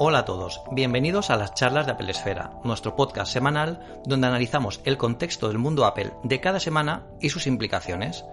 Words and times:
Hola 0.00 0.20
a 0.20 0.24
todos, 0.24 0.62
bienvenidos 0.70 1.28
a 1.28 1.36
las 1.36 1.54
charlas 1.54 1.86
de 1.86 1.90
Apple 1.90 2.12
Esfera, 2.12 2.52
nuestro 2.62 2.94
podcast 2.94 3.32
semanal 3.32 4.00
donde 4.06 4.28
analizamos 4.28 4.80
el 4.84 4.96
contexto 4.96 5.48
del 5.48 5.58
mundo 5.58 5.84
Apple 5.84 6.12
de 6.22 6.40
cada 6.40 6.60
semana 6.60 7.08
y 7.20 7.30
sus 7.30 7.48
implicaciones. 7.48 8.24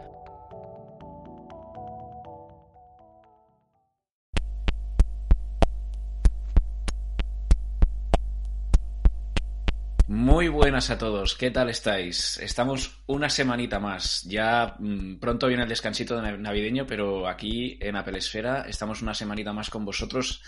Muy 10.08 10.50
buenas 10.50 10.92
a 10.92 11.00
todos, 11.00 11.34
¿qué 11.34 11.50
tal 11.50 11.72
estáis? 11.72 12.38
Estamos 12.38 13.02
una 13.08 13.28
semanita 13.28 13.80
más, 13.80 14.22
ya 14.26 14.76
mm, 14.78 15.16
pronto 15.16 15.48
viene 15.48 15.64
el 15.64 15.70
descansito 15.70 16.22
navideño, 16.22 16.86
pero 16.86 17.28
aquí 17.28 17.80
en 17.82 17.96
Apple 17.96 18.20
Esfera 18.20 18.68
estamos 18.70 19.02
una 19.02 19.16
semanita 19.16 19.52
más 19.52 19.72
con 19.72 19.84
vosotros 19.84 20.44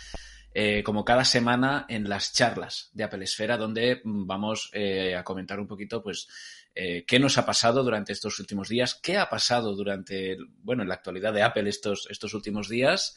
eh, 0.60 0.82
como 0.82 1.06
cada 1.06 1.24
semana 1.24 1.86
en 1.88 2.10
las 2.10 2.34
charlas 2.34 2.90
de 2.92 3.04
Apple 3.04 3.24
Esfera, 3.24 3.58
donde 3.58 4.02
mm, 4.04 4.26
vamos 4.26 4.72
eh, 4.74 5.16
a 5.16 5.24
comentar 5.24 5.60
un 5.60 5.68
poquito, 5.68 6.02
pues, 6.02 6.28
eh, 6.74 7.06
qué 7.06 7.20
nos 7.20 7.38
ha 7.38 7.46
pasado 7.46 7.84
durante 7.84 8.12
estos 8.12 8.40
últimos 8.40 8.68
días, 8.68 8.96
qué 8.96 9.18
ha 9.18 9.30
pasado 9.30 9.76
durante, 9.76 10.36
bueno, 10.64 10.82
en 10.82 10.90
la 10.90 10.96
actualidad 10.96 11.32
de 11.32 11.44
Apple 11.44 11.70
estos, 11.70 12.08
estos 12.10 12.34
últimos 12.34 12.70
días, 12.70 13.16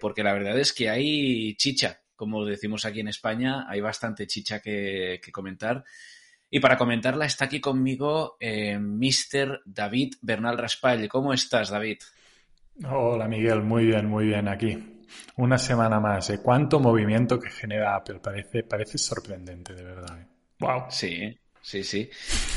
porque 0.00 0.22
la 0.22 0.34
verdad 0.34 0.56
es 0.56 0.72
que 0.72 0.88
hay 0.88 1.56
chicha, 1.56 2.00
como 2.14 2.44
decimos 2.44 2.84
aquí 2.84 3.00
en 3.00 3.08
España, 3.08 3.68
hay 3.68 3.80
bastante 3.80 4.28
chicha 4.28 4.60
que, 4.60 5.20
comentar. 5.32 5.82
Y 6.48 6.60
para 6.60 6.76
comentarla 6.76 7.26
está 7.26 7.46
aquí 7.46 7.60
conmigo 7.60 8.36
Mr. 8.40 9.62
David 9.64 10.14
Bernal 10.22 10.58
Raspall. 10.58 11.08
¿Cómo 11.08 11.32
estás, 11.32 11.70
David? 11.70 11.98
Hola, 12.88 13.26
Miguel. 13.26 13.62
Muy 13.62 13.86
bien, 13.86 14.06
muy 14.06 14.26
bien 14.26 14.46
aquí. 14.46 14.95
Una 15.36 15.58
semana 15.58 16.00
más. 16.00 16.30
¿eh? 16.30 16.40
¿Cuánto 16.42 16.80
movimiento 16.80 17.38
que 17.38 17.50
genera 17.50 17.94
Apple? 17.96 18.20
Parece, 18.20 18.62
parece 18.62 18.98
sorprendente, 18.98 19.74
de 19.74 19.82
verdad. 19.82 20.26
Wow. 20.58 20.78
¿eh? 20.78 20.86
Sí, 20.90 21.38
sí, 21.60 21.84
sí. 21.84 22.10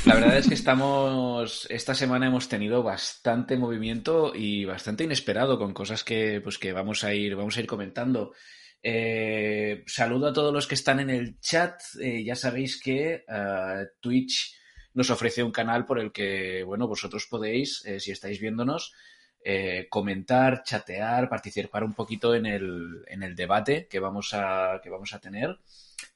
La 0.06 0.14
verdad 0.14 0.38
es 0.38 0.48
que 0.48 0.54
estamos. 0.54 1.66
Esta 1.70 1.94
semana 1.94 2.26
hemos 2.26 2.48
tenido 2.48 2.82
bastante 2.82 3.56
movimiento 3.56 4.32
y 4.34 4.64
bastante 4.64 5.04
inesperado 5.04 5.58
con 5.58 5.74
cosas 5.74 6.04
que, 6.04 6.40
pues, 6.40 6.58
que 6.58 6.72
vamos 6.72 7.04
a 7.04 7.12
ir, 7.12 7.36
vamos 7.36 7.56
a 7.56 7.60
ir 7.60 7.66
comentando. 7.66 8.32
Eh, 8.82 9.84
saludo 9.86 10.28
a 10.28 10.32
todos 10.32 10.54
los 10.54 10.66
que 10.66 10.74
están 10.74 11.00
en 11.00 11.10
el 11.10 11.38
chat. 11.40 11.80
ya 12.24 12.34
sabéis 12.34 12.80
que 12.80 13.24
Twitch 14.00 14.56
nos 14.94 15.10
ofrece 15.10 15.42
un 15.42 15.52
canal 15.52 15.84
por 15.84 16.00
el 16.00 16.12
que, 16.12 16.64
bueno, 16.64 16.88
vosotros 16.88 17.26
podéis, 17.28 17.84
si 17.98 18.10
estáis 18.10 18.40
viéndonos, 18.40 18.94
eh, 19.42 19.86
comentar, 19.88 20.62
chatear, 20.62 21.28
participar 21.28 21.84
un 21.84 21.94
poquito 21.94 22.34
en 22.34 22.46
el, 22.46 23.04
en 23.06 23.22
el 23.22 23.34
debate 23.34 23.86
que 23.88 23.98
vamos, 23.98 24.34
a, 24.34 24.80
que 24.82 24.90
vamos 24.90 25.12
a 25.14 25.18
tener 25.18 25.58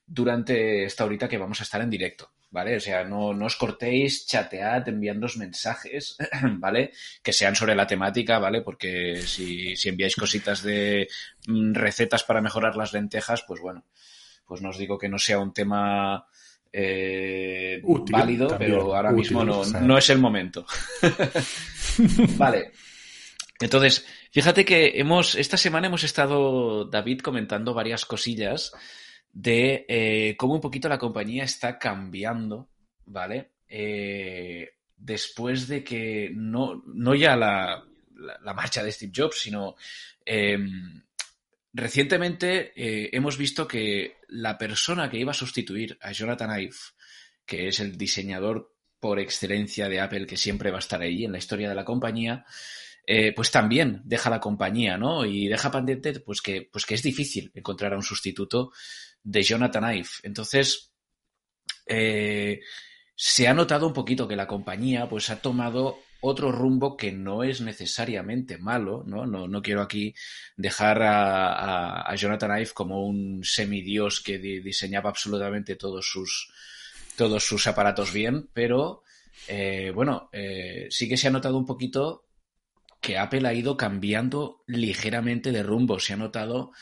durante 0.06 0.84
esta 0.84 1.05
horita 1.05 1.28
que 1.28 1.39
vamos 1.39 1.61
a 1.61 1.62
estar 1.62 1.80
en 1.80 1.89
directo, 1.89 2.30
¿vale? 2.50 2.77
O 2.77 2.80
sea, 2.80 3.05
no, 3.05 3.33
no 3.33 3.47
os 3.47 3.56
cortéis, 3.56 4.27
chatead, 4.27 4.89
enviándonos 4.89 5.39
mensajes, 5.39 6.19
¿vale? 6.58 6.92
Que 7.22 7.33
sean 7.33 7.56
sobre 7.56 7.75
la 7.75 7.86
temática, 7.86 8.39
¿vale? 8.39 8.61
Porque 8.61 9.22
si, 9.22 9.75
si 9.77 9.89
enviáis 9.89 10.17
cositas 10.17 10.62
de 10.62 11.08
mm, 11.47 11.72
recetas 11.72 12.25
para 12.25 12.42
mejorar 12.42 12.77
las 12.77 12.92
lentejas, 12.92 13.42
pues 13.48 13.61
bueno, 13.61 13.84
pues 14.47 14.61
no 14.61 14.69
os 14.69 14.78
digo 14.78 14.98
que 14.98 15.08
no 15.08 15.19
sea 15.19 15.39
un 15.39 15.55
tema 15.55 16.27
eh, 16.70 17.80
válido, 18.11 18.56
pero 18.58 18.95
ahora 18.95 19.12
mismo 19.12 19.45
no, 19.45 19.64
no 19.64 19.97
es 19.97 20.11
el 20.11 20.19
momento. 20.19 20.67
vale. 22.36 22.72
Entonces, 23.60 24.05
fíjate 24.33 24.64
que 24.64 24.98
hemos, 24.98 25.36
esta 25.36 25.56
semana 25.56 25.86
hemos 25.86 26.05
estado, 26.05 26.84
David, 26.86 27.20
comentando 27.20 27.72
varias 27.72 28.05
cosillas 28.05 28.73
de 29.33 29.84
eh, 29.89 30.36
cómo 30.36 30.55
un 30.55 30.61
poquito 30.61 30.89
la 30.89 30.98
compañía 30.98 31.45
está 31.45 31.79
cambiando, 31.79 32.68
¿vale? 33.05 33.52
Eh, 33.68 34.70
después 34.96 35.68
de 35.68 35.84
que 35.84 36.30
no, 36.34 36.83
no 36.86 37.14
ya 37.14 37.36
la, 37.36 37.84
marcha 38.55 38.83
de 38.83 38.92
Steve 38.92 39.12
Jobs, 39.14 39.40
sino 39.40 39.77
em, 40.24 41.02
recientemente 41.73 42.73
eh, 42.77 43.11
hemos 43.12 43.36
visto 43.36 43.67
que 43.67 44.18
la 44.29 44.56
persona 44.56 45.11
que 45.11 45.18
iba 45.18 45.33
a 45.33 45.34
sustituir 45.34 45.98
a 46.00 46.12
Jonathan 46.12 46.61
Ive, 46.61 46.77
que 47.45 47.68
es 47.68 47.80
el 47.80 47.98
diseñador 47.98 48.73
por 49.00 49.18
excelencia 49.18 49.89
de 49.89 50.00
Apple 50.00 50.27
que 50.27 50.36
siempre 50.36 50.70
va 50.70 50.79
a 50.79 50.80
estar 50.80 51.02
ahí 51.02 51.24
en 51.24 51.33
la 51.33 51.39
historia 51.39 51.68
de 51.68 51.74
la 51.74 51.84
compañía, 51.84 52.46
eh, 53.07 53.33
pues 53.35 53.51
también 53.51 54.01
deja 54.05 54.31
la 54.31 54.41
compañía, 54.41 54.97
¿no? 54.97 55.27
Y 55.27 55.48
deja 55.48 55.70
pendiente, 55.70 56.19
pues 56.20 56.41
que, 56.41 56.69
pues 56.73 56.87
que 56.87 56.95
es 56.95 57.03
difícil 57.03 57.51
encontrar 57.55 57.92
a 57.92 57.97
un 57.97 58.03
sustituto 58.03 58.73
de 59.23 59.42
Jonathan 59.42 59.95
Ive. 59.95 60.09
Entonces, 60.23 60.92
eh, 61.87 62.61
se 63.15 63.47
ha 63.47 63.53
notado 63.53 63.87
un 63.87 63.92
poquito 63.92 64.27
que 64.27 64.37
la 64.37 64.47
compañía, 64.47 65.07
pues 65.07 65.29
ha 65.29 65.42
tomado 65.42 65.98
otro 66.23 66.51
rumbo 66.51 66.97
que 66.97 67.13
no 67.13 67.42
es 67.45 67.61
necesariamente 67.61 68.57
malo, 68.57 69.05
¿no? 69.07 69.27
No, 69.27 69.61
quiero 69.61 69.83
aquí 69.83 70.15
dejar 70.57 71.03
a, 71.03 72.15
Jonathan 72.17 72.59
Ive 72.59 72.71
como 72.73 73.07
un 73.07 73.45
semidios 73.45 74.23
que 74.23 74.39
diseñaba 74.39 75.11
absolutamente 75.11 75.77
todos 75.77 76.09
sus, 76.11 76.51
todos 77.17 77.45
sus 77.45 77.67
aparatos 77.67 78.15
bien, 78.15 78.48
pero 78.55 79.03
eh, 79.47 79.92
bueno, 79.95 80.31
sí 80.89 81.07
que 81.07 81.19
se 81.19 81.29
ha 81.29 81.31
notado 81.31 81.59
un 81.59 81.67
poquito 81.67 82.25
que 83.05 83.19
Apple 83.19 83.47
ha 83.47 83.53
ido 83.53 83.77
cambiando 83.77 84.65
ligeramente 84.67 85.53
de 85.53 85.63
rumbo. 85.63 86.01
Se 86.01 86.15
ha 86.15 86.17
notado 86.17 86.73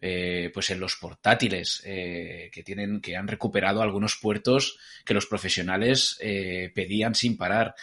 eh, 0.00 0.50
pues 0.52 0.68
en 0.70 0.80
los 0.80 0.96
portátiles 0.96 1.80
eh, 1.84 2.50
que 2.52 2.64
tienen, 2.64 3.00
que 3.00 3.16
han 3.16 3.28
recuperado 3.28 3.80
algunos 3.80 4.16
puertos 4.16 4.76
que 5.04 5.14
los 5.14 5.26
profesionales 5.26 6.18
eh, 6.20 6.72
pedían 6.74 7.14
sin 7.14 7.36
parar. 7.36 7.76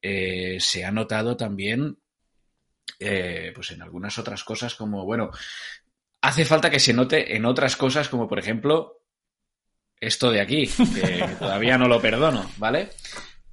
se 0.00 0.84
ha 0.84 0.92
notado 0.92 1.36
también 1.36 1.98
pues 2.96 3.72
en 3.72 3.82
algunas 3.82 4.18
otras 4.18 4.44
cosas 4.44 4.76
como, 4.76 5.04
bueno, 5.04 5.30
hace 6.20 6.44
falta 6.44 6.70
que 6.70 6.78
se 6.78 6.94
note 6.94 7.34
en 7.34 7.44
otras 7.44 7.76
cosas 7.76 8.08
como 8.08 8.28
por 8.28 8.38
ejemplo 8.38 9.02
esto 9.98 10.30
de 10.30 10.40
aquí, 10.40 10.68
que 10.68 11.26
todavía 11.40 11.76
no 11.76 11.88
lo 11.88 12.00
perdono, 12.00 12.48
¿vale? 12.58 12.90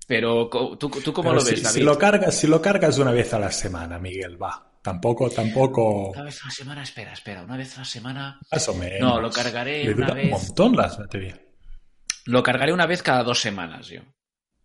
Pero 0.08 0.50
tú, 0.78 0.90
tú 0.90 1.14
cómo 1.14 1.34
lo 1.34 1.44
ves, 1.44 1.64
David? 1.64 1.75
Si 1.75 1.81
lo, 1.81 1.97
cargas, 1.97 2.36
si 2.36 2.47
lo 2.47 2.62
cargas 2.62 2.97
una 2.97 3.12
vez 3.12 3.34
a 3.34 3.40
la 3.40 3.52
semana, 3.52 4.00
Miguel, 4.00 4.41
va. 4.41 4.72
Tampoco, 4.81 5.30
tampoco. 5.30 6.09
Una 6.09 6.24
vez 6.24 6.41
a 6.44 6.46
la 6.47 6.52
semana, 6.52 6.84
espera, 6.84 7.14
espera, 7.14 7.44
una 7.44 7.56
vez 7.56 7.78
a 7.78 7.80
la 7.80 7.86
semana. 7.86 8.40
Más 8.52 8.68
o 8.68 8.74
menos. 8.74 9.00
No, 9.00 9.22
lo 9.22 9.31
cargaré 9.31 9.94
una 9.94 10.13
vez. 10.13 10.25
Un 10.25 10.31
montón 10.31 10.75
las 10.75 10.97
baterías. 10.97 11.40
Lo 12.25 12.44
cargaré 12.44 12.74
una 12.74 12.86
vez 12.86 13.02
cada 13.02 13.24
dos 13.24 13.40
semanas, 13.40 13.88
yo. 13.88 14.02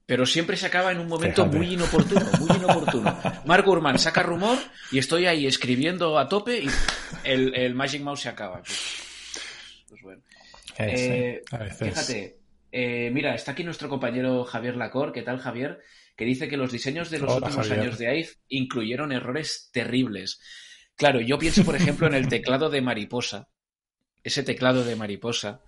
Pero 0.07 0.25
siempre 0.25 0.57
se 0.57 0.67
acaba 0.67 0.91
en 0.91 1.01
un 1.01 1.07
momento 1.07 1.45
muy 1.47 1.75
inoportuno, 1.75 2.27
muy 2.41 2.57
inoportuno. 2.57 3.21
Mark 3.45 3.65
Gurman 3.65 3.99
saca 3.99 4.23
rumor 4.23 4.59
y 4.91 4.99
estoy 4.99 5.27
ahí 5.27 5.47
escribiendo 5.47 6.19
a 6.19 6.29
tope 6.29 6.63
y 6.63 6.71
el, 7.25 7.55
el 7.55 7.75
Magic 7.75 8.01
Mouse 8.03 8.23
se 8.23 8.31
acaba. 8.31 8.61
Pues, 8.63 9.03
pues 9.89 10.03
bueno. 10.03 10.23
Eh, 10.79 11.43
fíjate, 11.79 12.38
eh, 12.71 13.11
mira, 13.13 13.35
está 13.35 13.53
aquí 13.53 13.65
nuestro 13.65 13.89
compañero 13.89 14.45
Javier 14.45 14.77
Lacor. 14.77 15.13
¿Qué 15.13 15.23
tal, 15.23 15.39
Javier? 15.39 15.81
Que 16.17 16.25
dice 16.25 16.49
que 16.49 16.57
los 16.57 16.73
diseños 16.73 17.11
de 17.11 17.19
los 17.19 17.35
últimos 17.35 17.71
años 17.71 17.99
de 17.99 18.19
IVE 18.19 18.31
incluyeron 18.49 19.13
errores 19.13 19.71
terribles. 19.73 20.41
Claro, 20.97 21.21
yo 21.21 21.39
pienso, 21.39 21.65
por 21.65 21.77
ejemplo, 21.77 22.07
en 22.07 22.15
el 22.15 22.29
teclado 22.29 22.71
de 22.71 22.83
mariposa. 22.83 23.49
Ese 24.23 24.43
teclado 24.43 24.85
de 24.85 24.97
mariposa. 24.97 25.63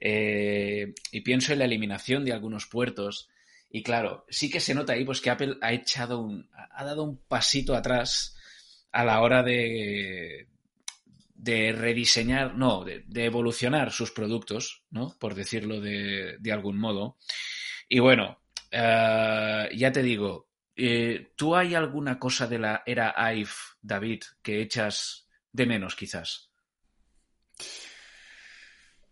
Eh, 0.00 0.94
y 1.12 1.20
pienso 1.20 1.52
en 1.52 1.60
la 1.60 1.66
eliminación 1.66 2.24
de 2.24 2.32
algunos 2.32 2.66
puertos. 2.66 3.28
Y 3.70 3.82
claro, 3.82 4.24
sí 4.28 4.50
que 4.50 4.60
se 4.60 4.74
nota 4.74 4.94
ahí 4.94 5.04
pues 5.04 5.20
que 5.20 5.30
Apple 5.30 5.56
ha 5.60 5.72
echado 5.72 6.20
un, 6.20 6.50
ha 6.52 6.84
dado 6.84 7.04
un 7.04 7.18
pasito 7.18 7.74
atrás 7.74 8.36
a 8.90 9.04
la 9.04 9.20
hora 9.20 9.42
de, 9.42 10.48
de 11.42 11.72
rediseñar, 11.72 12.54
no, 12.54 12.84
de, 12.84 13.04
evolucionar 13.16 13.90
sus 13.90 14.12
productos, 14.12 14.84
¿no? 14.90 15.16
Por 15.18 15.34
decirlo 15.34 15.80
de, 15.80 16.38
algún 16.52 16.78
modo. 16.78 17.18
Y 17.88 17.98
bueno, 17.98 18.40
eh, 18.70 19.68
ya 19.74 19.90
te 19.90 20.04
digo, 20.04 20.50
eh, 20.76 21.32
¿tú 21.34 21.56
hay 21.56 21.74
alguna 21.74 22.16
cosa 22.20 22.46
de 22.46 22.60
la 22.60 22.84
era 22.86 23.12
IVE, 23.34 23.50
David, 23.80 24.22
que 24.40 24.62
echas 24.62 25.28
de 25.50 25.66
menos 25.66 25.96
quizás? 25.96 26.52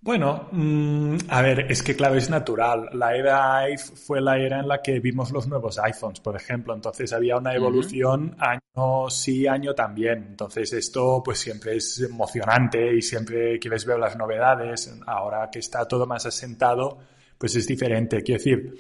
Bueno, 0.02 0.48
mm, 0.50 1.16
a 1.28 1.42
ver, 1.42 1.70
es 1.70 1.82
que 1.82 1.94
claro, 1.94 2.14
es 2.14 2.30
natural. 2.30 2.88
La 2.94 3.14
era 3.14 3.58
iPhone 3.58 3.96
fue 3.96 4.20
la 4.22 4.38
era 4.38 4.60
en 4.60 4.66
la 4.68 4.80
que 4.80 4.98
vimos 4.98 5.30
los 5.30 5.46
nuevos 5.46 5.78
iPhones, 5.78 6.20
por 6.20 6.36
ejemplo. 6.36 6.74
Entonces 6.74 7.12
había 7.12 7.36
una 7.36 7.54
evolución 7.54 8.34
año 8.38 9.10
sí, 9.10 9.46
año 9.46 9.74
también. 9.74 10.26
Entonces 10.30 10.72
esto 10.72 11.22
pues 11.22 11.38
siempre 11.38 11.76
es 11.76 12.00
emocionante 12.00 12.96
y 12.96 13.02
siempre 13.02 13.58
quieres 13.58 13.84
ver 13.84 13.98
las 13.98 14.16
novedades. 14.16 14.90
Ahora 15.06 15.50
que 15.52 15.58
está 15.58 15.86
todo 15.86 16.06
más 16.06 16.24
asentado, 16.24 16.98
pues 17.36 17.56
es 17.56 17.66
diferente. 17.66 18.22
Quiero 18.22 18.38
decir, 18.38 18.74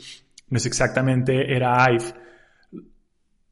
no 0.48 0.56
es 0.56 0.64
exactamente 0.66 1.54
era 1.54 1.84
iPhone, 1.84 2.18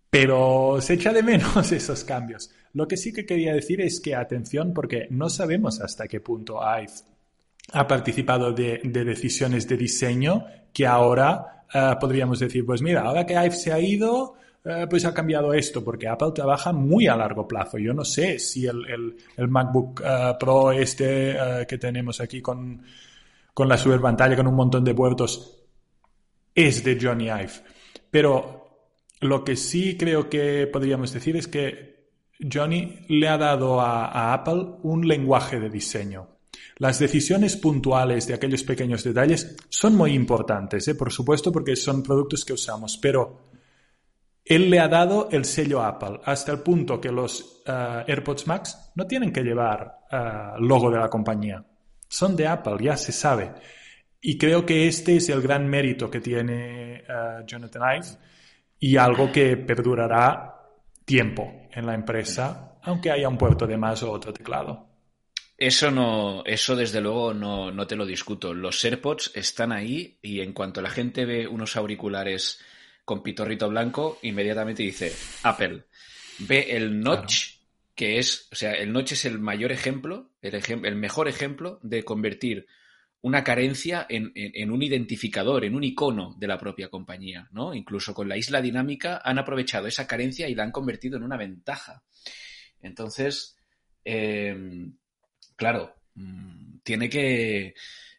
pero 0.09 0.79
se 0.81 0.95
echa 0.95 1.13
de 1.13 1.23
menos 1.23 1.71
esos 1.73 2.03
cambios. 2.05 2.51
Lo 2.73 2.89
que 2.89 2.97
sí 2.97 3.13
que 3.13 3.27
quería 3.27 3.53
decir 3.53 3.83
es 3.83 4.01
que 4.01 4.15
atención 4.15 4.73
porque 4.73 5.07
no 5.11 5.29
sabemos 5.29 5.81
hasta 5.83 6.09
qué 6.09 6.21
punto 6.21 6.61
IVE 6.63 7.18
ha 7.73 7.87
participado 7.87 8.53
de, 8.53 8.81
decisiones 8.85 9.69
de 9.69 9.77
diseño 9.77 10.47
que 10.73 10.87
ahora 10.87 11.65
eh, 11.73 11.95
podríamos 12.01 12.39
decir, 12.39 12.65
pues 12.65 12.81
mira, 12.83 13.03
ahora 13.03 13.27
que 13.27 13.35
IVE 13.35 13.51
se 13.51 13.73
ha 13.73 13.79
ido, 13.79 14.35
eh, 14.65 14.87
pues 14.89 15.05
ha 15.05 15.13
cambiado 15.13 15.53
esto, 15.53 15.85
porque 15.85 16.09
Apple 16.09 16.33
trabaja 16.35 16.73
muy 16.73 17.07
a 17.07 17.17
largo 17.17 17.47
plazo. 17.47 17.79
Yo 17.79 17.93
no 17.93 18.05
sé 18.05 18.39
si 18.39 18.67
el, 18.67 19.17
MacBook 19.37 20.03
eh, 20.05 20.35
Pro 20.39 20.73
este 20.73 21.37
que 21.69 21.79
tenemos 21.79 22.21
aquí 22.21 22.41
con, 22.41 22.83
con 23.53 23.69
la 23.69 23.77
super 23.77 24.01
pantalla, 24.01 24.37
con 24.37 24.47
un 24.47 24.55
montón 24.55 24.85
de 24.85 24.95
puertos, 24.95 25.63
es 26.55 26.83
de 26.85 26.99
Johnny 27.01 27.27
Ive. 27.27 27.53
Pero 28.11 28.95
lo 29.21 29.45
que 29.45 29.57
sí 29.57 29.97
creo 29.99 30.31
que 30.31 30.67
podríamos 30.67 31.13
decir 31.13 31.37
es 31.37 31.49
que 31.49 31.99
Johnny 32.41 33.01
le 33.09 33.29
ha 33.29 33.37
dado 33.37 33.81
a 33.81 34.33
Apple 34.33 34.77
un 34.83 35.07
lenguaje 35.07 35.61
de 35.61 35.69
diseño. 35.69 36.38
Las 36.79 37.01
decisiones 37.01 37.57
puntuales 37.57 38.29
de 38.29 38.35
aquellos 38.35 38.63
pequeños 38.63 39.03
detalles 39.03 39.57
son 39.69 39.97
muy 39.97 40.13
importantes, 40.13 40.87
¿eh? 40.87 40.95
por 40.95 41.13
supuesto, 41.13 41.51
porque 41.51 41.75
son 41.75 42.05
productos 42.05 42.45
que 42.45 42.53
usamos, 42.53 42.97
pero 42.99 43.51
él 44.45 44.71
le 44.71 44.79
ha 44.79 44.87
dado 44.87 45.29
el 45.33 45.45
sello 45.45 45.83
Apple 45.83 46.21
hasta 46.25 46.53
el 46.53 46.61
punto 46.61 47.01
que 47.01 47.11
los 47.11 47.63
eh, 47.67 48.05
AirPods 48.07 48.47
Max 48.47 48.93
no 48.95 49.07
tienen 49.07 49.33
que 49.33 49.43
llevar 49.43 49.99
uh, 50.11 50.61
logo 50.63 50.91
de 50.91 50.99
la 50.99 51.11
compañía. 51.11 51.63
Son 52.09 52.37
de 52.37 52.47
Apple, 52.47 52.77
ya 52.81 52.97
se 52.97 53.13
sabe. 53.13 53.53
Y 54.21 54.39
creo 54.39 54.65
que 54.65 54.87
este 54.87 55.17
es 55.17 55.29
el 55.29 55.43
gran 55.43 55.69
mérito 55.69 56.11
que 56.11 56.21
tiene 56.21 57.05
Jonathan 57.47 57.83
Ive 57.97 58.07
y 58.79 58.97
algo 58.97 59.31
que 59.31 59.57
perdurará 59.57 60.55
tiempo 61.05 61.69
en 61.71 61.87
la 61.87 61.95
empresa, 61.95 62.79
aunque 62.83 63.11
haya 63.11 63.29
un 63.29 63.39
puerto 63.39 63.67
de 63.67 63.77
más 63.77 64.03
o 64.03 64.11
otro 64.11 64.33
teclado. 64.33 64.88
Eso 65.61 65.91
no, 65.91 66.45
eso 66.47 66.77
desde 66.77 67.01
luego 67.01 67.35
no, 67.35 67.73
no 67.73 67.85
te 67.89 67.97
lo 67.97 68.07
discuto. 68.07 68.55
Los 68.55 68.85
AirPods 68.85 69.33
están 69.35 69.73
ahí 69.73 70.17
y 70.23 70.41
en 70.41 70.53
cuanto 70.53 70.81
la 70.81 70.89
gente 70.89 71.25
ve 71.25 71.49
unos 71.49 71.75
auriculares 71.75 72.61
con 73.05 73.25
pitorrito 73.25 73.69
blanco, 73.69 74.21
inmediatamente 74.23 74.85
dice 74.85 75.13
Apple. 75.43 75.87
Ve 76.39 76.77
el 76.77 77.01
notch, 77.01 77.57
que 77.97 78.21
es, 78.21 78.47
o 78.53 78.55
sea, 78.55 78.75
el 78.75 78.93
notch 78.93 79.13
es 79.13 79.25
el 79.25 79.41
mayor 79.41 79.73
ejemplo, 79.73 80.31
el, 80.43 80.63
el 80.85 80.95
mejor 80.95 81.27
ejemplo 81.27 81.81
de 81.83 82.05
convertir 82.05 82.69
una 83.23 83.43
carencia 83.43 84.07
en, 84.09 84.31
en, 84.37 84.71
un 84.71 84.81
identificador, 84.81 85.65
en 85.65 85.75
un 85.75 85.83
icono 85.83 86.37
de 86.39 86.47
la 86.47 86.57
propia 86.57 86.89
compañía, 86.89 87.49
¿no? 87.51 87.75
Incluso 87.75 88.15
con 88.15 88.29
la 88.29 88.37
isla 88.37 88.63
dinámica 88.63 89.21
han 89.25 89.41
aprovechado 89.41 89.89
esa 89.89 90.07
carencia 90.07 90.49
y 90.49 90.55
la 90.55 90.63
han 90.63 90.71
convertido 90.71 91.17
en 91.17 91.25
una 91.25 91.37
ventaja. 91.37 92.05
Entonces, 92.81 93.57
eh, 94.05 94.57
claro, 95.59 95.95
mm, 96.15 96.79
tiene 96.83 97.11
que... 97.11 97.75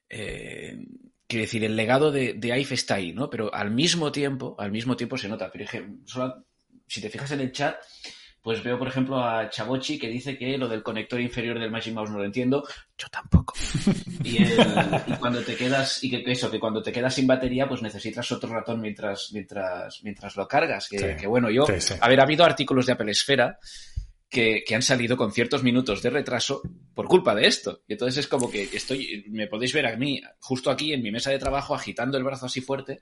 Eh, 0.07 0.77
quiero 1.25 1.43
decir, 1.43 1.63
el 1.63 1.75
legado 1.75 2.11
de, 2.11 2.33
de 2.33 2.59
IFE 2.59 2.75
está 2.75 2.95
ahí, 2.95 3.13
¿no? 3.13 3.29
Pero 3.29 3.53
al 3.53 3.71
mismo 3.71 4.11
tiempo, 4.11 4.55
al 4.59 4.71
mismo 4.71 4.97
tiempo 4.97 5.17
se 5.17 5.29
nota. 5.29 5.51
Pero 5.51 5.65
si 6.87 7.01
te 7.01 7.09
fijas 7.09 7.31
en 7.31 7.41
el 7.41 7.51
chat, 7.51 7.77
pues 8.41 8.63
veo, 8.63 8.79
por 8.79 8.87
ejemplo, 8.87 9.23
a 9.23 9.49
Chabochi 9.49 9.99
que 9.99 10.07
dice 10.07 10.37
que 10.37 10.57
lo 10.57 10.67
del 10.67 10.81
conector 10.81 11.19
inferior 11.19 11.59
del 11.59 11.69
Magic 11.69 11.93
Mouse 11.93 12.09
no 12.09 12.17
lo 12.17 12.25
entiendo. 12.25 12.67
Yo 12.97 13.07
tampoco. 13.09 13.53
Y, 14.21 14.37
cuando 15.17 15.41
te 15.41 15.55
quedas, 15.55 16.03
y 16.03 16.09
que, 16.09 16.29
eso, 16.29 16.51
que 16.51 16.59
cuando 16.59 16.83
te 16.83 16.91
quedas 16.91 17.13
sin 17.13 17.25
batería, 17.25 17.67
pues 17.69 17.81
necesitas 17.81 18.29
otro 18.33 18.53
ratón 18.53 18.81
mientras, 18.81 19.31
mientras, 19.31 20.03
mientras 20.03 20.35
lo 20.35 20.45
cargas. 20.45 20.89
Que, 20.89 21.25
bueno, 21.25 21.49
yo, 21.49 21.63
a 21.63 22.07
ver, 22.09 22.19
ha 22.19 22.23
habido 22.23 22.43
artículos 22.43 22.85
de 22.85 22.91
Apple 22.91 23.11
Esfera 23.11 23.57
que, 24.29 24.63
han 24.73 24.81
salido 24.81 25.17
con 25.17 25.31
ciertos 25.31 25.63
minutos 25.63 26.01
de 26.01 26.09
retraso 26.11 26.61
por 26.93 27.07
culpa 27.07 27.33
de 27.33 27.47
esto. 27.47 27.81
Y 27.87 27.93
entonces 27.93 28.25
es 28.25 28.27
como 28.27 28.49
que 28.49 28.69
estoy, 28.71 29.25
me 29.29 29.47
podéis 29.47 29.73
ver 29.73 29.87
a 29.87 29.95
mí, 29.95 30.21
justo 30.39 30.69
aquí 30.69 30.93
en 30.93 31.01
mi 31.01 31.11
mesa 31.11 31.31
de 31.31 31.39
trabajo, 31.39 31.73
agitando 31.73 32.17
el 32.17 32.23
brazo 32.23 32.45
así 32.45 32.61
fuerte. 32.61 33.01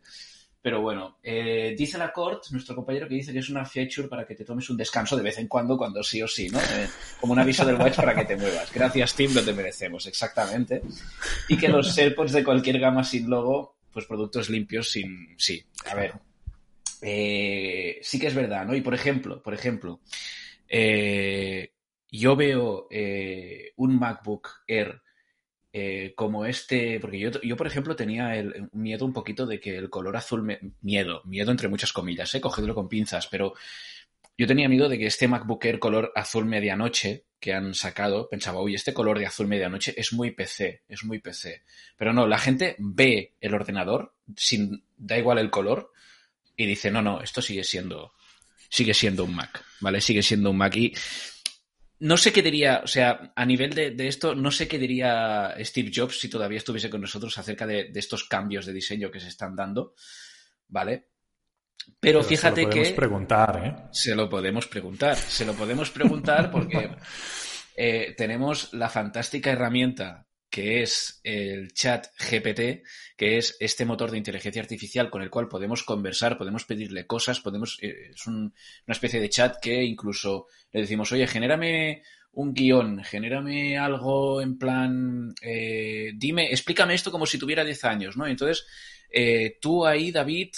Pero 0.61 0.81
bueno, 0.81 1.19
eh, 1.21 1.75
dice 1.77 1.97
la 1.97 2.11
Cort, 2.11 2.45
nuestro 2.51 2.75
compañero, 2.75 3.07
que 3.07 3.15
dice 3.15 3.31
que 3.31 3.39
es 3.39 3.49
una 3.49 3.63
feature 3.63 4.07
para 4.07 4.25
que 4.25 4.35
te 4.35 4.43
tomes 4.43 4.69
un 4.69 4.77
descanso 4.77 5.15
de 5.15 5.23
vez 5.23 5.37
en 5.37 5.47
cuando, 5.47 5.77
cuando 5.77 6.03
sí 6.03 6.21
o 6.21 6.27
sí, 6.27 6.49
¿no? 6.49 6.59
Eh, 6.59 6.87
como 7.21 7.33
un 7.33 7.39
aviso 7.39 7.63
del 7.63 7.75
watch 7.75 7.95
para 7.95 8.15
que 8.15 8.25
te 8.25 8.35
muevas. 8.35 8.73
Gracias, 8.73 9.13
Tim, 9.13 9.33
lo 9.33 9.43
te 9.43 9.53
merecemos, 9.53 10.07
exactamente. 10.07 10.81
Y 11.47 11.57
que 11.57 11.67
los 11.67 11.95
AirPods 11.97 12.31
de 12.31 12.43
cualquier 12.43 12.79
gama 12.79 13.03
sin 13.03 13.29
logo, 13.29 13.77
pues 13.91 14.05
productos 14.05 14.49
limpios 14.49 14.89
sin... 14.89 15.35
Sí, 15.37 15.63
a 15.85 15.95
ver. 15.95 16.13
Eh, 17.01 17.99
sí 18.01 18.19
que 18.19 18.27
es 18.27 18.35
verdad, 18.35 18.65
¿no? 18.65 18.75
Y 18.75 18.81
por 18.81 18.95
ejemplo, 18.95 19.41
por 19.43 19.53
ejemplo, 19.53 20.01
eh, 20.69 21.71
yo 22.09 22.35
veo 22.35 22.87
eh, 22.89 23.73
un 23.77 23.99
MacBook 23.99 24.49
Air 24.67 25.01
eh, 25.73 26.13
como 26.15 26.45
este, 26.45 26.99
porque 26.99 27.19
yo, 27.19 27.29
yo 27.41 27.55
por 27.55 27.67
ejemplo, 27.67 27.95
tenía 27.95 28.35
el, 28.35 28.69
miedo 28.71 29.05
un 29.05 29.13
poquito 29.13 29.45
de 29.45 29.59
que 29.59 29.77
el 29.77 29.89
color 29.89 30.15
azul, 30.17 30.57
miedo, 30.81 31.21
miedo 31.25 31.51
entre 31.51 31.67
muchas 31.67 31.93
comillas, 31.93 32.33
eh, 32.33 32.41
cogedlo 32.41 32.73
con 32.73 32.89
pinzas, 32.89 33.27
pero 33.27 33.53
yo 34.37 34.47
tenía 34.47 34.69
miedo 34.69 34.87
de 34.89 34.97
que 34.97 35.05
este 35.05 35.27
MacBook 35.27 35.63
Air 35.65 35.79
color 35.79 36.11
azul 36.15 36.45
medianoche 36.45 37.25
que 37.39 37.53
han 37.53 37.75
sacado, 37.75 38.29
pensaba, 38.29 38.61
uy, 38.61 38.73
este 38.73 38.93
color 38.93 39.19
de 39.19 39.27
azul 39.27 39.47
medianoche 39.47 39.93
es 39.97 40.13
muy 40.13 40.31
PC, 40.31 40.83
es 40.87 41.03
muy 41.03 41.19
PC. 41.19 41.63
Pero 41.95 42.13
no, 42.13 42.25
la 42.25 42.39
gente 42.39 42.75
ve 42.79 43.35
el 43.39 43.53
ordenador, 43.53 44.15
sin, 44.35 44.83
da 44.97 45.17
igual 45.17 45.37
el 45.37 45.51
color, 45.51 45.91
y 46.55 46.65
dice, 46.65 46.89
no, 46.89 47.03
no, 47.03 47.21
esto 47.21 47.41
sigue 47.41 47.63
siendo, 47.63 48.13
sigue 48.69 48.93
siendo 48.93 49.23
un 49.23 49.35
Mac, 49.35 49.63
¿vale? 49.79 50.01
Sigue 50.01 50.21
siendo 50.21 50.51
un 50.51 50.57
Mac. 50.57 50.75
Y 50.75 50.93
no 51.99 52.17
sé 52.17 52.31
qué 52.31 52.41
diría, 52.41 52.81
o 52.83 52.87
sea, 52.87 53.33
a 53.35 53.45
nivel 53.45 53.73
de, 53.73 54.07
esto, 54.07 54.35
no 54.35 54.51
sé 54.51 54.67
qué 54.67 54.77
diría 54.77 55.55
Steve 55.59 55.91
Jobs 55.93 56.19
si 56.19 56.29
todavía 56.29 56.59
estuviese 56.59 56.89
con 56.89 57.01
nosotros 57.01 57.37
acerca 57.37 57.65
de, 57.65 57.91
estos 57.95 58.25
cambios 58.25 58.65
de 58.65 58.73
diseño 58.73 59.09
que 59.09 59.19
se 59.19 59.29
están 59.29 59.55
dando, 59.55 59.93
¿vale? 60.67 61.09
Pero, 61.99 62.23
fíjate 62.23 62.67
que... 62.67 62.69
Se 62.69 62.69
lo 62.69 62.73
podemos 62.73 62.91
preguntar, 62.93 63.61
¿eh? 63.65 63.89
Se 63.91 64.15
lo 64.15 64.29
podemos 64.29 64.67
preguntar, 64.67 65.15
se 65.15 65.45
lo 65.45 65.53
podemos 65.53 65.89
preguntar 65.89 66.51
porque 66.51 66.91
eh, 67.75 68.13
tenemos 68.15 68.73
la 68.73 68.89
fantástica 68.89 69.51
herramienta 69.51 70.26
que 70.49 70.81
es 70.81 71.19
el 71.23 71.73
chat 71.73 72.07
GPT, 72.17 72.83
que 73.17 73.37
es 73.37 73.57
este 73.59 73.85
motor 73.85 74.11
de 74.11 74.17
inteligencia 74.17 74.61
artificial 74.61 75.09
con 75.09 75.21
el 75.21 75.29
cual 75.29 75.47
podemos 75.47 75.83
conversar, 75.83 76.37
podemos 76.37 76.65
pedirle 76.65 77.05
cosas, 77.05 77.39
podemos, 77.39 77.77
eh, 77.81 78.11
es 78.13 78.27
una 78.27 78.51
especie 78.87 79.19
de 79.19 79.29
chat 79.29 79.57
que 79.61 79.83
incluso 79.83 80.47
le 80.71 80.81
decimos, 80.81 81.11
oye, 81.11 81.27
genérame 81.27 82.01
un 82.31 82.53
guion, 82.53 83.03
genérame 83.03 83.77
algo 83.77 84.41
en 84.41 84.57
plan, 84.57 85.33
eh, 85.41 86.11
dime, 86.15 86.51
explícame 86.51 86.93
esto 86.93 87.11
como 87.11 87.25
si 87.25 87.39
tuviera 87.39 87.63
10 87.63 87.83
años, 87.85 88.15
¿no? 88.15 88.27
Entonces, 88.27 88.65
eh, 89.09 89.57
tú 89.59 89.85
ahí, 89.85 90.11
David, 90.11 90.49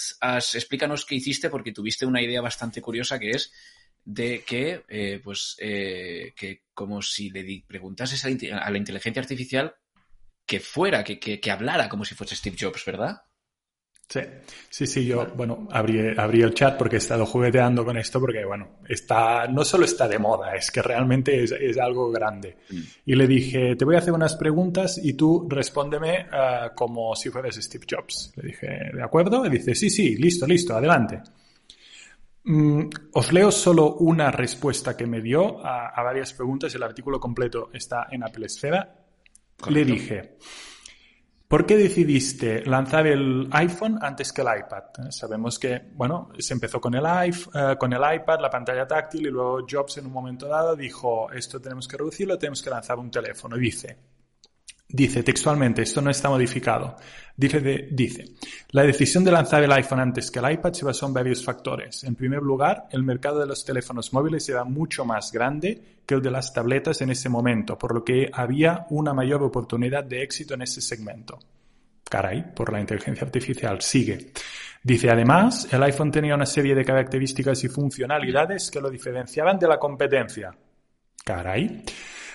explícanos 0.54 1.06
qué 1.06 1.14
hiciste 1.14 1.48
porque 1.48 1.72
tuviste 1.72 2.04
una 2.04 2.22
idea 2.22 2.40
bastante 2.40 2.82
curiosa 2.82 3.18
que 3.18 3.30
es 3.30 3.52
de 4.04 4.42
que, 4.46 5.20
pues, 5.22 5.56
que 5.58 6.62
como 6.74 7.02
si 7.02 7.30
le 7.30 7.64
preguntases 7.66 8.24
a 8.24 8.70
la 8.70 8.78
inteligencia 8.78 9.20
artificial 9.20 9.74
que 10.50 10.58
fuera, 10.58 11.04
que, 11.04 11.20
que, 11.20 11.50
hablara 11.50 11.88
como 11.88 12.04
si 12.04 12.16
fuese 12.16 12.34
Steve 12.34 12.56
Jobs, 12.58 12.84
¿verdad? 12.84 13.22
Sí, 14.08 14.18
sí, 14.68 14.86
sí, 14.88 15.06
yo, 15.06 15.24
bueno, 15.36 15.68
abrí, 15.70 16.00
el 16.42 16.54
chat 16.54 16.76
porque 16.76 16.96
he 16.96 16.98
estado 16.98 17.24
jugueteando 17.24 17.84
con 17.84 17.96
esto 17.96 18.18
porque, 18.18 18.44
bueno, 18.44 18.80
está, 18.88 19.46
no 19.46 19.64
solo 19.64 19.84
está 19.84 20.08
de 20.08 20.18
moda, 20.18 20.56
es 20.56 20.72
que 20.72 20.82
realmente 20.82 21.44
es, 21.44 21.78
algo 21.78 22.10
grande. 22.10 22.56
Mm. 22.68 22.80
Y 23.06 23.14
le 23.14 23.28
dije, 23.28 23.76
te 23.76 23.84
voy 23.84 23.94
a 23.94 23.98
hacer 23.98 24.12
unas 24.12 24.34
preguntas 24.34 24.98
y 25.00 25.12
tú 25.12 25.46
respóndeme 25.48 26.26
ah, 26.32 26.72
como 26.74 27.14
si 27.14 27.30
fueras 27.30 27.54
Steve 27.54 27.86
Jobs. 27.88 28.32
Le 28.34 28.48
dije, 28.48 28.90
¿de 28.92 29.02
acuerdo? 29.04 29.46
Y 29.46 29.50
dice, 29.50 29.76
sí, 29.76 29.88
sí, 29.88 30.16
listo, 30.16 30.44
listo, 30.44 30.74
adelante. 30.74 31.20
Mm, 32.44 32.88
os 33.12 33.32
leo 33.32 33.50
solo 33.50 33.96
una 33.96 34.30
respuesta 34.30 34.96
que 34.96 35.06
me 35.06 35.20
dio 35.20 35.64
a, 35.64 35.88
a, 35.88 36.02
varias 36.02 36.32
preguntas. 36.32 36.74
El 36.74 36.82
artículo 36.82 37.20
completo 37.20 37.70
está 37.72 38.06
en 38.10 38.24
Apple 38.24 38.46
Esfera 38.46 39.00
le 39.68 39.84
dije, 39.84 40.36
¿por 41.46 41.66
qué 41.66 41.76
decidiste 41.76 42.64
lanzar 42.64 43.06
el 43.06 43.48
iPhone 43.52 43.98
antes 44.00 44.32
que 44.32 44.42
el 44.42 44.48
iPad? 44.58 44.84
Eh, 44.98 45.12
sabemos 45.12 45.58
que, 45.58 45.82
bueno, 45.92 46.30
se 46.38 46.54
empezó 46.54 46.80
con 46.80 46.94
el, 46.94 47.04
iPhone, 47.04 47.52
eh, 47.54 47.76
con 47.76 47.92
el 47.92 48.00
iPad, 48.00 48.40
la 48.40 48.50
pantalla 48.50 48.86
táctil, 48.86 49.26
y 49.26 49.30
luego 49.30 49.66
Jobs 49.68 49.98
en 49.98 50.06
un 50.06 50.12
momento 50.12 50.48
dado 50.48 50.74
dijo, 50.74 51.30
esto 51.30 51.60
tenemos 51.60 51.86
que 51.86 51.98
reducirlo, 51.98 52.38
tenemos 52.38 52.62
que 52.62 52.70
lanzar 52.70 52.98
un 52.98 53.10
teléfono. 53.10 53.56
Y 53.56 53.60
dice, 53.60 53.98
Dice 54.92 55.22
textualmente, 55.22 55.82
esto 55.82 56.02
no 56.02 56.10
está 56.10 56.28
modificado. 56.28 56.96
Dice, 57.36 57.88
dice, 57.90 58.24
la 58.72 58.82
decisión 58.82 59.22
de 59.24 59.30
lanzar 59.30 59.62
el 59.62 59.72
iPhone 59.72 60.00
antes 60.00 60.30
que 60.30 60.40
el 60.40 60.50
iPad 60.50 60.72
se 60.72 60.84
basó 60.84 61.06
en 61.06 61.14
varios 61.14 61.44
factores. 61.44 62.02
En 62.04 62.16
primer 62.16 62.42
lugar, 62.42 62.88
el 62.90 63.04
mercado 63.04 63.38
de 63.38 63.46
los 63.46 63.64
teléfonos 63.64 64.12
móviles 64.12 64.48
era 64.48 64.64
mucho 64.64 65.04
más 65.04 65.30
grande 65.30 66.00
que 66.04 66.14
el 66.14 66.22
de 66.22 66.30
las 66.32 66.52
tabletas 66.52 67.00
en 67.02 67.10
ese 67.10 67.28
momento, 67.28 67.78
por 67.78 67.94
lo 67.94 68.04
que 68.04 68.30
había 68.32 68.86
una 68.90 69.14
mayor 69.14 69.42
oportunidad 69.44 70.02
de 70.04 70.22
éxito 70.22 70.54
en 70.54 70.62
ese 70.62 70.80
segmento. 70.80 71.38
Caray, 72.10 72.52
por 72.52 72.72
la 72.72 72.80
inteligencia 72.80 73.24
artificial. 73.24 73.80
Sigue. 73.80 74.32
Dice, 74.82 75.08
además, 75.08 75.72
el 75.72 75.82
iPhone 75.84 76.10
tenía 76.10 76.34
una 76.34 76.46
serie 76.46 76.74
de 76.74 76.84
características 76.84 77.62
y 77.62 77.68
funcionalidades 77.68 78.70
que 78.72 78.80
lo 78.80 78.90
diferenciaban 78.90 79.58
de 79.58 79.68
la 79.68 79.78
competencia. 79.78 80.50
caray, 81.24 81.84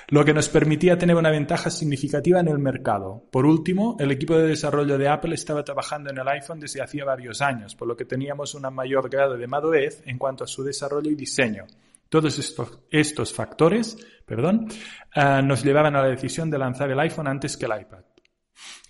lo 0.07 0.23
que 0.25 0.33
nos 0.33 0.49
permitía 0.49 0.97
tener 0.97 1.15
una 1.15 1.31
ventaja 1.31 1.69
significativa 1.69 2.39
en 2.39 2.47
el 2.47 2.59
mercado. 2.59 3.25
Por 3.31 3.45
último, 3.45 3.97
el 3.99 4.11
equipo 4.11 4.37
de 4.37 4.47
desarrollo 4.47 4.97
de 4.97 5.07
Apple 5.07 5.35
estaba 5.35 5.63
trabajando 5.63 6.09
en 6.09 6.17
el 6.17 6.27
iPhone 6.27 6.59
desde 6.59 6.81
hacía 6.81 7.05
varios 7.05 7.41
años, 7.41 7.75
por 7.75 7.87
lo 7.87 7.95
que 7.95 8.05
teníamos 8.05 8.53
un 8.55 8.73
mayor 8.73 9.09
grado 9.09 9.37
de 9.37 9.47
madurez 9.47 10.01
en 10.05 10.17
cuanto 10.17 10.43
a 10.43 10.47
su 10.47 10.63
desarrollo 10.63 11.11
y 11.11 11.15
diseño. 11.15 11.65
Todos 12.09 12.37
estos, 12.37 12.79
estos 12.91 13.33
factores 13.33 13.97
perdón, 14.25 14.67
uh, 15.15 15.41
nos 15.43 15.63
llevaban 15.63 15.95
a 15.95 16.01
la 16.01 16.09
decisión 16.09 16.49
de 16.49 16.57
lanzar 16.57 16.91
el 16.91 16.99
iPhone 16.99 17.27
antes 17.27 17.55
que 17.57 17.65
el 17.65 17.79
iPad. 17.79 18.03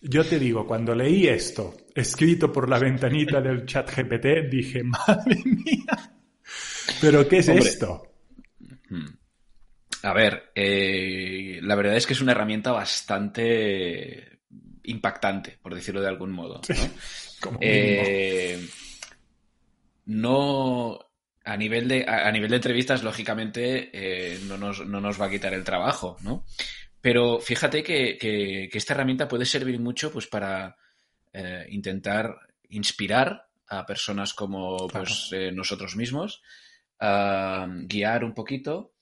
Yo 0.01 0.23
te 0.23 0.39
digo, 0.39 0.65
cuando 0.65 0.93
leí 0.93 1.27
esto, 1.27 1.75
escrito 1.93 2.51
por 2.51 2.69
la 2.69 2.79
ventanita 2.79 3.41
del 3.41 3.65
chat 3.65 3.89
GPT, 3.89 4.49
dije, 4.49 4.83
madre 4.83 5.41
mía, 5.43 6.13
¿pero 7.01 7.27
qué 7.27 7.37
es 7.39 7.49
Hombre. 7.49 7.65
esto? 7.65 8.14
A 10.05 10.13
ver, 10.13 10.51
eh, 10.53 11.59
la 11.63 11.73
verdad 11.73 11.95
es 11.95 12.05
que 12.05 12.13
es 12.13 12.21
una 12.21 12.33
herramienta 12.33 12.71
bastante 12.71 14.37
impactante, 14.83 15.57
por 15.59 15.73
decirlo 15.73 15.99
de 15.99 16.07
algún 16.07 16.31
modo. 16.31 16.61
¿no? 17.43 17.57
eh, 17.59 18.63
no 20.05 20.99
a 21.43 21.57
nivel 21.57 21.87
de, 21.87 22.05
a, 22.07 22.31
nivel 22.31 22.51
de 22.51 22.57
entrevistas, 22.57 23.01
lógicamente, 23.01 23.89
eh, 23.93 24.39
no, 24.43 24.59
nos, 24.59 24.85
no, 24.85 25.01
nos, 25.01 25.19
va 25.19 25.25
a 25.25 25.29
quitar 25.31 25.55
el 25.55 25.63
trabajo, 25.63 26.17
¿no? 26.21 26.45
Pero 27.01 27.39
fíjate 27.39 27.81
que, 27.81 28.19
que, 28.19 28.69
que 28.71 28.77
esta 28.77 28.93
herramienta 28.93 29.27
puede 29.27 29.45
servir 29.45 29.79
mucho 29.79 30.11
pues, 30.11 30.27
para 30.27 30.77
intentar 31.69 32.33
inspirar 32.69 33.47
a 33.67 33.85
personas 33.87 34.35
como 34.35 34.87
claro. 34.87 35.05
pues, 35.05 35.31
nosotros 35.53 35.95
mismos, 35.95 36.43
uh, 37.01 37.67
guiar 37.87 38.23
un 38.23 38.33
poquito. 38.33 38.94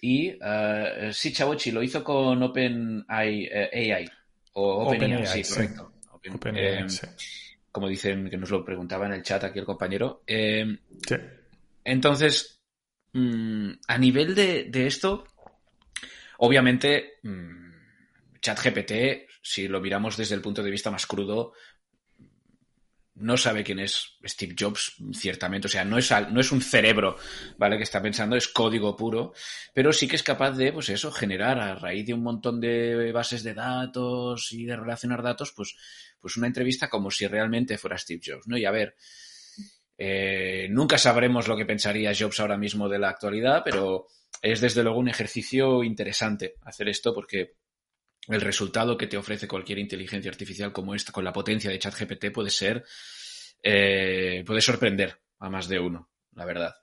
Y 0.00 0.32
uh, 0.32 1.12
sí, 1.12 1.32
Chavochi 1.32 1.70
lo 1.70 1.82
hizo 1.82 2.02
con 2.02 2.42
OpenAI. 2.42 3.48
AI, 3.72 4.10
o 4.54 4.84
OpenAI, 4.84 5.14
Open 5.14 5.44
sí, 5.44 5.52
correcto. 5.52 5.92
Open, 6.12 6.34
Open 6.34 6.56
AI, 6.56 6.88
sí. 6.90 7.06
Como 7.70 7.88
dicen, 7.88 8.28
que 8.28 8.36
nos 8.36 8.50
lo 8.50 8.64
preguntaba 8.64 9.06
en 9.06 9.12
el 9.12 9.22
chat 9.22 9.44
aquí 9.44 9.58
el 9.58 9.64
compañero. 9.64 10.22
sí. 10.26 11.16
Entonces, 11.84 12.60
mmm, 13.12 13.70
a 13.88 13.98
nivel 13.98 14.34
de, 14.34 14.64
de, 14.64 14.86
esto, 14.86 15.24
obviamente, 16.38 17.18
mmm, 17.22 17.70
ChatGPT, 18.40 18.92
si 19.42 19.68
lo 19.68 19.80
miramos 19.80 20.16
desde 20.16 20.34
el 20.34 20.42
punto 20.42 20.62
de 20.62 20.70
vista 20.70 20.90
más 20.90 21.06
crudo, 21.06 21.52
no 23.14 23.36
sabe 23.36 23.62
quién 23.62 23.78
es 23.78 24.16
Steve 24.24 24.54
Jobs, 24.58 24.96
ciertamente. 25.12 25.66
O 25.66 25.70
sea, 25.70 25.84
no 25.84 25.98
es, 25.98 26.10
no 26.30 26.40
es 26.40 26.50
un 26.50 26.62
cerebro, 26.62 27.16
¿vale? 27.58 27.76
Que 27.76 27.82
está 27.82 28.00
pensando, 28.00 28.36
es 28.36 28.48
código 28.48 28.96
puro, 28.96 29.32
pero 29.74 29.92
sí 29.92 30.08
que 30.08 30.16
es 30.16 30.22
capaz 30.22 30.52
de, 30.52 30.72
pues 30.72 30.88
eso, 30.88 31.12
generar 31.12 31.60
a 31.60 31.74
raíz 31.74 32.06
de 32.06 32.14
un 32.14 32.22
montón 32.22 32.60
de 32.60 33.12
bases 33.12 33.42
de 33.42 33.54
datos 33.54 34.52
y 34.52 34.64
de 34.64 34.76
relacionar 34.76 35.22
datos, 35.22 35.52
pues, 35.52 35.76
pues 36.20 36.36
una 36.36 36.46
entrevista 36.46 36.88
como 36.88 37.10
si 37.10 37.26
realmente 37.26 37.78
fuera 37.78 37.98
Steve 37.98 38.22
Jobs, 38.24 38.46
¿no? 38.46 38.56
Y 38.56 38.64
a 38.64 38.70
ver, 38.70 38.96
eh, 39.98 40.68
nunca 40.70 40.98
sabremos 40.98 41.48
lo 41.48 41.56
que 41.56 41.66
pensaría 41.66 42.14
Jobs 42.18 42.40
ahora 42.40 42.56
mismo 42.56 42.88
de 42.88 42.98
la 42.98 43.10
actualidad, 43.10 43.62
pero 43.64 44.06
es 44.40 44.60
desde 44.60 44.82
luego 44.82 44.98
un 44.98 45.08
ejercicio 45.08 45.84
interesante 45.84 46.54
hacer 46.62 46.88
esto 46.88 47.14
porque 47.14 47.56
el 48.28 48.40
resultado 48.40 48.96
que 48.96 49.06
te 49.06 49.16
ofrece 49.16 49.48
cualquier 49.48 49.78
inteligencia 49.78 50.30
artificial 50.30 50.72
como 50.72 50.94
esta, 50.94 51.12
con 51.12 51.24
la 51.24 51.32
potencia 51.32 51.70
de 51.70 51.78
ChatGPT, 51.78 52.30
puede 52.32 52.50
ser, 52.50 52.84
eh, 53.62 54.42
puede 54.46 54.60
sorprender 54.60 55.18
a 55.40 55.50
más 55.50 55.68
de 55.68 55.78
uno, 55.78 56.08
la 56.34 56.44
verdad. 56.44 56.74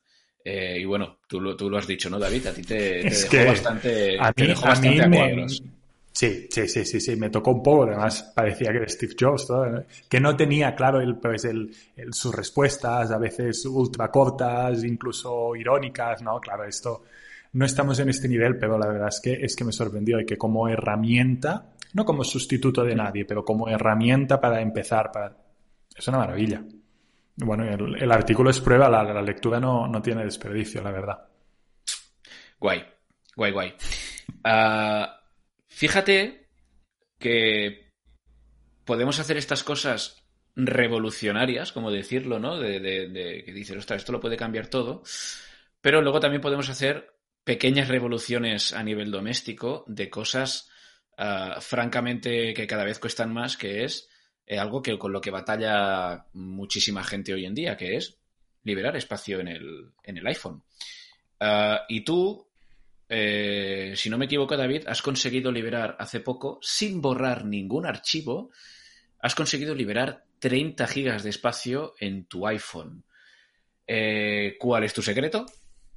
Eh, 0.44 0.80
y 0.80 0.86
bueno, 0.86 1.20
tú 1.28 1.40
lo, 1.40 1.56
tú 1.56 1.70
lo 1.70 1.78
has 1.78 1.88
dicho, 1.88 2.10
¿no, 2.10 2.18
David? 2.20 2.48
A 2.48 2.54
ti 2.54 2.64
te, 2.64 3.04
dejó 3.04 3.46
bastante, 3.46 4.18
a 4.20 4.28
mí, 4.28 4.34
te 4.36 4.48
dejó 4.48 4.66
bastante 4.66 5.02
a, 5.02 5.06
a 5.06 5.08
mí 5.08 5.18
cuadros. 5.18 5.64
Sí, 6.12 6.48
sí, 6.50 6.68
sí, 6.68 6.86
sí, 6.86 7.00
sí, 7.00 7.16
me 7.16 7.30
tocó 7.30 7.52
un 7.52 7.64
poco, 7.64 7.84
además 7.84 8.34
parecía 8.36 8.72
que 8.72 8.78
era 8.78 8.90
Steve 8.90 9.16
Jobs, 9.18 9.50
¿no? 9.50 9.84
que 10.10 10.20
no 10.20 10.36
tenía 10.36 10.76
claro 10.76 11.00
el, 11.00 11.16
pues 11.18 11.46
el, 11.46 11.74
el, 11.96 12.14
sus 12.14 12.36
respuestas, 12.36 13.12
a 13.12 13.18
veces 13.18 13.66
ultra 13.66 14.10
cortas, 14.10 14.84
incluso 14.84 15.56
irónicas, 15.56 16.22
¿no? 16.22 16.40
Claro, 16.42 16.66
esto 16.66 17.04
no 17.54 17.66
estamos 17.66 18.00
en 18.00 18.10
este 18.10 18.28
nivel, 18.28 18.58
pero 18.58 18.78
la 18.78 18.88
verdad 18.88 19.08
es 19.10 19.20
que, 19.22 19.34
es 19.34 19.56
que 19.56 19.64
me 19.64 19.72
sorprendió 19.72 20.20
y 20.20 20.26
que 20.26 20.38
como 20.38 20.68
herramienta, 20.68 21.74
no 21.94 22.06
como 22.06 22.24
sustituto 22.24 22.84
de 22.84 22.96
nadie, 22.96 23.26
pero 23.26 23.44
como 23.44 23.68
herramienta 23.68 24.40
para 24.40 24.62
empezar, 24.62 25.12
para... 25.12 25.36
es 25.96 26.08
una 26.08 26.20
maravilla. 26.20 26.64
Bueno, 27.38 27.64
el, 27.64 28.12
artículo 28.12 28.50
es 28.50 28.60
prueba, 28.60 28.90
la, 28.90 29.02
la 29.04 29.22
lectura 29.22 29.60
no, 29.60 29.88
no, 29.88 30.02
tiene 30.02 30.26
desperdicio, 30.26 30.82
la 30.84 30.92
verdad. 30.92 31.28
Guay, 32.60 32.84
guay, 33.36 33.52
guay. 33.52 33.74
Uh, 34.44 35.08
fíjate 35.68 36.48
que 37.18 37.90
podemos 38.84 39.20
hacer 39.20 39.38
estas 39.38 39.64
cosas 39.64 40.22
revolucionarias, 40.56 41.72
como 41.72 41.92
decirlo, 41.92 42.40
¿no? 42.40 42.58
De 42.58 43.44
que 43.46 43.54
dices, 43.54 43.78
ostras, 43.78 44.02
esto 44.02 44.12
lo 44.12 44.20
puede 44.20 44.36
cambiar 44.36 44.68
todo. 44.68 45.04
Pero 45.82 46.02
luego 46.02 46.20
también 46.20 46.42
podemos 46.42 46.70
hacer 46.70 47.19
pequeñas 47.50 47.88
revoluciones 47.88 48.74
a 48.74 48.84
nivel 48.84 49.10
doméstico 49.10 49.84
de 49.88 50.08
cosas 50.08 50.70
uh, 51.18 51.60
francamente 51.60 52.54
que 52.54 52.68
cada 52.68 52.84
vez 52.84 53.00
cuestan 53.00 53.34
más, 53.34 53.58
que 53.58 53.84
es 53.84 54.08
eh, 54.46 54.60
algo 54.60 54.84
que 54.84 55.00
con 55.00 55.12
lo 55.12 55.20
que 55.20 55.32
batalla 55.32 56.28
muchísima 56.34 57.04
gente 57.04 57.34
hoy 57.34 57.48
en 57.48 57.56
día, 57.56 57.76
que 57.76 57.96
es 57.96 58.20
liberar 58.64 58.96
espacio 58.96 59.40
en 59.40 59.48
el, 59.48 59.94
en 60.04 60.20
el 60.20 60.28
iPhone. 60.28 60.62
Uh, 61.42 61.78
y 61.88 62.02
tú, 62.02 62.48
eh, 63.10 63.94
si 63.96 64.12
no 64.12 64.20
me 64.20 64.26
equivoco, 64.26 64.56
David, 64.56 64.84
has 64.86 65.02
conseguido 65.02 65.52
liberar 65.52 65.96
hace 65.98 66.20
poco, 66.20 66.60
sin 66.62 67.02
borrar 67.02 67.46
ningún 67.46 67.88
archivo, 67.88 68.52
has 69.22 69.34
conseguido 69.34 69.74
liberar 69.74 70.24
30 70.38 70.86
gigas 70.86 71.24
de 71.24 71.32
espacio 71.32 71.96
en 72.00 72.26
tu 72.26 72.46
iPhone. 72.46 73.06
Eh, 73.88 74.56
¿Cuál 74.60 74.84
es 74.84 74.94
tu 74.94 75.02
secreto? 75.02 75.48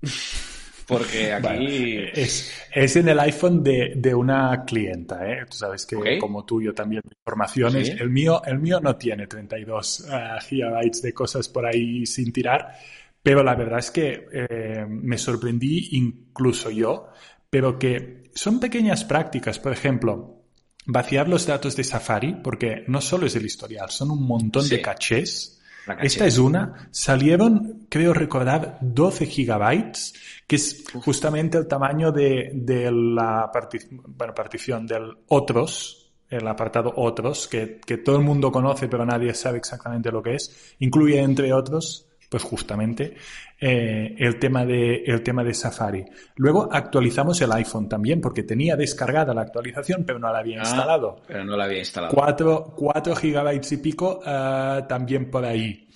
Porque 0.86 1.32
aquí. 1.32 1.96
Es, 2.12 2.52
es, 2.72 2.96
en 2.96 3.08
el 3.08 3.20
iPhone 3.20 3.62
de, 3.62 3.92
de 3.96 4.14
una 4.14 4.64
clienta, 4.64 5.30
¿eh? 5.30 5.44
Tú 5.48 5.56
sabes 5.56 5.86
que, 5.86 5.96
okay. 5.96 6.18
como 6.18 6.44
tú, 6.44 6.60
yo 6.60 6.74
también 6.74 7.02
informaciones. 7.06 7.88
¿Sí? 7.88 7.94
El, 7.98 8.10
mío, 8.10 8.42
el 8.44 8.58
mío 8.58 8.80
no 8.80 8.96
tiene 8.96 9.26
32 9.26 10.00
uh, 10.00 10.44
gigabytes 10.44 11.02
de 11.02 11.12
cosas 11.12 11.48
por 11.48 11.66
ahí 11.66 12.04
sin 12.06 12.32
tirar, 12.32 12.74
pero 13.22 13.42
la 13.42 13.54
verdad 13.54 13.78
es 13.78 13.90
que 13.90 14.26
eh, 14.32 14.86
me 14.88 15.18
sorprendí 15.18 15.90
incluso 15.92 16.70
yo, 16.70 17.08
pero 17.48 17.78
que 17.78 18.30
son 18.34 18.58
pequeñas 18.58 19.04
prácticas. 19.04 19.58
Por 19.58 19.72
ejemplo, 19.72 20.42
vaciar 20.86 21.28
los 21.28 21.46
datos 21.46 21.76
de 21.76 21.84
Safari, 21.84 22.36
porque 22.42 22.84
no 22.88 23.00
solo 23.00 23.26
es 23.26 23.36
el 23.36 23.46
historial, 23.46 23.90
son 23.90 24.10
un 24.10 24.26
montón 24.26 24.64
sí. 24.64 24.76
de 24.76 24.82
cachés. 24.82 25.61
Esta 26.00 26.26
es 26.26 26.38
una. 26.38 26.88
Salieron, 26.90 27.86
creo 27.88 28.12
recordar, 28.12 28.78
12 28.80 29.26
gigabytes, 29.26 30.14
que 30.46 30.56
es 30.56 30.84
justamente 30.92 31.58
el 31.58 31.66
tamaño 31.66 32.12
de, 32.12 32.50
de 32.54 32.90
la 32.90 33.50
parti 33.52 33.78
bueno, 33.90 34.34
partición 34.34 34.86
del 34.86 35.16
otros, 35.28 36.12
el 36.28 36.46
apartado 36.46 36.92
otros, 36.96 37.48
que, 37.48 37.80
que, 37.84 37.98
todo 37.98 38.16
el 38.16 38.22
mundo 38.22 38.50
conoce 38.50 38.88
pero 38.88 39.04
nadie 39.04 39.34
sabe 39.34 39.58
exactamente 39.58 40.10
lo 40.10 40.22
que 40.22 40.36
es. 40.36 40.74
Incluye, 40.78 41.20
entre 41.20 41.52
otros, 41.52 42.06
pues 42.32 42.44
justamente 42.44 43.14
eh, 43.60 44.14
el, 44.18 44.38
tema 44.38 44.64
de, 44.64 45.04
el 45.04 45.22
tema 45.22 45.44
de 45.44 45.52
Safari. 45.52 46.02
Luego 46.36 46.66
actualizamos 46.72 47.38
el 47.42 47.52
iPhone 47.52 47.90
también, 47.90 48.22
porque 48.22 48.42
tenía 48.42 48.74
descargada 48.74 49.34
la 49.34 49.42
actualización, 49.42 50.04
pero 50.06 50.18
no 50.18 50.32
la 50.32 50.38
había 50.38 50.60
ah, 50.60 50.64
instalado. 50.64 51.20
Pero 51.28 51.44
no 51.44 51.58
la 51.58 51.64
había 51.64 51.80
instalado. 51.80 52.14
4, 52.14 52.74
4 52.74 53.16
gigabytes 53.16 53.72
y 53.72 53.76
pico 53.76 54.20
uh, 54.20 54.86
también 54.88 55.30
por 55.30 55.44
ahí. 55.44 55.90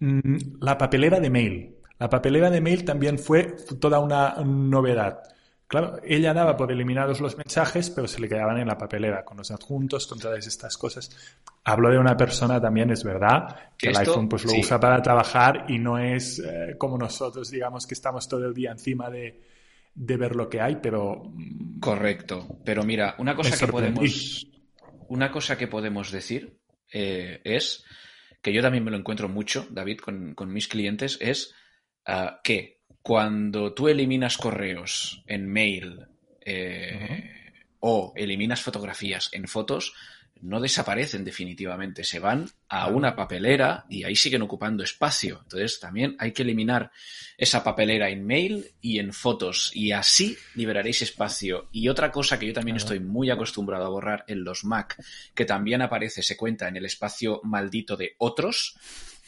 Mm, 0.00 0.58
la 0.60 0.76
papelera 0.76 1.18
de 1.20 1.30
mail. 1.30 1.76
La 1.98 2.10
papelera 2.10 2.50
de 2.50 2.60
mail 2.60 2.84
también 2.84 3.18
fue 3.18 3.56
toda 3.80 3.98
una 4.00 4.34
novedad. 4.44 5.22
Claro, 5.68 6.00
ella 6.02 6.32
daba 6.32 6.56
por 6.56 6.72
eliminados 6.72 7.20
los 7.20 7.36
mensajes, 7.36 7.90
pero 7.90 8.08
se 8.08 8.20
le 8.20 8.28
quedaban 8.28 8.58
en 8.58 8.66
la 8.66 8.78
papelera 8.78 9.22
con 9.22 9.36
los 9.36 9.50
adjuntos, 9.50 10.06
con 10.06 10.18
todas 10.18 10.46
estas 10.46 10.78
cosas. 10.78 11.10
Hablo 11.62 11.90
de 11.90 11.98
una 11.98 12.16
persona 12.16 12.58
también, 12.58 12.90
es 12.90 13.04
verdad, 13.04 13.74
que 13.76 13.90
Esto, 13.90 14.00
el 14.00 14.08
iPhone 14.08 14.28
pues 14.30 14.44
lo 14.44 14.50
sí. 14.52 14.60
usa 14.60 14.80
para 14.80 15.02
trabajar 15.02 15.66
y 15.68 15.78
no 15.78 15.98
es 15.98 16.38
eh, 16.38 16.74
como 16.78 16.96
nosotros, 16.96 17.50
digamos, 17.50 17.86
que 17.86 17.92
estamos 17.92 18.26
todo 18.26 18.46
el 18.46 18.54
día 18.54 18.70
encima 18.70 19.10
de, 19.10 19.42
de 19.94 20.16
ver 20.16 20.36
lo 20.36 20.48
que 20.48 20.62
hay, 20.62 20.76
pero... 20.76 21.30
Correcto. 21.80 22.60
Pero 22.64 22.82
mira, 22.84 23.14
una 23.18 23.36
cosa 23.36 23.58
que 23.58 23.70
podemos... 23.70 24.46
Una 25.08 25.30
cosa 25.30 25.58
que 25.58 25.68
podemos 25.68 26.10
decir 26.10 26.58
eh, 26.92 27.42
es, 27.44 27.84
que 28.40 28.54
yo 28.54 28.62
también 28.62 28.84
me 28.84 28.90
lo 28.90 28.96
encuentro 28.96 29.28
mucho, 29.28 29.66
David, 29.70 29.98
con, 29.98 30.34
con 30.34 30.50
mis 30.50 30.66
clientes, 30.66 31.18
es 31.20 31.54
uh, 32.06 32.40
que 32.42 32.77
cuando 33.08 33.72
tú 33.72 33.88
eliminas 33.88 34.36
correos 34.36 35.22
en 35.26 35.48
mail 35.50 36.04
eh, 36.42 36.92
uh 36.92 37.14
-huh. 37.14 37.30
o 37.80 38.12
eliminas 38.14 38.60
fotografías 38.60 39.30
en 39.32 39.48
fotos, 39.48 39.94
no 40.42 40.60
desaparecen 40.60 41.24
definitivamente, 41.24 42.04
se 42.04 42.18
van 42.18 42.50
a 42.68 42.88
una 42.88 43.16
papelera 43.16 43.86
y 43.88 44.04
ahí 44.04 44.14
siguen 44.14 44.42
ocupando 44.42 44.84
espacio. 44.84 45.40
Entonces 45.42 45.80
también 45.80 46.16
hay 46.18 46.32
que 46.32 46.42
eliminar 46.42 46.90
esa 47.38 47.64
papelera 47.64 48.10
en 48.10 48.26
mail 48.26 48.72
y 48.82 48.98
en 48.98 49.14
fotos 49.14 49.70
y 49.72 49.92
así 49.92 50.36
liberaréis 50.54 51.00
espacio. 51.00 51.70
Y 51.72 51.88
otra 51.88 52.12
cosa 52.12 52.38
que 52.38 52.48
yo 52.48 52.52
también 52.52 52.76
estoy 52.76 53.00
muy 53.00 53.30
acostumbrado 53.30 53.86
a 53.86 53.88
borrar 53.88 54.24
en 54.28 54.44
los 54.44 54.66
Mac, 54.66 55.02
que 55.34 55.46
también 55.46 55.80
aparece, 55.80 56.22
se 56.22 56.36
cuenta 56.36 56.68
en 56.68 56.76
el 56.76 56.84
espacio 56.84 57.40
maldito 57.42 57.96
de 57.96 58.16
otros, 58.18 58.76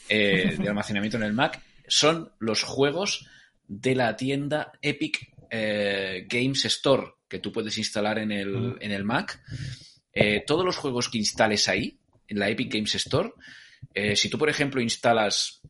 eh, 0.07 0.55
de 0.55 0.69
almacenamiento 0.69 1.17
en 1.17 1.23
el 1.23 1.33
Mac, 1.33 1.59
son 1.87 2.31
los 2.37 2.61
juegos 2.61 3.25
de 3.71 3.95
la 3.95 4.17
tienda 4.17 4.73
Epic 4.81 5.33
eh, 5.49 6.27
Games 6.27 6.65
Store 6.65 7.13
que 7.29 7.39
tú 7.39 7.53
puedes 7.53 7.77
instalar 7.77 8.19
en 8.19 8.33
el, 8.33 8.75
en 8.81 8.91
el 8.91 9.05
Mac 9.05 9.41
eh, 10.11 10.43
todos 10.45 10.65
los 10.65 10.75
juegos 10.75 11.07
que 11.07 11.17
instales 11.17 11.69
ahí, 11.69 11.97
en 12.27 12.37
la 12.37 12.49
Epic 12.49 12.73
Games 12.73 12.93
Store, 12.95 13.31
eh, 13.93 14.17
si 14.17 14.29
tú, 14.29 14.37
por 14.37 14.49
ejemplo, 14.49 14.81
instalas 14.81 15.61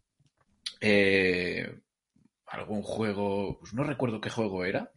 algún 2.47 2.81
juego, 2.81 3.59
pues 3.59 3.73
no 3.75 3.83
recuerdo 3.83 4.19
qué 4.19 4.31
juego 4.31 4.65
era. 4.65 4.91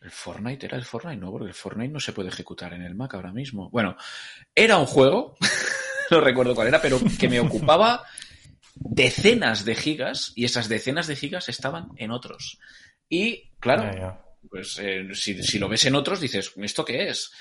¿El 0.00 0.12
Fortnite? 0.12 0.66
¿Era 0.66 0.78
el 0.78 0.84
Fortnite? 0.84 1.16
No, 1.16 1.32
porque 1.32 1.48
el 1.48 1.54
Fortnite 1.54 1.92
no 1.92 1.98
se 1.98 2.12
puede 2.12 2.28
ejecutar 2.28 2.74
en 2.74 2.82
el 2.82 2.94
Mac 2.94 3.14
ahora 3.14 3.32
mismo. 3.32 3.70
Bueno, 3.70 3.96
era 4.54 4.78
un 4.78 4.86
juego, 4.86 5.36
no 6.12 6.20
recuerdo 6.20 6.54
cuál 6.54 6.68
era, 6.68 6.80
pero 6.80 7.00
que 7.18 7.28
me 7.28 7.40
ocupaba 7.40 8.04
decenas 8.74 9.64
de 9.64 9.74
gigas 9.74 10.32
y 10.34 10.44
esas 10.44 10.68
decenas 10.68 11.06
de 11.06 11.16
gigas 11.16 11.48
estaban 11.48 11.88
en 11.96 12.10
otros. 12.10 12.58
Y, 13.08 13.50
claro, 13.60 14.18
pues 14.48 14.80
si, 15.12 15.42
si, 15.42 15.58
lo 15.58 15.68
ves 15.68 15.84
en 15.86 15.94
otros, 15.94 16.20
dices, 16.20 16.52
¿esto 16.56 16.84
qué 16.84 17.08
es? 17.08 17.32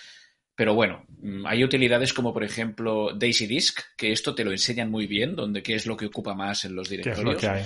Pero 0.55 0.75
bueno, 0.75 1.05
mm, 1.21 1.45
hay 1.47 1.63
utilidades 1.63 2.13
como 2.13 2.33
por 2.33 2.43
ejemplo 2.43 3.13
Daisy 3.13 3.47
Disk, 3.47 3.79
que 3.97 4.11
esto 4.11 4.35
te 4.35 4.43
lo 4.43 4.51
enseñan 4.51 4.91
muy 4.91 5.07
bien, 5.07 5.35
donde 5.35 5.63
qué 5.63 5.75
es 5.75 5.85
lo 5.85 5.97
que 5.97 6.05
ocupa 6.05 6.35
más 6.35 6.65
en 6.65 6.75
los 6.75 6.89
directorios. 6.89 7.23
¿Qué 7.23 7.29
es 7.29 7.33
lo 7.33 7.39
que 7.39 7.47
hay? 7.47 7.65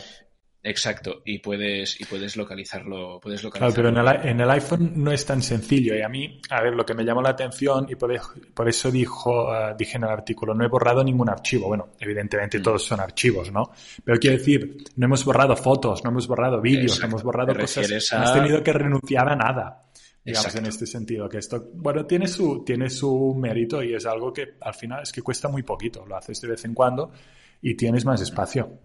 Exacto, 0.68 1.22
y 1.24 1.40
puedes, 1.40 2.00
y 2.02 2.04
puedes 2.04 2.36
localizarlo. 2.36 3.22
Puedes 3.22 3.42
localizarlo. 3.42 3.74
Claro, 3.74 3.96
pero 4.04 4.30
en 4.30 4.42
el, 4.42 4.50
iPhone 4.50 4.92
no 4.96 5.14
es 5.14 5.26
tan 5.26 5.42
sencillo. 5.42 5.96
Y 5.96 6.02
a 6.02 6.10
mí, 6.10 6.42
a 6.50 6.62
ver, 6.62 6.74
lo 6.74 6.86
que 6.86 6.94
me 6.94 7.06
llamó 7.06 7.22
la 7.22 7.30
atención, 7.30 7.88
y 7.90 7.96
por, 7.96 8.68
eso 8.68 8.92
dijo, 8.92 9.56
eh, 9.56 9.76
dije 9.78 9.96
en 9.96 10.04
el 10.04 10.10
artículo, 10.10 10.54
no 10.54 10.66
he 10.66 10.68
borrado 10.68 11.06
ningún 11.06 11.30
archivo. 11.30 11.68
Bueno, 11.68 11.92
evidentemente 11.98 12.60
mm. 12.60 12.62
todos 12.62 12.84
son 12.84 13.00
archivos, 13.00 13.50
¿no? 13.50 13.72
Pero 14.04 14.20
quiero 14.20 14.38
decir, 14.38 14.76
no 14.98 15.06
hemos 15.06 15.24
borrado 15.24 15.56
fotos, 15.56 16.04
no 16.04 16.10
hemos 16.10 16.28
borrado 16.28 16.60
vídeos, 16.60 17.00
no 17.00 17.06
hemos 17.06 17.24
borrado 17.24 17.56
cosas. 17.56 17.90
No 18.12 18.20
has 18.20 18.34
tenido 18.34 18.62
que 18.62 18.74
renunciar 18.74 19.30
a 19.30 19.36
nada 19.38 19.84
digamos, 20.26 20.54
en 20.56 20.66
este 20.66 20.86
sentido. 20.86 21.30
Que 21.30 21.38
esto, 21.38 21.70
bueno, 21.76 22.06
tiene 22.06 22.28
su, 22.28 22.62
tiene 22.66 22.90
su 22.90 23.34
mérito 23.40 23.82
y 23.82 23.94
es 23.94 24.06
algo 24.06 24.34
que 24.34 24.56
al 24.60 24.74
final 24.74 25.04
es 25.04 25.14
que 25.14 25.22
cuesta 25.22 25.48
muy 25.48 25.64
poquito. 25.64 26.06
Lo 26.06 26.18
haces 26.18 26.42
de 26.42 26.50
vez 26.50 26.66
en 26.66 26.74
cuando 26.74 27.14
y 27.62 27.76
tienes 27.76 28.04
más 28.04 28.20
espacio. 28.20 28.82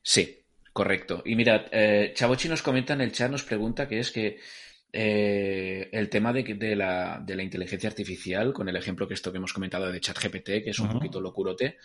Sí, 0.00 0.45
correcto. 0.76 1.22
Y 1.24 1.34
mira, 1.36 1.64
eh, 1.72 2.12
Chavochi 2.14 2.50
nos 2.50 2.60
comenta 2.60 2.92
en 2.92 3.00
el 3.00 3.10
chat, 3.10 3.30
nos 3.30 3.44
pregunta 3.44 3.88
que 3.88 3.98
es 3.98 4.12
que 4.12 4.38
eh, 4.92 5.88
el 5.90 6.10
tema 6.10 6.34
de, 6.34 6.42
de, 6.42 6.76
la, 6.76 7.18
de, 7.24 7.34
la, 7.34 7.42
inteligencia 7.42 7.88
artificial, 7.88 8.52
con 8.52 8.68
el 8.68 8.76
ejemplo 8.76 9.08
que 9.08 9.14
esto 9.14 9.32
que 9.32 9.38
hemos 9.38 9.54
comentado 9.54 9.90
de 9.90 10.00
ChatGPT, 10.00 10.62
que 10.62 10.70
es 10.70 10.78
un 10.78 10.90
poquito 10.90 11.18
locurote, 11.18 11.78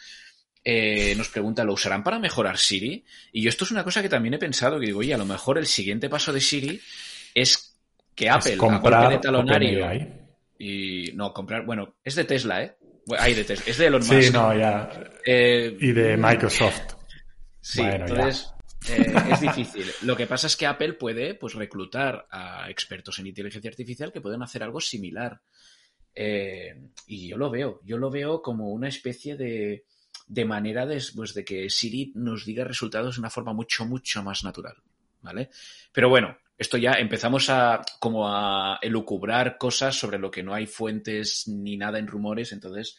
eh, 0.62 1.16
nos 1.16 1.30
pregunta, 1.30 1.64
¿lo 1.64 1.72
usarán 1.72 2.04
para 2.04 2.20
mejorar 2.20 2.58
Siri? 2.58 3.06
Y 3.32 3.42
yo 3.42 3.48
esto 3.48 3.64
es 3.64 3.72
una 3.72 3.86
cosa 3.86 4.02
que 4.02 4.10
también 4.10 4.34
he 4.34 4.40
pensado, 4.40 4.78
que 4.78 4.88
digo, 4.88 5.00
oye, 5.00 5.14
a 5.14 5.18
lo 5.18 5.26
mejor 5.26 5.58
el 5.58 5.68
siguiente 5.68 6.10
paso 6.10 6.34
de 6.34 6.42
Siri 6.42 6.82
es 7.34 7.78
que 8.14 8.30
Apple, 8.30 8.58
comprar 8.58 9.10
de 9.10 9.20
talonario, 9.20 9.90
y 10.60 11.14
no, 11.14 11.32
comprar, 11.34 11.66
bueno, 11.66 11.96
es 12.04 12.16
de 12.16 12.26
Tesla, 12.26 12.62
¿eh? 12.62 12.76
Hay 13.18 13.36
de 13.36 13.46
Tesla, 13.46 13.66
es 13.68 13.78
de 13.78 13.86
Elon 13.88 14.02
Musk. 14.02 14.22
Sí, 14.22 14.32
no, 14.34 14.54
ya. 14.54 14.90
Eh, 15.26 15.78
y 15.80 15.94
de 15.94 16.18
Microsoft. 16.18 16.96
Sí, 17.62 17.82
entonces 17.82 18.52
eh, 18.90 19.14
es 19.32 19.42
difícil. 19.42 19.86
Lo 20.04 20.16
que 20.16 20.28
pasa 20.28 20.48
es 20.48 20.58
que 20.58 20.66
Apple 20.66 20.94
puede 20.94 21.36
pues, 21.36 21.54
reclutar 21.54 22.28
a 22.32 22.70
expertos 22.70 23.20
en 23.20 23.28
inteligencia 23.28 23.70
artificial 23.70 24.12
que 24.12 24.22
pueden 24.22 24.42
hacer 24.42 24.64
algo 24.64 24.80
similar. 24.80 25.42
Eh, 26.14 26.76
y 27.08 27.30
yo 27.30 27.38
lo 27.38 27.50
veo, 27.50 27.80
yo 27.84 27.98
lo 27.98 28.10
veo 28.10 28.42
como 28.42 28.70
una 28.70 28.88
especie 28.90 29.38
de, 29.38 29.86
de 30.28 30.46
manera 30.46 30.86
de, 30.86 31.02
pues, 31.16 31.34
de 31.34 31.46
que 31.46 31.70
Siri 31.70 32.12
nos 32.16 32.46
diga 32.46 32.64
resultados 32.64 33.16
de 33.16 33.22
una 33.22 33.30
forma 33.30 33.54
mucho, 33.54 33.86
mucho 33.86 34.24
más 34.24 34.44
natural. 34.44 34.76
¿Vale? 35.22 35.52
Pero 35.92 36.10
bueno, 36.10 36.36
esto 36.58 36.78
ya 36.78 36.94
empezamos 36.94 37.50
a 37.50 37.82
como 38.00 38.28
a 38.28 38.80
elucubrar 38.82 39.58
cosas 39.58 39.96
sobre 39.96 40.18
lo 40.18 40.32
que 40.32 40.42
no 40.42 40.54
hay 40.56 40.66
fuentes 40.66 41.48
ni 41.48 41.78
nada 41.78 42.00
en 42.00 42.08
rumores, 42.08 42.52
entonces 42.52 42.98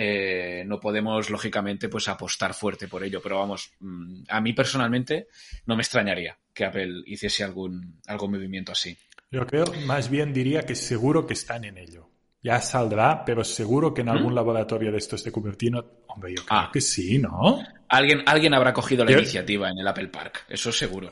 eh, 0.00 0.62
no 0.64 0.78
podemos 0.78 1.28
lógicamente 1.28 1.88
pues 1.88 2.06
apostar 2.06 2.54
fuerte 2.54 2.86
por 2.86 3.02
ello, 3.02 3.20
pero 3.20 3.40
vamos, 3.40 3.72
mm, 3.80 4.22
a 4.28 4.40
mí 4.40 4.52
personalmente 4.52 5.26
no 5.66 5.74
me 5.74 5.82
extrañaría 5.82 6.38
que 6.54 6.64
Apple 6.64 7.02
hiciese 7.04 7.42
algún, 7.42 8.00
algún 8.06 8.30
movimiento 8.30 8.70
así. 8.70 8.96
Yo 9.28 9.44
creo, 9.44 9.64
más 9.86 10.08
bien 10.08 10.32
diría 10.32 10.62
que 10.62 10.76
seguro 10.76 11.26
que 11.26 11.34
están 11.34 11.64
en 11.64 11.78
ello. 11.78 12.08
Ya 12.40 12.60
saldrá, 12.60 13.24
pero 13.24 13.42
seguro 13.42 13.92
que 13.92 14.02
en 14.02 14.10
algún 14.10 14.36
laboratorio 14.36 14.92
de 14.92 14.98
estos 14.98 15.24
de 15.24 15.32
Cupertino, 15.32 15.84
hombre, 16.06 16.32
yo 16.36 16.44
creo 16.44 16.60
ah. 16.60 16.70
que 16.72 16.80
sí, 16.80 17.18
¿no? 17.18 17.60
Alguien, 17.88 18.22
alguien 18.24 18.54
habrá 18.54 18.72
cogido 18.72 19.04
la 19.04 19.10
iniciativa 19.10 19.68
en 19.68 19.78
el 19.78 19.88
Apple 19.88 20.08
Park, 20.08 20.44
eso 20.48 20.70
seguro. 20.70 21.10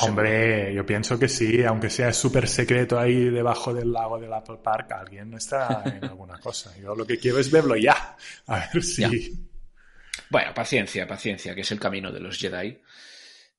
Hombre, 0.00 0.72
yo 0.72 0.86
pienso 0.86 1.18
que 1.18 1.28
sí, 1.28 1.62
aunque 1.62 1.90
sea 1.90 2.12
súper 2.12 2.48
secreto 2.48 2.98
ahí 2.98 3.28
debajo 3.28 3.74
del 3.74 3.92
lago 3.92 4.18
del 4.18 4.32
Apple 4.32 4.58
Park, 4.62 4.92
alguien 4.92 5.34
está 5.34 5.82
en 5.84 6.04
alguna 6.04 6.38
cosa. 6.38 6.74
Yo 6.78 6.94
lo 6.94 7.06
que 7.06 7.18
quiero 7.18 7.38
es 7.38 7.50
verlo 7.50 7.76
ya, 7.76 8.16
a 8.46 8.68
ver 8.72 8.82
si... 8.82 9.46
Bueno, 10.30 10.54
paciencia, 10.54 11.06
paciencia, 11.06 11.54
que 11.54 11.60
es 11.60 11.70
el 11.72 11.78
camino 11.78 12.10
de 12.10 12.20
los 12.20 12.38
Jedi. 12.38 12.78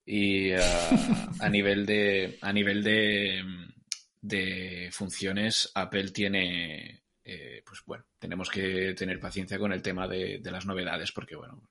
Y 0.06 0.54
uh, 0.54 0.60
a 1.40 1.50
nivel 1.50 1.86
de 1.86 2.38
a 2.42 2.52
nivel 2.52 2.84
de, 2.84 3.44
de 4.22 4.90
funciones, 4.92 5.72
Apple 5.76 6.10
tiene, 6.12 7.04
eh, 7.24 7.62
pues 7.66 7.84
bueno, 7.86 8.06
tenemos 8.18 8.50
que 8.50 8.94
tener 8.96 9.20
paciencia 9.20 9.60
con 9.60 9.72
el 9.72 9.82
tema 9.82 10.08
de, 10.08 10.40
de 10.40 10.52
las 10.52 10.66
novedades, 10.66 11.12
porque 11.12 11.36
bueno, 11.36 11.62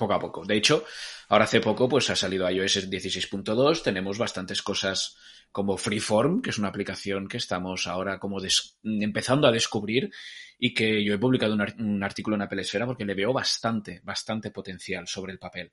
poco 0.00 0.14
a 0.14 0.18
poco. 0.18 0.44
De 0.44 0.56
hecho, 0.56 0.84
ahora 1.28 1.44
hace 1.44 1.60
poco 1.60 1.88
pues 1.88 2.10
ha 2.10 2.16
salido 2.16 2.50
iOS 2.50 2.90
16.2, 2.90 3.82
tenemos 3.82 4.18
bastantes 4.18 4.62
cosas 4.62 5.16
como 5.52 5.76
Freeform, 5.76 6.42
que 6.42 6.50
es 6.50 6.58
una 6.58 6.68
aplicación 6.68 7.28
que 7.28 7.36
estamos 7.36 7.86
ahora 7.86 8.18
como 8.18 8.38
empezando 8.82 9.46
a 9.46 9.52
descubrir 9.52 10.10
y 10.58 10.74
que 10.74 11.04
yo 11.04 11.14
he 11.14 11.18
publicado 11.18 11.54
un, 11.54 12.02
artículo 12.02 12.36
en 12.36 12.42
Apple 12.42 12.62
Esfera 12.62 12.86
porque 12.86 13.04
le 13.04 13.14
veo 13.14 13.32
bastante, 13.32 14.00
bastante 14.04 14.50
potencial 14.50 15.06
sobre 15.06 15.32
el 15.32 15.38
papel. 15.38 15.72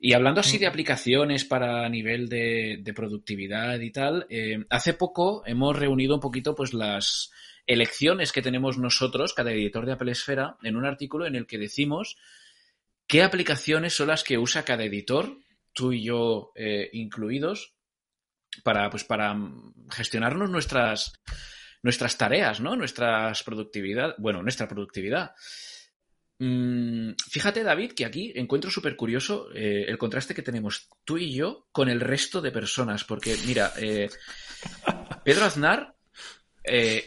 Y 0.00 0.12
hablando 0.12 0.40
así 0.40 0.58
de 0.58 0.68
aplicaciones 0.68 1.44
para 1.44 1.88
nivel 1.88 2.28
de, 2.28 2.92
productividad 2.94 3.80
y 3.80 3.90
tal, 3.90 4.26
eh, 4.30 4.64
hace 4.70 4.94
poco 4.94 5.42
hemos 5.44 5.76
reunido 5.76 6.14
un 6.14 6.20
poquito 6.20 6.54
pues 6.54 6.72
las 6.72 7.32
elecciones 7.66 8.32
que 8.32 8.40
tenemos 8.40 8.78
nosotros, 8.78 9.34
cada 9.34 9.52
editor 9.52 9.84
de 9.84 9.92
Apple 9.92 10.12
Esfera, 10.12 10.56
en 10.62 10.76
un 10.76 10.86
artículo 10.86 11.26
en 11.26 11.34
el 11.34 11.46
que 11.46 11.58
decimos 11.58 12.16
¿Qué 13.08 13.22
aplicaciones 13.22 13.94
son 13.94 14.08
las 14.08 14.22
que 14.22 14.36
usa 14.36 14.66
cada 14.66 14.84
editor, 14.84 15.38
tú 15.72 15.92
y 15.92 16.04
yo 16.04 16.52
eh, 16.54 16.90
incluidos, 16.92 17.74
para, 18.62 18.90
pues, 18.90 19.02
para 19.04 19.34
gestionarnos 19.90 20.50
nuestras, 20.50 21.14
nuestras 21.82 22.18
tareas, 22.18 22.60
¿no? 22.60 22.76
Nuestras 22.76 23.42
productividad, 23.42 24.14
bueno, 24.18 24.42
nuestra 24.42 24.68
productividad. 24.68 25.32
Mm, 26.38 27.12
fíjate, 27.30 27.62
David, 27.62 27.92
que 27.92 28.04
aquí 28.04 28.32
encuentro 28.36 28.70
súper 28.70 28.94
curioso 28.94 29.48
eh, 29.54 29.86
el 29.88 29.96
contraste 29.96 30.34
que 30.34 30.42
tenemos 30.42 30.88
tú 31.04 31.16
y 31.16 31.32
yo 31.32 31.66
con 31.72 31.88
el 31.88 32.00
resto 32.00 32.42
de 32.42 32.52
personas, 32.52 33.04
porque 33.04 33.36
mira, 33.46 33.72
eh, 33.78 34.10
Pedro 35.24 35.46
Aznar 35.46 35.97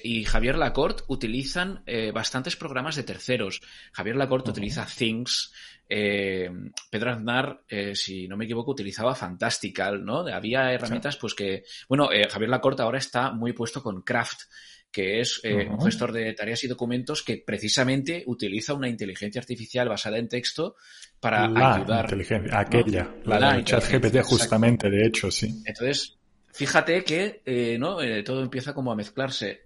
y 0.04 0.24
Javier 0.26 0.58
Lacorte 0.58 1.04
utilizan 1.08 1.84
bastantes 2.14 2.56
programas 2.56 2.96
de 2.96 3.04
terceros. 3.04 3.62
Javier 3.92 4.16
Lacorte 4.16 4.52
utiliza 4.52 4.86
Things, 4.86 5.52
eh, 5.94 6.50
Pedro 6.90 7.12
Aznar, 7.12 7.64
eh, 7.68 7.94
si 7.96 8.26
no 8.26 8.38
me 8.38 8.46
equivoco, 8.46 8.72
utilizaba 8.72 9.14
Fantastical, 9.14 10.06
¿no? 10.06 10.26
Había 10.26 10.72
herramientas, 10.72 11.18
pues 11.18 11.34
que, 11.34 11.66
bueno, 11.90 12.10
eh, 12.14 12.30
Javier 12.30 12.50
Lacorte 12.50 12.82
ahora 12.82 12.98
está 12.98 13.34
muy 13.34 13.52
puesto 13.52 13.84
con 13.84 14.02
Craft, 14.02 14.44
que 14.90 15.20
es 15.20 15.42
un 15.44 15.82
gestor 15.82 16.14
de 16.14 16.34
tareas 16.34 16.64
y 16.64 16.68
documentos 16.68 17.24
que 17.24 17.44
precisamente 17.46 18.24
utiliza 18.26 18.74
una 18.74 18.88
inteligencia 18.90 19.40
artificial 19.40 19.90
basada 19.90 20.18
en 20.18 20.30
texto 20.30 20.76
para 21.20 21.48
la 21.48 21.76
ayudar. 21.76 22.06
Inteligencia, 22.06 22.60
aquella, 22.60 23.16
la, 23.26 23.56
de 23.56 23.64
ChatGPT 23.66 24.22
justamente, 24.22 24.90
de 24.90 25.08
hecho, 25.08 25.30
sí. 25.32 25.62
Entonces, 25.66 26.18
fíjate 26.54 27.04
que 27.04 27.78
no 27.80 27.98
todo 28.24 28.42
empieza 28.44 28.74
como 28.74 28.92
a 28.92 28.96
mezclarse. 28.96 29.64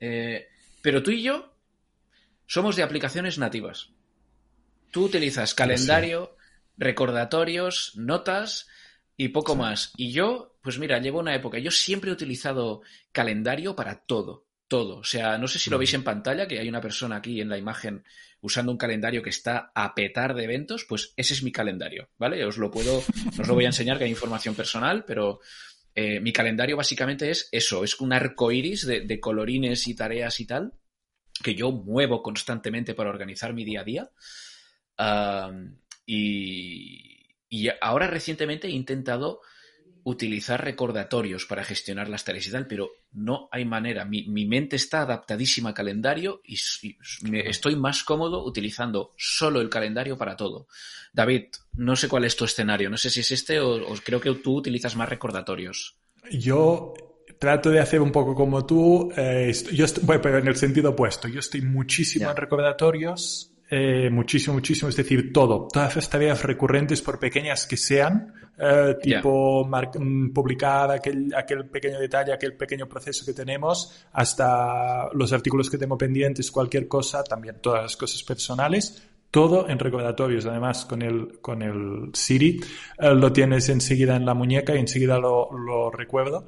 pero 0.82 1.04
tú 1.04 1.12
y 1.12 1.24
yo 1.24 1.54
somos 2.48 2.76
de 2.76 2.84
aplicaciones 2.84 3.38
nativas. 3.38 3.90
Tú 4.92 5.06
utilizas 5.06 5.54
calendario, 5.54 6.38
recordatorios, 6.78 7.94
notas 7.96 8.68
y 9.18 9.30
poco 9.30 9.56
más. 9.56 9.92
Y 9.98 10.12
yo, 10.12 10.58
pues 10.62 10.78
mira, 10.80 11.00
llevo 11.00 11.20
una 11.20 11.36
época. 11.36 11.58
Yo 11.60 11.72
siempre 11.72 12.10
he 12.10 12.14
utilizado 12.14 12.82
calendario 13.12 13.76
para 13.76 14.06
todo. 14.06 14.46
todo. 14.68 14.98
O 14.98 15.04
sea, 15.04 15.38
no 15.38 15.48
sé 15.48 15.60
si 15.60 15.70
lo 15.70 15.78
veis 15.78 15.94
en 15.94 16.04
pantalla, 16.04 16.48
que 16.48 16.60
hay 16.60 16.70
una 16.70 16.82
persona 16.82 17.18
aquí 17.18 17.42
en 17.42 17.50
la 17.50 17.58
imagen 17.58 18.04
usando 18.42 18.72
un 18.72 18.78
calendario 18.78 19.24
que 19.24 19.30
está 19.30 19.72
a 19.74 19.96
petar 19.96 20.36
de 20.36 20.44
eventos, 20.44 20.86
pues 20.86 21.14
ese 21.18 21.34
es 21.34 21.44
mi 21.44 21.52
calendario, 21.52 22.10
¿vale? 22.18 22.46
Os 22.46 22.58
lo 22.58 22.70
puedo, 22.70 23.04
no 23.36 23.42
os 23.42 23.48
lo 23.48 23.54
voy 23.56 23.66
a 23.66 23.70
enseñar, 23.70 23.98
que 23.98 24.04
hay 24.04 24.12
información 24.12 24.54
personal, 24.54 25.04
pero 25.06 25.40
eh, 25.96 26.20
mi 26.20 26.34
calendario 26.34 26.78
básicamente 26.78 27.32
es 27.32 27.50
eso, 27.52 27.84
es 27.84 28.00
un 28.00 28.14
arco 28.14 28.52
iris 28.52 28.86
de, 28.86 29.20
colorines 29.20 29.88
y 29.88 29.96
tareas 29.96 30.40
y 30.40 30.46
tal, 30.46 30.74
que 31.42 31.56
yo 31.56 31.72
muevo 31.72 32.22
constantemente 32.22 32.94
para 32.94 33.10
organizar 33.10 33.54
mi 33.54 33.64
día 33.64 33.82
a 33.82 33.84
día. 33.84 34.12
y, 36.06 37.26
y 37.50 37.70
ahora 37.82 38.08
recientemente 38.08 38.68
he 38.68 38.72
intentado 38.72 39.42
utilizar 40.06 40.64
recordatorios 40.64 41.48
para 41.48 41.64
gestionar 41.64 42.10
las 42.10 42.24
tareas 42.24 42.46
y 42.48 42.52
tal, 42.52 42.68
pero 42.68 42.92
no 43.14 43.50
hay 43.52 43.66
manera. 43.66 44.06
Mi, 44.06 44.46
mente 44.46 44.76
está 44.76 45.02
adaptadísima 45.02 45.70
al 45.70 45.76
calendario 45.76 46.42
y, 46.46 46.58
estoy 47.34 47.76
más 47.76 48.04
cómodo 48.04 48.46
utilizando 48.46 49.14
solo 49.18 49.62
el 49.62 49.70
calendario 49.70 50.16
para 50.16 50.36
todo. 50.36 50.68
David, 51.12 51.46
no 51.74 51.96
sé 51.96 52.08
cuál 52.08 52.24
es 52.26 52.36
tu 52.36 52.46
escenario, 52.46 52.90
no 52.90 52.98
sé 52.98 53.10
si 53.10 53.22
es 53.22 53.32
este 53.32 53.60
o, 53.60 53.82
creo 54.04 54.22
que 54.22 54.32
tú 54.36 54.58
utilizas 54.58 54.96
más 54.96 55.10
recordatorios. 55.10 55.98
Yo 56.32 56.94
trato 57.40 57.72
de 57.72 57.80
hacer 57.80 58.00
un 58.00 58.12
poco 58.12 58.36
como 58.36 58.64
tú, 58.64 59.12
eh, 59.18 59.52
yo 59.72 59.86
bueno, 60.04 60.22
pero 60.22 60.38
en 60.38 60.48
el 60.48 60.56
sentido 60.56 60.92
opuesto. 60.92 61.28
Yo 61.28 61.40
estoy 61.40 61.62
muchísimo 61.62 62.30
en 62.30 62.38
recordatorios 62.38 63.55
eh, 63.70 64.10
muchísimo, 64.12 64.54
muchísimo, 64.54 64.90
es 64.90 64.96
decir, 64.96 65.34
todo, 65.34 65.68
todas 65.72 65.96
las 65.96 66.10
tareas 66.10 66.44
recurrentes, 66.44 67.02
por 67.02 67.20
pequeñas 67.20 67.66
que 67.66 67.78
sean, 67.78 68.34
eh, 68.58 68.96
tipo 69.02 69.66
mm, 69.66 70.30
publicar 70.32 70.92
aquel, 70.92 71.34
aquel 71.36 71.66
pequeño 71.66 72.00
detalle, 72.00 72.32
aquel 72.32 72.54
pequeño 72.54 72.88
proceso 72.88 73.26
que 73.26 73.34
tenemos, 73.34 74.06
hasta 74.14 75.10
los 75.14 75.34
artículos 75.34 75.70
que 75.70 75.78
tengo 75.78 75.98
pendientes, 75.98 76.52
cualquier 76.52 76.88
cosa, 76.88 77.24
también 77.24 77.58
todas 77.62 77.82
las 77.82 77.98
cosas 77.98 78.22
personales, 78.24 79.04
todo 79.32 79.68
en 79.68 79.80
recordatorios. 79.80 80.46
Además, 80.46 80.86
con 80.86 81.02
el, 81.02 81.40
con 81.42 81.62
el 81.62 82.12
Siri 82.14 82.62
eh, 83.00 83.14
lo 83.14 83.34
tienes 83.34 83.68
enseguida 83.70 84.16
en 84.16 84.26
la 84.26 84.34
muñeca 84.34 84.76
y 84.76 84.80
enseguida 84.80 85.18
lo, 85.18 85.50
lo 85.52 85.92
recuerdo. 85.92 86.48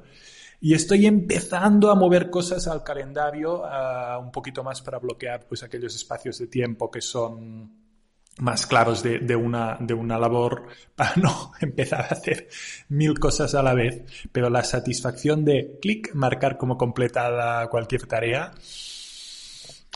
Y 0.60 0.74
estoy 0.74 1.06
empezando 1.06 1.90
a 1.90 1.94
mover 1.94 2.30
cosas 2.30 2.66
al 2.66 2.82
calendario 2.82 3.62
un 4.20 4.32
poquito 4.32 4.64
más 4.64 4.82
para 4.82 4.98
bloquear 4.98 5.46
pues 5.46 5.62
aquellos 5.62 5.94
espacios 5.94 6.38
de 6.38 6.48
tiempo 6.48 6.90
que 6.90 7.00
son 7.00 7.88
más 8.38 8.66
claros 8.66 9.02
de, 9.02 9.18
de, 9.18 9.36
una, 9.36 9.76
de 9.80 9.94
una 9.94 10.18
labor 10.18 10.66
para 10.94 11.14
no 11.16 11.52
empezar 11.60 12.02
a 12.02 12.14
hacer 12.14 12.48
mil 12.88 13.18
cosas 13.18 13.54
a 13.54 13.62
la 13.62 13.74
vez. 13.74 14.02
Pero 14.32 14.50
la 14.50 14.64
satisfacción 14.64 15.44
de 15.44 15.78
clic, 15.80 16.14
marcar 16.14 16.56
como 16.56 16.76
completada 16.76 17.68
cualquier 17.68 18.06
tarea, 18.06 18.52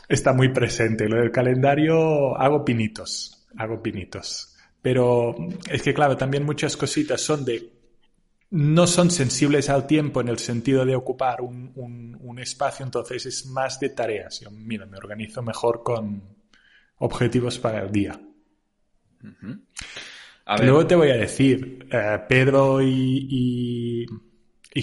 está 0.07 0.33
muy 0.33 0.49
presente. 0.49 1.09
Lo 1.09 1.17
del 1.17 1.31
calendario 1.31 2.37
hago 2.37 2.63
pinitos, 2.63 3.47
hago 3.57 3.81
pinitos. 3.81 4.55
Pero 4.81 5.35
es 5.69 5.81
que 5.81 5.93
claro, 5.93 6.17
también 6.17 6.45
muchas 6.45 6.75
cositas 6.77 7.21
son 7.21 7.45
de 7.45 7.82
no 8.53 8.85
son 8.85 9.09
sensibles 9.09 9.67
al 9.71 9.87
tiempo 9.87 10.21
en 10.21 10.27
el 10.27 10.37
sentido 10.37 10.85
de 10.85 10.95
ocupar 10.95 11.41
un, 11.41 11.73
espacio, 12.37 12.85
entonces 12.85 13.25
es 13.25 13.45
más 13.45 13.79
de 13.79 13.89
tareas. 13.89 14.41
Yo, 14.41 14.51
mira, 14.51 14.85
me 14.85 14.97
organizo 14.97 15.41
mejor 15.41 15.81
con 15.81 16.21
objetivos 16.97 17.57
para 17.57 17.81
el 17.81 17.91
día. 17.91 18.19
Luego 20.59 20.85
te 20.85 20.95
voy 20.95 21.09
a 21.09 21.15
decir, 21.15 21.87
eh, 21.89 22.19
Pedro 22.27 22.81
y, 22.81 24.05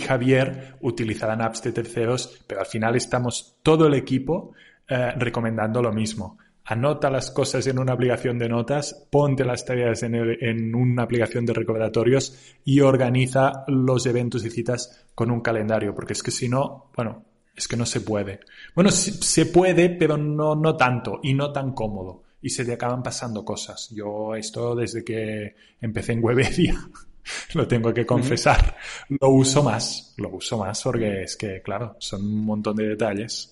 Javier 0.05 0.77
utilizarán 0.81 1.43
apps 1.43 1.63
de 1.63 1.73
terceros, 1.73 2.43
pero 2.47 2.61
al 2.61 2.67
final 2.67 2.97
estamos 2.97 3.59
todo 3.63 3.87
el 3.87 3.95
equipo 3.95 4.55
eh, 4.89 5.13
recomendando 5.17 5.83
lo 5.83 5.93
mismo 5.93 6.39
anota 6.71 7.11
las 7.11 7.33
cosas 7.33 7.67
en 7.67 7.81
una 7.81 7.95
aplicación 7.95 8.39
de 8.39 8.49
notas, 8.49 9.09
ponte 9.11 9.45
las 9.45 9.65
tareas 9.65 10.05
en, 10.05 10.73
una 10.73 11.03
aplicación 11.03 11.45
de 11.45 11.53
recordatorios 11.53 12.55
y 12.65 12.79
organiza 12.79 13.65
los 13.67 14.07
eventos 14.07 14.45
y 14.45 14.51
citas 14.51 15.05
con 15.17 15.33
un 15.33 15.41
calendario, 15.41 15.93
porque 15.97 16.13
es 16.13 16.23
que 16.23 16.31
si 16.31 16.49
no, 16.49 16.93
bueno, 16.97 17.25
es 17.57 17.67
que 17.67 17.77
no 17.77 17.85
se 17.85 18.03
puede. 18.03 18.39
Bueno, 18.73 18.93
se 18.93 19.47
puede, 19.47 19.91
pero 19.91 20.17
no, 20.17 20.55
no 20.55 20.77
tanto 20.77 21.19
y 21.25 21.35
no 21.35 21.51
tan 21.51 21.73
cómodo. 21.73 22.23
Y 22.41 22.51
se 22.51 22.65
te 22.65 22.75
acaban 22.75 23.03
pasando 23.03 23.45
cosas. 23.45 23.91
Yo 23.91 24.37
esto 24.37 24.77
desde 24.77 25.03
que 25.03 25.57
empecé 25.81 26.13
en 26.13 26.23
Webedia, 26.25 26.89
lo 27.55 27.67
tengo 27.67 27.93
que 27.93 28.07
confesar, 28.07 28.77
lo 29.09 29.31
uso 29.31 29.65
más, 29.65 30.15
lo 30.19 30.29
uso 30.29 30.57
más 30.57 30.81
porque 30.85 31.23
es 31.23 31.37
que, 31.37 31.61
claro, 31.63 31.97
son 31.99 32.23
un 32.23 32.45
montón 32.45 32.77
de 32.77 32.91
detalles. 32.91 33.50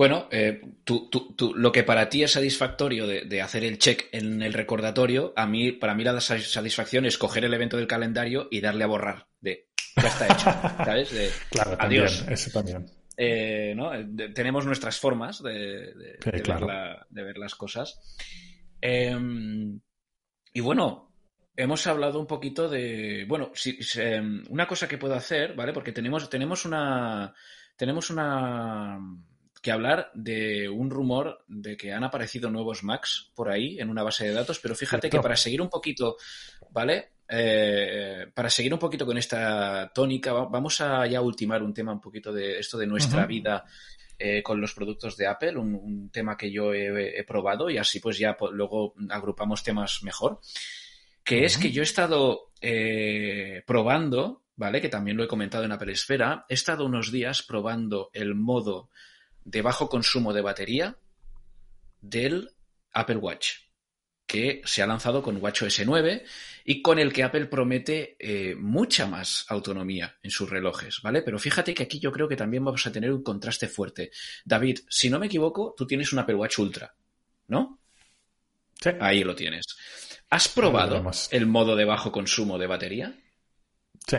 Bueno, 0.00 0.28
eh, 0.30 0.62
lo 1.56 1.72
que 1.72 1.82
para 1.82 2.08
ti 2.08 2.22
es 2.22 2.32
satisfactorio 2.32 3.06
de, 3.06 3.42
hacer 3.42 3.64
el 3.64 3.78
check 3.78 4.08
en 4.12 4.40
el 4.40 4.54
recordatorio, 4.54 5.34
a 5.36 5.46
mí, 5.46 5.72
para 5.72 5.94
mí 5.94 6.04
la 6.04 6.18
satisfacción 6.22 7.04
es 7.04 7.18
coger 7.18 7.44
el 7.44 7.52
evento 7.52 7.76
del 7.76 7.86
calendario 7.86 8.48
y 8.50 8.62
darle 8.62 8.84
a 8.84 8.86
borrar. 8.86 9.26
De 9.42 9.68
ya 10.00 10.08
está 10.08 10.24
hecho, 10.24 10.44
¿sabes? 10.86 11.12
De, 11.12 11.28
claro, 11.50 11.76
adiós. 11.78 12.24
eso 12.30 12.50
también. 12.50 12.86
Eh, 13.14 13.74
¿no? 13.76 13.90
tenemos 14.32 14.64
nuestras 14.64 14.98
formas 14.98 15.42
de, 15.42 15.92
ver 17.10 17.36
las 17.36 17.54
cosas. 17.54 18.00
Em, 18.80 19.78
y 20.54 20.60
bueno, 20.60 21.12
hemos 21.54 21.86
hablado 21.86 22.18
un 22.20 22.26
poquito 22.26 22.70
de. 22.70 23.26
Bueno, 23.28 23.50
si, 23.52 23.78
em, 23.96 24.44
una 24.48 24.66
cosa 24.66 24.88
que 24.88 24.96
puedo 24.96 25.14
hacer, 25.14 25.52
¿vale? 25.54 25.74
Porque 25.74 25.92
tenemos, 25.92 26.30
tenemos 26.30 26.64
una. 26.64 27.34
Tenemos 27.76 28.08
una 28.08 28.98
que 29.60 29.72
hablar 29.72 30.10
de 30.14 30.68
un 30.68 30.90
rumor 30.90 31.44
de 31.46 31.76
que 31.76 31.92
han 31.92 32.04
aparecido 32.04 32.50
nuevos 32.50 32.82
Macs 32.82 33.30
por 33.34 33.50
ahí 33.50 33.78
en 33.78 33.90
una 33.90 34.02
base 34.02 34.26
de 34.26 34.32
datos, 34.32 34.58
pero 34.58 34.74
fíjate 34.74 35.10
que 35.10 35.20
para 35.20 35.36
seguir 35.36 35.60
un 35.60 35.68
poquito, 35.68 36.16
¿vale? 36.70 37.12
Eh, 37.28 38.26
para 38.34 38.50
seguir 38.50 38.72
un 38.72 38.80
poquito 38.80 39.04
con 39.06 39.18
esta 39.18 39.92
tónica, 39.94 40.32
vamos 40.32 40.80
a 40.80 41.06
ya 41.06 41.20
ultimar 41.20 41.62
un 41.62 41.74
tema 41.74 41.92
un 41.92 42.00
poquito 42.00 42.32
de 42.32 42.58
esto 42.58 42.78
de 42.78 42.86
nuestra 42.86 43.26
vida 43.26 43.64
eh, 44.18 44.42
con 44.42 44.60
los 44.60 44.74
productos 44.74 45.16
de 45.16 45.26
Apple, 45.26 45.56
un, 45.56 46.10
tema 46.10 46.36
que 46.36 46.50
yo 46.50 46.74
he, 46.74 47.22
probado 47.24 47.70
y 47.70 47.78
así 47.78 48.00
pues 48.00 48.18
ya 48.18 48.36
luego 48.52 48.94
agrupamos 49.10 49.62
temas 49.62 50.02
mejor, 50.02 50.40
que 51.22 51.44
es 51.44 51.56
que 51.56 51.70
yo 51.70 51.82
he 51.82 51.84
estado 51.84 52.50
eh, 52.60 53.62
probando, 53.66 54.42
¿vale? 54.56 54.80
Que 54.80 54.88
también 54.88 55.16
lo 55.16 55.22
he 55.22 55.28
comentado 55.28 55.64
en 55.64 55.72
Apple 55.72 55.92
Esfera, 55.92 56.46
he 56.48 56.54
estado 56.54 56.84
unos 56.84 57.12
días 57.12 57.42
probando 57.42 58.10
el 58.12 58.34
modo 58.34 58.90
de 59.44 59.62
bajo 59.62 59.88
consumo 59.88 60.32
de 60.32 60.42
batería 60.42 60.96
del 62.00 62.50
Apple 62.92 63.16
Watch, 63.16 63.48
que 64.26 64.62
se 64.64 64.82
ha 64.82 64.86
lanzado 64.86 65.22
con 65.22 65.42
WatchOS 65.42 65.82
9 65.84 66.24
y 66.64 66.82
con 66.82 66.98
el 66.98 67.12
que 67.12 67.24
Apple 67.24 67.46
promete 67.46 68.16
eh, 68.18 68.54
mucha 68.54 69.06
más 69.06 69.44
autonomía 69.48 70.18
en 70.22 70.30
sus 70.30 70.48
relojes, 70.48 71.00
¿vale? 71.02 71.22
Pero 71.22 71.38
fíjate 71.38 71.74
que 71.74 71.82
aquí 71.82 71.98
yo 71.98 72.12
creo 72.12 72.28
que 72.28 72.36
también 72.36 72.64
vamos 72.64 72.86
a 72.86 72.92
tener 72.92 73.12
un 73.12 73.22
contraste 73.22 73.68
fuerte. 73.68 74.10
David, 74.44 74.80
si 74.88 75.10
no 75.10 75.18
me 75.18 75.26
equivoco, 75.26 75.74
tú 75.76 75.86
tienes 75.86 76.12
un 76.12 76.20
Apple 76.20 76.36
Watch 76.36 76.58
Ultra, 76.58 76.94
¿no? 77.48 77.80
Sí. 78.80 78.90
Ahí 79.00 79.24
lo 79.24 79.34
tienes. 79.34 79.66
¿Has 80.30 80.48
probado 80.48 81.10
el 81.32 81.46
modo 81.46 81.74
de 81.74 81.84
bajo 81.84 82.12
consumo 82.12 82.56
de 82.56 82.66
batería? 82.66 83.18
Sí. 84.06 84.18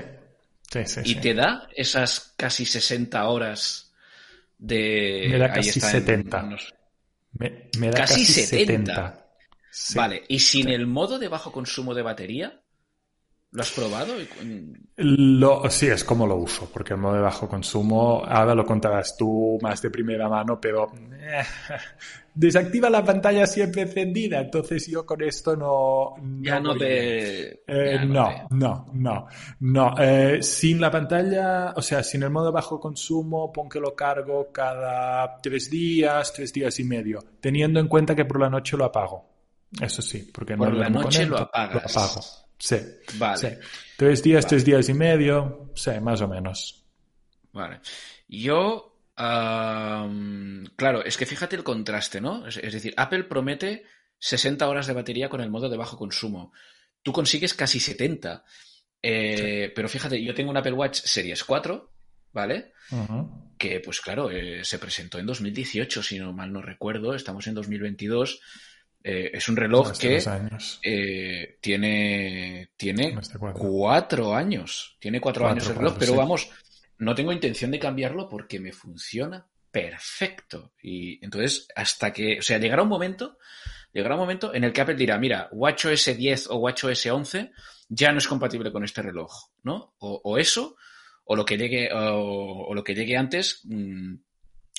Sí, 0.70 0.86
sí, 0.86 1.02
¿Y 1.04 1.16
te 1.16 1.34
da 1.34 1.68
esas 1.76 2.34
casi 2.38 2.66
60 2.66 3.28
horas 3.28 3.91
de... 4.62 5.28
Me 5.30 5.38
da 5.38 5.52
casi 5.52 5.80
70. 5.80 6.56
Me, 7.34 7.89
da 7.89 7.97
casi, 7.97 8.26
70. 8.26 9.26
Vale, 9.95 10.24
y 10.28 10.39
sin 10.39 10.69
el 10.69 10.86
modo 10.86 11.17
de 11.17 11.28
bajo 11.28 11.52
consumo 11.52 11.93
de 11.93 12.04
batería, 12.04 12.61
¿Lo 13.54 13.64
has 13.64 13.72
probado? 13.72 14.14
Lo, 14.96 15.70
sí, 15.70 15.88
es 15.88 16.06
como 16.06 16.26
lo 16.26 16.38
uso, 16.38 16.70
porque 16.72 16.94
el 16.94 17.02
modo 17.02 17.16
de 17.16 17.22
bajo 17.22 17.50
consumo, 17.50 18.24
ahora 18.26 18.56
lo 18.56 18.66
contarás 18.66 19.18
tú 19.18 19.60
más 19.62 19.82
de 19.82 19.90
primera 19.90 20.30
mano, 20.30 20.58
pero 20.62 20.90
eh, 21.12 21.44
desactiva 22.34 22.90
la 22.90 23.04
pantalla 23.04 23.46
siempre 23.46 23.82
encendida, 23.82 24.40
entonces 24.40 24.88
yo 24.88 25.06
con 25.06 25.22
esto 25.22 25.58
no... 25.58 26.16
ya 26.42 26.62
no 26.62 26.78
te... 26.78 27.62
Eh, 27.68 28.06
no, 28.06 28.48
no, 28.52 28.86
no, 28.94 29.28
no, 29.60 29.96
eh, 30.00 30.42
sin 30.42 30.80
la 30.80 30.90
pantalla, 30.90 31.74
o 31.76 31.82
sea, 31.82 32.04
sin 32.04 32.24
el 32.24 32.30
modo 32.30 32.46
de 32.46 32.52
bajo 32.54 32.80
consumo, 32.80 33.52
pon 33.52 33.68
que 33.68 33.82
lo 33.82 33.94
cargo 33.94 34.50
cada 34.54 35.36
tres 35.42 35.70
días, 35.70 36.32
tres 36.32 36.54
días 36.54 36.80
y 36.80 36.86
medio, 36.86 37.20
teniendo 37.42 37.82
en 37.82 37.90
cuenta 37.90 38.16
que 38.16 38.24
por 38.24 38.40
la 38.40 38.50
noche 38.50 38.78
lo 38.78 38.86
apago. 38.86 39.26
Eso 39.82 40.02
sí, 40.02 40.30
porque 40.34 40.56
por 40.56 40.74
la 40.74 40.90
noche 40.90 41.26
lo 41.26 41.38
apagas. 41.38 41.74
Lo 41.74 42.02
apago. 42.02 42.22
Sí. 42.62 42.78
Vale. 43.17 43.60
Tres 43.97 44.21
días, 44.21 44.45
tres 44.45 44.63
días 44.63 44.88
y 44.88 44.93
medio, 44.93 45.71
sí, 45.76 45.91
más 46.00 46.21
o 46.21 46.28
menos. 46.28 46.86
Vale. 47.52 47.80
Yo, 48.28 49.00
claro, 49.15 51.04
es 51.04 51.17
que 51.17 51.26
fíjate 51.26 51.56
el 51.56 51.63
contraste, 51.63 52.21
¿no? 52.21 52.47
Es, 52.47 52.56
decir, 52.56 52.93
Apple 52.97 53.24
promete 53.24 53.84
60 54.19 54.67
horas 54.67 54.86
de 54.86 54.93
batería 54.93 55.28
con 55.28 55.41
el 55.41 55.50
modo 55.50 55.69
de 55.69 55.78
bajo 55.78 55.97
consumo. 55.97 56.54
Tú 57.02 57.12
consigues 57.12 57.56
casi 57.56 57.80
70. 57.80 58.45
Eh, 59.02 59.71
pero 59.76 59.89
fíjate, 59.89 60.24
yo 60.24 60.36
tengo 60.36 60.52
un 60.52 60.58
Apple 60.58 60.74
Watch 60.74 61.02
Series 61.02 61.43
4 61.43 61.91
¿vale? 62.34 62.74
Que, 63.58 63.80
pues 63.80 64.02
claro, 64.02 64.32
eh, 64.32 64.63
se 64.63 64.80
presentó 64.80 65.19
en 65.19 65.26
2018, 65.26 66.04
si 66.04 66.19
no 66.19 66.34
mal 66.34 66.52
no 66.52 66.62
recuerdo, 66.62 67.13
estamos 67.13 67.47
en 67.47 67.54
2022. 67.56 68.41
Eh, 69.04 69.32
es 69.34 69.50
un 69.50 69.56
reloj 69.56 69.98
que 69.98 70.24
eh, 70.84 71.58
tiene, 71.60 72.70
tiene 72.78 73.18
cuatro 73.54 74.36
años. 74.36 74.98
Tiene 75.00 75.20
cuatro, 75.20 75.48
años 75.48 75.68
el 75.68 75.76
reloj, 75.76 75.96
pero 75.98 76.16
vamos, 76.16 76.50
no 77.00 77.16
tengo 77.16 77.32
intención 77.32 77.72
de 77.72 77.80
cambiarlo 77.80 78.30
porque 78.30 78.60
me 78.60 78.72
funciona 78.72 79.48
perfecto. 79.72 80.74
Y 80.84 81.24
entonces, 81.24 81.68
hasta 81.76 82.14
que, 82.14 82.40
o 82.40 82.42
sea, 82.42 82.60
llegará 82.60 82.84
un 82.84 82.90
momento, 82.90 83.40
llegará 83.92 84.16
un 84.16 84.22
momento 84.22 84.54
en 84.54 84.66
el 84.66 84.74
que 84.74 84.82
Apple 84.82 84.96
dirá, 84.96 85.18
mira, 85.18 85.50
WatchOS 85.52 86.18
10 86.18 86.48
o 86.50 86.58
WatchOS 86.58 87.06
11 87.08 87.52
ya 87.90 88.12
no 88.12 88.20
es 88.20 88.28
compatible 88.28 88.72
con 88.72 88.84
este 88.84 89.02
reloj, 89.02 89.32
¿no? 89.64 89.96
O, 90.00 90.38
eso, 90.38 90.78
o 91.26 91.36
lo 91.36 91.44
que 91.44 91.58
llegue, 91.58 91.90
o, 91.92 92.74
lo 92.74 92.84
que 92.84 92.94
llegue 92.94 93.18
antes. 93.18 93.62
Mm, 93.64 94.16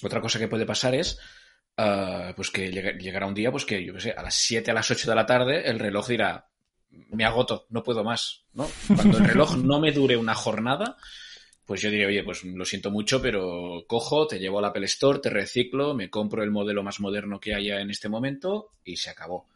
otra 0.02 0.20
cosa 0.20 0.38
que 0.38 0.48
puede 0.48 0.66
pasar 0.66 0.94
es 0.94 1.18
Ah, 1.76 2.32
pues 2.37 2.50
que 2.50 2.70
llegará 2.70 3.26
un 3.26 3.35
día, 3.35 3.50
pues 3.50 3.64
que 3.64 3.85
yo 3.85 3.94
qué 3.94 4.00
sé, 4.00 4.11
a 4.12 4.22
las 4.22 4.35
7, 4.35 4.70
a 4.70 4.74
las 4.74 4.90
8 4.90 5.08
de 5.08 5.16
la 5.16 5.26
tarde, 5.26 5.68
el 5.68 5.78
reloj 5.78 6.08
dirá, 6.08 6.48
me 7.11 7.24
agoto, 7.24 7.66
no 7.70 7.82
puedo 7.82 8.04
más, 8.04 8.44
¿no? 8.52 8.68
Cuando 8.94 9.18
el 9.18 9.24
reloj 9.24 9.56
no 9.56 9.80
me 9.80 9.92
dure 9.92 10.16
una 10.16 10.35
jornada, 10.35 10.96
pues 11.64 11.80
yo 11.80 11.90
diría, 11.90 12.08
oye, 12.08 12.22
pues 12.24 12.44
lo 12.44 12.64
siento 12.64 12.90
mucho, 12.90 13.22
pero 13.22 13.85
cojo, 13.87 14.26
te 14.26 14.38
llevo 14.38 14.58
al 14.58 14.66
Apple 14.66 14.85
Store, 14.85 15.20
te 15.20 15.30
reciclo, 15.30 15.94
me 15.94 16.11
compro 16.11 16.42
el 16.42 16.50
modelo 16.50 16.82
más 16.82 17.00
moderno 17.00 17.40
que 17.40 17.54
haya 17.54 17.80
en 17.80 17.90
este 17.90 18.08
momento 18.08 18.72
y 18.85 18.96
se 18.96 19.11
acabó. 19.11 19.48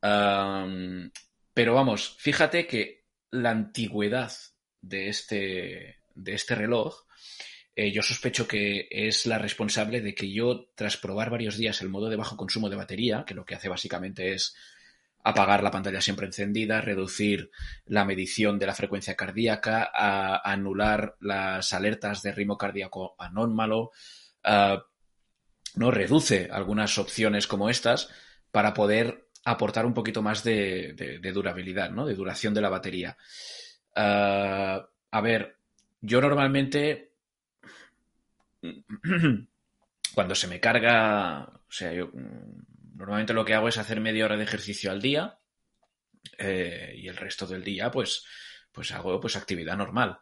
pero 0.00 1.74
vamos, 1.74 2.16
fíjate 2.18 2.66
que 2.66 3.04
la 3.30 3.50
antigüedad 3.50 4.32
de 4.80 5.08
este, 5.08 6.00
de 6.14 6.34
este 6.34 6.54
reloj 6.56 7.04
eh, 7.80 7.92
yo 7.92 8.02
sospecho 8.02 8.46
que 8.46 8.88
es 8.90 9.24
la 9.24 9.38
responsable 9.38 10.02
de 10.02 10.14
que 10.14 10.30
yo, 10.30 10.66
tras 10.74 10.98
probar 10.98 11.30
varios 11.30 11.56
días 11.56 11.80
el 11.80 11.88
modo 11.88 12.10
de 12.10 12.16
bajo 12.16 12.36
consumo 12.36 12.68
de 12.68 12.76
batería, 12.76 13.24
que 13.26 13.32
lo 13.32 13.46
que 13.46 13.54
hace 13.54 13.70
básicamente 13.70 14.34
es 14.34 14.54
apagar 15.24 15.62
la 15.62 15.70
pantalla 15.70 16.02
siempre 16.02 16.26
encendida, 16.26 16.82
reducir 16.82 17.50
la 17.86 18.04
medición 18.04 18.58
de 18.58 18.66
la 18.66 18.74
frecuencia 18.74 19.16
cardíaca, 19.16 19.90
anular 20.44 21.16
las 21.20 21.72
alertas 21.72 22.20
de 22.20 22.32
ritmo 22.32 22.58
cardíaco 22.58 23.14
anómalo, 23.18 23.92
no 24.44 25.90
reduce 25.90 26.50
algunas 26.52 26.98
opciones 26.98 27.46
como 27.46 27.70
estas 27.70 28.10
para 28.50 28.74
poder 28.74 29.26
aportar 29.46 29.86
un 29.86 29.94
poquito 29.94 30.20
más 30.20 30.44
de, 30.44 31.18
durabilidad, 31.32 31.90
¿no? 31.92 32.04
de 32.04 32.14
duración 32.14 32.52
de 32.52 32.60
la 32.60 32.68
batería. 32.68 33.16
a 33.94 35.20
ver, 35.22 35.56
yo 36.02 36.20
normalmente 36.20 37.09
cuando 40.14 40.34
se 40.34 40.48
me 40.48 40.60
carga, 40.60 41.44
o 41.44 41.72
sea, 41.72 41.92
yo 41.92 42.08
mm, 42.08 42.96
normalmente 42.96 43.32
lo 43.32 43.44
que 43.44 43.54
hago 43.54 43.68
es 43.68 43.78
hacer 43.78 44.00
media 44.00 44.24
hora 44.24 44.36
de 44.36 44.44
ejercicio 44.44 44.90
al 44.90 45.00
día 45.00 45.38
eh, 46.38 46.94
y 46.96 47.08
el 47.08 47.16
resto 47.16 47.46
del 47.46 47.64
día 47.64 47.90
pues, 47.90 48.24
pues 48.72 48.92
hago 48.92 49.20
pues 49.20 49.36
actividad 49.36 49.76
normal. 49.76 50.18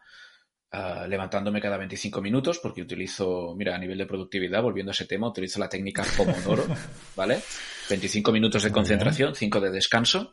Ah, 0.70 1.06
levantándome 1.08 1.62
cada 1.62 1.78
25 1.78 2.20
minutos 2.20 2.58
porque 2.58 2.82
utilizo, 2.82 3.54
mira, 3.56 3.74
a 3.74 3.78
nivel 3.78 3.96
de 3.96 4.04
productividad, 4.04 4.62
volviendo 4.62 4.90
a 4.90 4.92
ese 4.92 5.06
tema, 5.06 5.28
utilizo 5.28 5.58
la 5.58 5.68
técnica 5.68 6.04
Pomodoro, 6.14 6.66
¿vale? 7.16 7.40
25 7.88 8.30
minutos 8.32 8.62
de 8.64 8.70
concentración, 8.70 9.34
5 9.34 9.60
de 9.60 9.70
descanso 9.70 10.30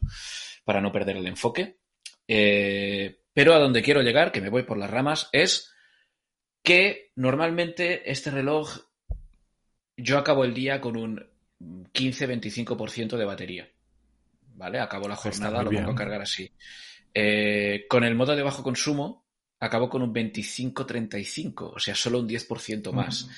para 0.65 0.81
no 0.81 0.91
perder 0.91 1.17
el 1.17 1.27
enfoque. 1.27 1.79
Eh, 2.27 3.21
pero 3.33 3.53
a 3.53 3.59
donde 3.59 3.81
quiero 3.81 4.01
llegar, 4.01 4.33
que 4.33 4.41
me 4.41 4.49
voy 4.49 4.63
por 4.63 4.77
las 4.77 4.89
ramas, 4.89 5.29
es 5.31 5.73
que 6.65 7.12
normalmente 7.15 8.12
este 8.12 8.32
reloj 8.32 8.78
yo 9.95 10.17
acabo 10.17 10.43
el 10.43 10.54
día 10.54 10.82
con 10.82 10.97
un 10.97 11.25
15-25% 11.93 13.15
de 13.15 13.25
batería. 13.25 13.69
¿Vale? 14.56 14.80
Acabo 14.80 15.08
la 15.08 15.15
jornada, 15.15 15.63
lo 15.63 15.71
pongo 15.71 15.91
a 15.91 15.95
cargar 15.95 16.21
así. 16.21 16.51
Eh, 17.13 17.86
con 17.89 18.04
el 18.04 18.15
modo 18.15 18.36
de 18.36 18.43
bajo 18.43 18.63
consumo, 18.63 19.25
acabo 19.60 19.89
con 19.89 20.01
un 20.01 20.13
25-35, 20.13 21.73
o 21.75 21.80
sea, 21.80 21.95
solo 21.95 22.19
un 22.19 22.28
10% 22.28 22.91
más. 22.91 23.30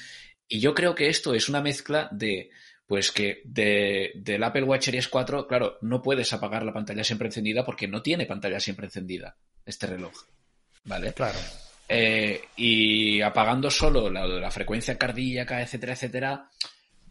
Y 0.48 0.60
yo 0.60 0.74
creo 0.74 0.96
que 0.96 1.10
esto 1.10 1.34
es 1.34 1.50
una 1.50 1.62
mezcla 1.62 2.08
de, 2.12 2.50
pues 2.86 3.12
que 3.12 3.42
de, 3.46 4.13
del 4.16 4.44
Apple 4.44 4.63
Watch 4.63 4.86
Series 4.86 5.08
4, 5.08 5.48
claro, 5.48 5.78
no 5.82 6.02
puedes 6.02 6.32
apagar 6.34 6.63
la 6.63 6.74
pantalla 6.74 7.04
siempre 7.04 7.28
encendida 7.28 7.66
porque 7.66 7.88
no 7.88 8.02
tiene 8.02 8.26
pantalla 8.26 8.60
siempre 8.60 8.86
encendida 8.86 9.38
este 9.66 9.88
reloj. 9.88 10.13
¿Vale? 10.86 11.13
Claro. 11.13 11.38
Eh, 11.89 12.50
y 12.58 13.21
apagando 13.21 13.71
solo 13.71 14.10
la, 14.10 14.52
frecuencia 14.52 14.97
cardíaca, 14.97 15.62
etcétera, 15.62 15.93
etcétera, 15.93 16.50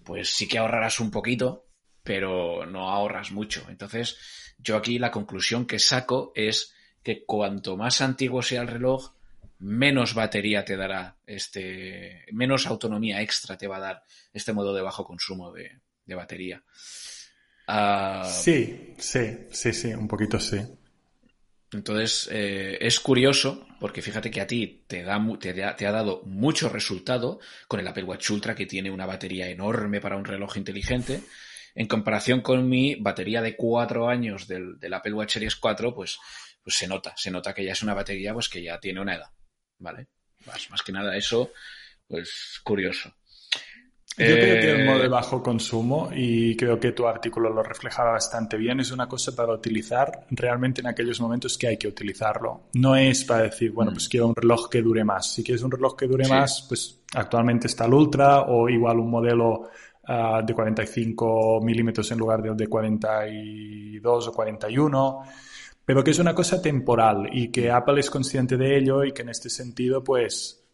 pues 0.04 0.30
sí 0.30 0.46
que 0.46 0.58
ahorrarás 0.58 1.00
un 1.00 1.10
poquito, 1.10 1.66
pero 2.02 2.66
no 2.66 2.90
ahorras 2.90 3.30
mucho. 3.32 3.66
Entonces, 3.68 4.18
yo 4.58 4.76
aquí 4.76 4.98
la 4.98 5.10
conclusión 5.10 5.66
que 5.66 5.78
saco 5.78 6.32
es 6.34 6.74
que 7.02 7.24
cuanto 7.24 7.76
más 7.76 8.00
antiguo 8.00 8.42
sea 8.42 8.62
el 8.62 8.68
reloj, 8.68 9.12
menos 9.58 10.14
batería 10.14 10.64
te 10.64 10.76
dará 10.76 11.16
este, 11.26 12.26
menos 12.32 12.66
autonomía 12.66 13.22
extra 13.22 13.56
te 13.56 13.66
va 13.66 13.78
a 13.78 13.80
dar 13.80 14.02
este 14.32 14.52
modo 14.52 14.74
de 14.74 14.82
bajo 14.82 15.04
consumo 15.04 15.52
de, 15.52 15.80
batería. 16.14 16.62
Ah, 17.66 18.30
sí, 18.30 18.94
sí, 18.98 19.46
sí, 19.50 19.72
sí, 19.72 19.88
un 19.94 20.06
poquito 20.06 20.38
sí. 20.38 20.60
Entonces, 21.76 22.26
eh, 22.32 22.78
es 22.80 22.98
curioso, 23.00 23.66
porque 23.78 24.00
fíjate 24.00 24.30
que 24.30 24.40
a 24.40 24.46
ti 24.46 24.84
te, 24.86 25.02
da, 25.02 25.22
te, 25.38 25.86
ha 25.86 25.92
dado 25.92 26.22
mucho 26.24 26.70
resultado 26.70 27.38
con 27.68 27.78
el 27.78 27.86
Apple 27.86 28.04
Watch 28.04 28.30
Ultra, 28.30 28.54
que 28.54 28.64
tiene 28.64 28.90
una 28.90 29.04
batería 29.04 29.50
enorme 29.50 30.00
para 30.00 30.16
un 30.16 30.24
reloj 30.24 30.56
inteligente. 30.56 31.20
En 31.74 31.86
comparación 31.86 32.40
con 32.40 32.66
mi 32.66 32.94
batería 32.94 33.42
de 33.42 33.56
cuatro 33.56 34.08
años 34.08 34.48
del, 34.48 34.78
Apple 34.90 35.12
Watch 35.12 35.34
Series 35.34 35.56
4, 35.56 35.94
pues, 35.94 36.18
pues 36.62 36.76
se 36.76 36.88
nota, 36.88 37.12
se 37.14 37.30
nota 37.30 37.52
que 37.52 37.62
ya 37.62 37.72
es 37.72 37.82
una 37.82 37.92
batería 37.92 38.32
pues 38.32 38.48
que 38.48 38.62
ya 38.62 38.80
tiene 38.80 39.02
una 39.02 39.16
edad, 39.16 39.30
¿vale? 39.78 40.08
Más, 40.46 40.70
más 40.70 40.82
que 40.82 40.92
nada 40.92 41.14
eso, 41.14 41.52
pues 42.08 42.58
curioso. 42.64 43.14
Yo 44.18 44.24
creo 44.24 44.60
que 44.60 44.70
el 44.70 44.86
modo 44.86 44.98
de 45.00 45.06
eh, 45.06 45.08
bajo 45.08 45.42
consumo, 45.42 46.08
y 46.14 46.56
creo 46.56 46.80
que 46.80 46.92
tu 46.92 47.06
artículo 47.06 47.50
lo 47.50 47.62
reflejaba 47.62 48.12
bastante 48.12 48.56
bien, 48.56 48.80
es 48.80 48.90
una 48.90 49.06
cosa 49.06 49.36
para 49.36 49.52
utilizar 49.52 50.26
realmente 50.30 50.80
en 50.80 50.86
aquellos 50.86 51.20
momentos 51.20 51.58
que 51.58 51.66
hay 51.66 51.76
que 51.76 51.86
utilizarlo. 51.86 52.62
No 52.74 52.96
es 52.96 53.24
para 53.24 53.42
decir, 53.42 53.72
bueno, 53.72 53.92
pues 53.92 54.06
mm. 54.06 54.10
quiero 54.10 54.28
un 54.28 54.34
reloj 54.34 54.70
que 54.70 54.80
dure 54.80 55.04
más. 55.04 55.34
Si 55.34 55.44
quieres 55.44 55.62
un 55.62 55.70
reloj 55.70 55.96
que 55.96 56.06
dure 56.06 56.26
más, 56.28 56.64
pues 56.66 57.02
actualmente 57.14 57.66
está 57.66 57.84
el 57.84 57.92
Ultra 57.92 58.42
o 58.42 58.70
igual 58.70 59.00
un 59.00 59.10
modelo 59.10 59.68
ah, 60.04 60.40
de 60.42 60.54
45 60.54 61.60
milímetros 61.62 62.10
en 62.10 62.18
lugar 62.18 62.40
del 62.40 62.56
de 62.56 62.68
42 62.68 64.28
o 64.28 64.32
41 64.32 65.22
pero 65.84 66.02
que 66.02 66.10
es 66.10 66.18
una 66.18 66.34
cosa 66.34 66.60
temporal 66.60 67.28
y 67.30 67.48
que 67.48 67.70
Apple 67.70 68.00
es 68.00 68.10
consciente 68.10 68.56
de 68.56 68.76
ello 68.76 69.04
y 69.04 69.12
que 69.12 69.22
en 69.22 69.28
este 69.28 69.48
sentido, 69.48 70.02
pues, 70.02 70.66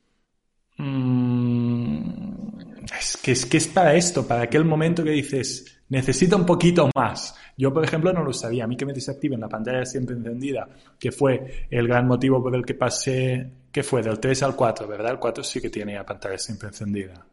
Mm, 0.78 2.71
es 2.98 3.16
que, 3.16 3.32
es 3.32 3.46
que 3.46 3.56
es 3.56 3.68
para 3.68 3.94
esto, 3.94 4.26
para 4.26 4.42
aquel 4.42 4.64
momento 4.64 5.04
que 5.04 5.10
dices, 5.10 5.82
necesito 5.88 6.36
un 6.36 6.46
poquito 6.46 6.90
más. 6.94 7.34
Yo, 7.56 7.72
por 7.72 7.84
ejemplo, 7.84 8.12
no 8.12 8.24
lo 8.24 8.32
sabía. 8.32 8.64
A 8.64 8.66
mí 8.66 8.76
que 8.76 8.86
me 8.86 8.92
desactiven 8.92 9.40
la 9.40 9.48
pantalla 9.48 9.84
siempre 9.84 10.16
encendida, 10.16 10.68
que 10.98 11.12
fue 11.12 11.66
el 11.70 11.86
gran 11.86 12.06
motivo 12.06 12.42
por 12.42 12.54
el 12.54 12.64
que 12.64 12.74
pasé, 12.74 13.50
que 13.70 13.82
fue 13.82 14.02
del 14.02 14.18
3 14.18 14.42
al 14.42 14.56
4, 14.56 14.88
¿verdad? 14.88 15.12
El 15.12 15.18
4 15.18 15.44
sí 15.44 15.60
que 15.60 15.70
tiene 15.70 15.94
la 15.94 16.06
pantalla 16.06 16.38
siempre 16.38 16.68
encendida. 16.68 17.24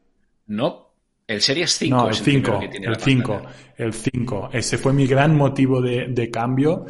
No, 0.48 0.90
el 1.26 1.42
Series 1.42 1.72
5. 1.72 1.96
No, 1.96 2.10
el 2.10 2.16
5, 2.16 2.60
el, 2.62 2.96
5, 2.98 3.42
el 3.78 3.94
5. 3.94 4.50
Ese 4.52 4.78
fue 4.78 4.94
mi 4.94 5.06
gran 5.06 5.36
motivo 5.36 5.82
de, 5.82 6.08
de, 6.08 6.32
cambio. 6.32 6.86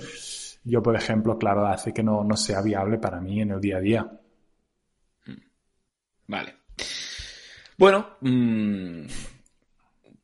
Yo, 0.63 0.81
por 0.81 0.95
ejemplo, 0.95 1.37
claro, 1.37 1.67
hace 1.67 1.93
que 1.93 2.01
no, 2.01 2.23
no 2.23 2.37
sea 2.37 2.61
viable 2.61 2.97
para 2.99 3.19
mí 3.19 3.41
en 3.41 3.51
el 3.51 3.59
día 3.59 3.77
a 3.77 3.81
día. 3.81 4.19
Vale. 6.27 6.58
Bueno, 7.79 8.17
mm, 8.19 9.05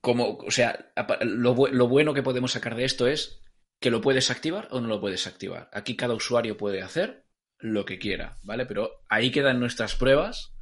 como, 0.01 0.39
o 0.39 0.51
sea, 0.51 0.91
lo, 1.21 1.55
bueno 1.55 2.13
que 2.13 2.21
podemos 2.21 2.51
sacar 2.51 2.75
de 2.75 2.83
esto 2.83 3.07
es 3.07 3.39
que 3.79 3.89
lo 3.89 4.01
puedes 4.01 4.29
activar 4.29 4.67
o 4.71 4.81
no 4.81 4.89
lo 4.89 4.99
puedes 4.99 5.25
activar. 5.25 5.69
Aquí 5.71 5.95
cada 5.95 6.15
usuario 6.15 6.57
puede 6.57 6.81
hacer 6.81 7.23
lo 7.57 7.85
que 7.85 7.97
quiera, 7.97 8.39
¿vale? 8.43 8.65
Pero 8.65 9.05
ahí 9.07 9.31
quedan 9.31 9.61
nuestras 9.61 9.95
pruebas 9.95 10.53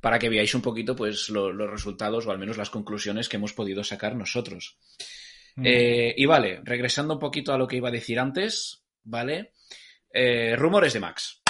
para 0.00 0.20
que 0.20 0.28
veáis 0.28 0.54
un 0.54 0.62
poquito, 0.62 0.94
pues, 0.94 1.28
los 1.30 1.68
resultados 1.68 2.26
o 2.26 2.30
al 2.30 2.38
menos 2.38 2.56
las 2.56 2.70
conclusiones 2.70 3.28
que 3.28 3.38
hemos 3.38 3.52
podido 3.52 3.82
sacar 3.82 4.14
nosotros. 4.14 4.78
Mm. 5.56 5.66
Eh, 5.66 6.14
y 6.16 6.26
vale, 6.26 6.60
regresando 6.62 7.14
un 7.14 7.20
poquito 7.20 7.52
a 7.52 7.58
lo 7.58 7.66
que 7.66 7.78
iba 7.78 7.88
a 7.88 7.92
decir 7.92 8.20
antes, 8.20 8.84
¿vale? 9.02 9.52
Eh, 10.14 10.54
rumores 10.54 10.92
de 10.92 11.00
Max. 11.00 11.42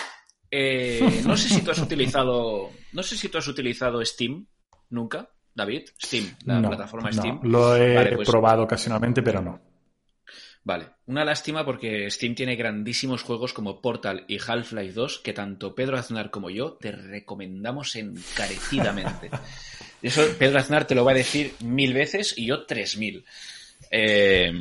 Eh, 0.50 1.20
no 1.26 1.37
sé 1.37 1.50
si 1.50 1.61
tú 1.61 1.70
has 1.70 1.80
utilizado. 1.80 2.70
No 2.94 3.02
sé 3.02 3.18
si 3.18 3.28
tú 3.28 3.37
has 3.37 3.46
utilizado 3.48 4.02
Steam 4.02 4.46
nunca, 4.90 5.29
David. 5.55 5.88
Steam, 6.03 6.35
la 6.44 6.61
plataforma 6.62 7.12
Steam. 7.12 7.40
Lo 7.42 7.77
he 7.77 8.14
pues 8.16 8.29
probado 8.29 8.62
ocasionalmente, 8.62 9.22
pero 9.22 9.40
no. 9.40 9.61
Vale, 10.66 10.87
una 11.07 11.25
lástima 11.25 11.64
porque 11.64 12.11
Steam 12.11 12.35
tiene 12.35 12.57
grandísimos 12.57 13.22
juegos 13.22 13.53
como 13.53 13.81
Portal 13.81 14.25
y 14.27 14.37
Half-Life 14.44 14.94
2 14.94 15.20
que 15.20 15.33
tanto 15.33 15.77
Pedro 15.77 15.96
Aznar 15.96 16.31
como 16.31 16.51
yo 16.51 16.72
te 16.72 16.90
recomendamos 16.90 17.94
encarecidamente. 17.94 19.31
Eso 20.03 20.22
Pedro 20.37 20.59
Aznar 20.59 20.85
te 20.85 20.96
lo 20.96 21.05
va 21.05 21.12
a 21.12 21.14
decir 21.14 21.55
mil 21.61 21.94
veces 21.94 22.37
y 22.37 22.46
yo 22.46 22.66
tres 22.66 22.96
mil. 22.96 23.25
Eh, 23.92 24.53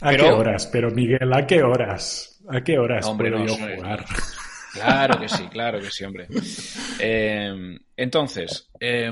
¿A 0.00 0.16
qué 0.16 0.30
horas? 0.30 0.66
Pero 0.66 0.90
Miguel, 0.90 1.32
¿a 1.32 1.46
qué 1.46 1.62
horas? 1.62 2.40
¿A 2.48 2.62
qué 2.62 2.76
horas 2.76 3.06
hombre, 3.06 3.30
puedo 3.30 3.46
yo 3.46 3.54
jugar? 3.54 4.04
Claro 4.72 5.18
que 5.18 5.28
sí, 5.28 5.48
claro 5.48 5.80
que 5.80 5.90
sí, 5.90 6.04
hombre. 6.04 6.28
Eh, 6.98 7.78
entonces, 7.96 8.70
eh, 8.78 9.10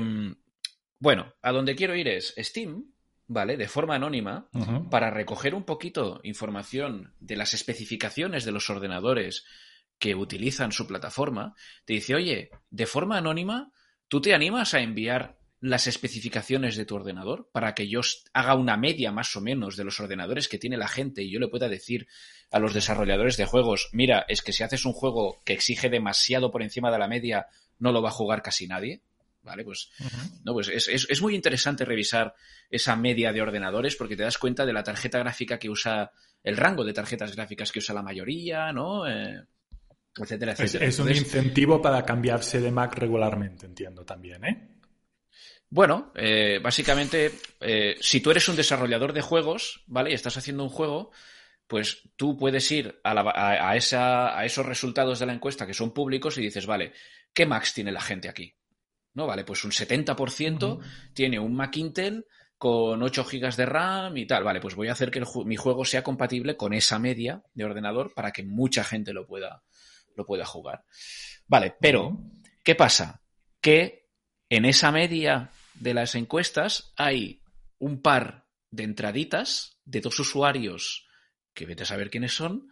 bueno, 0.99 1.33
a 1.41 1.51
donde 1.51 1.75
quiero 1.75 1.95
ir 1.95 2.07
es 2.07 2.33
Steam 2.37 2.85
¿vale? 3.29 3.57
De 3.57 3.67
forma 3.67 3.95
anónima, 3.95 4.49
para 4.89 5.11
recoger 5.11 5.53
un 5.53 5.63
poquito 5.63 6.19
información 6.23 7.13
de 7.19 7.37
las 7.37 7.53
especificaciones 7.53 8.43
de 8.43 8.51
los 8.51 8.69
ordenadores 8.71 9.45
que 9.99 10.15
utilizan 10.15 10.71
su 10.71 10.87
plataforma, 10.87 11.55
te 11.85 11.93
dice, 11.93 12.15
oye, 12.15 12.49
de 12.71 12.85
forma 12.87 13.17
anónima, 13.17 13.71
¿tú 14.07 14.19
te 14.19 14.33
animas 14.33 14.73
a 14.73 14.79
enviar 14.79 15.37
las 15.61 15.87
especificaciones 15.87 16.77
de 16.77 16.85
tu 16.85 16.95
ordenador 16.95 17.49
para 17.51 17.73
que 17.73 17.87
yo 17.87 18.01
haga 18.33 18.55
una 18.55 18.77
media 18.77 19.11
más 19.11 19.35
o 19.35 19.41
menos 19.41 19.75
de 19.75 19.83
los 19.83 19.99
ordenadores 19.99 20.47
que 20.47 20.57
tiene 20.57 20.77
la 20.77 20.87
gente 20.87 21.21
y 21.23 21.31
yo 21.31 21.39
le 21.39 21.49
pueda 21.49 21.67
decir 21.67 22.07
a 22.51 22.59
los 22.59 22.73
desarrolladores 22.73 23.35
de 23.37 23.45
juegos, 23.45 23.89
mira, 23.91 24.25
es 24.29 24.41
que 24.41 24.53
si 24.53 24.63
haces 24.63 24.85
un 24.85 24.93
juego 24.93 25.39
que 25.43 25.53
exige 25.53 25.89
demasiado 25.89 26.51
por 26.51 26.63
encima 26.63 26.91
de 26.91 26.99
la 26.99 27.07
media, 27.07 27.47
no 27.77 27.91
lo 27.91 28.01
va 28.01 28.09
a 28.09 28.13
jugar 28.13 28.41
casi 28.41 28.67
nadie? 28.67 29.01
¿Vale? 29.41 29.63
Pues, 29.63 29.89
no, 30.43 30.53
pues 30.53 30.67
es, 30.67 30.87
es, 30.87 31.21
muy 31.21 31.33
interesante 31.33 31.85
revisar 31.85 32.35
esa 32.69 32.95
media 32.97 33.31
de 33.31 33.41
ordenadores 33.41 33.95
porque 33.95 34.17
te 34.17 34.23
das 34.23 34.37
cuenta 34.37 34.65
de 34.65 34.73
la 34.73 34.83
tarjeta 34.83 35.17
gráfica 35.17 35.57
que 35.57 35.69
usa, 35.69 36.11
el 36.43 36.57
rango 36.57 36.83
de 36.83 36.93
tarjetas 36.93 37.35
gráficas 37.35 37.71
que 37.71 37.79
usa 37.79 37.95
la 37.95 38.03
mayoría, 38.03 38.73
¿no? 38.73 39.07
Eh, 39.07 39.41
etcétera, 40.15 40.51
etcétera. 40.51 40.85
Es, 40.85 40.99
un 40.99 41.09
incentivo 41.09 41.81
para 41.81 42.03
cambiarse 42.03 42.59
de 42.59 42.69
Mac 42.69 42.95
regularmente, 42.95 43.65
entiendo 43.65 44.03
también, 44.03 44.43
¿eh? 44.43 44.78
Bueno, 45.69 46.11
eh, 46.15 46.59
básicamente, 46.61 47.31
eh, 47.59 47.95
si 48.01 48.21
tú 48.21 48.31
eres 48.31 48.47
un 48.49 48.55
desarrollador 48.55 49.13
de 49.13 49.21
juegos, 49.21 49.83
¿vale? 49.87 50.11
Y 50.11 50.13
estás 50.13 50.37
haciendo 50.37 50.63
un 50.63 50.69
juego, 50.69 51.11
pues 51.67 52.09
tú 52.15 52.35
puedes 52.35 52.71
ir 52.71 52.99
a, 53.03 53.75
esa, 53.75 54.37
a 54.37 54.45
esos 54.45 54.65
resultados 54.65 55.19
de 55.19 55.27
la 55.27 55.33
encuesta 55.33 55.67
que 55.67 55.75
son 55.75 55.93
públicos 55.93 56.37
y 56.37 56.41
dices, 56.41 56.65
vale, 56.65 56.93
¿qué 57.33 57.45
Macs 57.45 57.75
tiene 57.75 57.91
la 57.91 58.01
gente 58.01 58.27
aquí? 58.27 58.55
¿no? 59.13 59.27
Vale, 59.27 59.43
pues 59.43 59.63
un 59.63 59.71
70% 59.71 60.79
tiene 61.13 61.39
un 61.39 61.55
Mac 61.55 61.75
Intel 61.77 62.25
con 62.57 63.01
8 63.01 63.23
GB 63.23 63.55
de 63.55 63.65
RAM 63.65 64.17
y 64.17 64.25
tal. 64.25 64.43
Vale, 64.43 64.59
pues 64.59 64.75
voy 64.75 64.87
a 64.87 64.93
hacer 64.93 65.11
que 65.11 65.23
mi 65.45 65.55
juego 65.55 65.85
sea 65.85 66.03
compatible 66.03 66.57
con 66.57 66.73
esa 66.73 66.99
media 66.99 67.43
de 67.53 67.65
ordenador 67.65 68.13
para 68.13 68.31
que 68.31 68.43
mucha 68.43 68.83
gente 68.83 69.13
lo 69.13 69.27
pueda, 69.27 69.63
lo 70.15 70.25
pueda 70.25 70.45
jugar. 70.45 70.83
Vale, 71.47 71.75
pero, 71.79 72.17
¿qué 72.63 72.75
pasa? 72.75 73.21
Que 73.61 74.09
en 74.49 74.65
esa 74.65 74.91
media 74.91 75.51
de 75.79 75.93
las 75.93 76.15
encuestas 76.15 76.93
hay 76.95 77.41
un 77.79 78.01
par 78.01 78.45
de 78.71 78.83
entraditas 78.83 79.79
de 79.85 80.01
dos 80.01 80.19
usuarios 80.19 81.07
que 81.53 81.65
vete 81.65 81.83
a 81.83 81.85
saber 81.85 82.09
quiénes 82.09 82.35
son, 82.35 82.69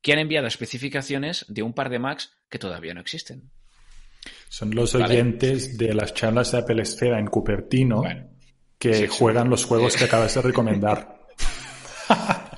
que 0.00 0.12
han 0.12 0.18
enviado 0.18 0.46
especificaciones 0.46 1.44
de 1.48 1.62
un 1.62 1.72
par 1.72 1.90
de 1.90 1.98
Macs 1.98 2.32
que 2.48 2.58
todavía 2.58 2.94
no 2.94 3.00
existen. 3.00 3.50
Son 4.48 4.74
los 4.74 4.94
oyentes 4.94 5.76
de 5.76 5.94
las 5.94 6.14
charlas 6.14 6.52
de 6.52 6.58
Apple 6.58 6.82
Esfera 6.82 7.18
en 7.18 7.26
Cupertino 7.26 8.02
que 8.78 9.08
juegan 9.08 9.50
los 9.50 9.64
juegos 9.64 9.96
que 9.96 10.04
acabas 10.04 10.34
de 10.34 10.42
recomendar. 10.42 11.18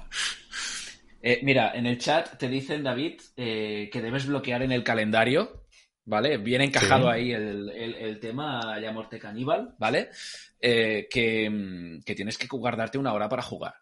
Eh, 1.29 1.41
mira, 1.43 1.73
en 1.75 1.87
el 1.87 1.99
chat 1.99 2.39
te 2.39 2.49
dicen, 2.49 2.85
David, 2.85 3.21
eh, 3.37 3.91
que 3.93 4.01
debes 4.01 4.27
bloquear 4.27 4.63
en 4.63 4.71
el 4.71 4.85
calendario, 4.85 5.66
¿vale? 6.07 6.39
Bien 6.39 6.63
encajado 6.63 7.11
ahí 7.11 7.33
el, 7.33 8.19
tema 8.21 8.79
Llamorte 8.81 9.19
Caníbal, 9.19 9.75
¿vale? 9.79 10.11
Eh, 10.59 11.07
que, 11.11 12.01
que, 12.05 12.15
tienes 12.15 12.39
que 12.39 12.47
guardarte 12.47 12.97
una 12.97 13.13
hora 13.13 13.29
para 13.29 13.43
jugar. 13.43 13.75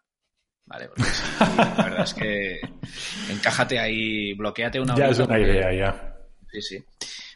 ¿Vale? 0.65 0.87
Porque 0.87 1.03
la 1.47 1.83
verdad 1.83 2.03
es 2.03 2.13
que 2.15 2.59
encájate 3.29 3.79
ahí, 3.79 4.33
bloqueate 4.33 4.79
una 4.79 4.95
hora. 4.95 5.05
Ya 5.05 5.11
es 5.11 5.19
una 5.19 5.39
idea, 5.39 5.73
ya. 5.73 6.17
Sí, 6.51 6.61
sí. 6.61 6.85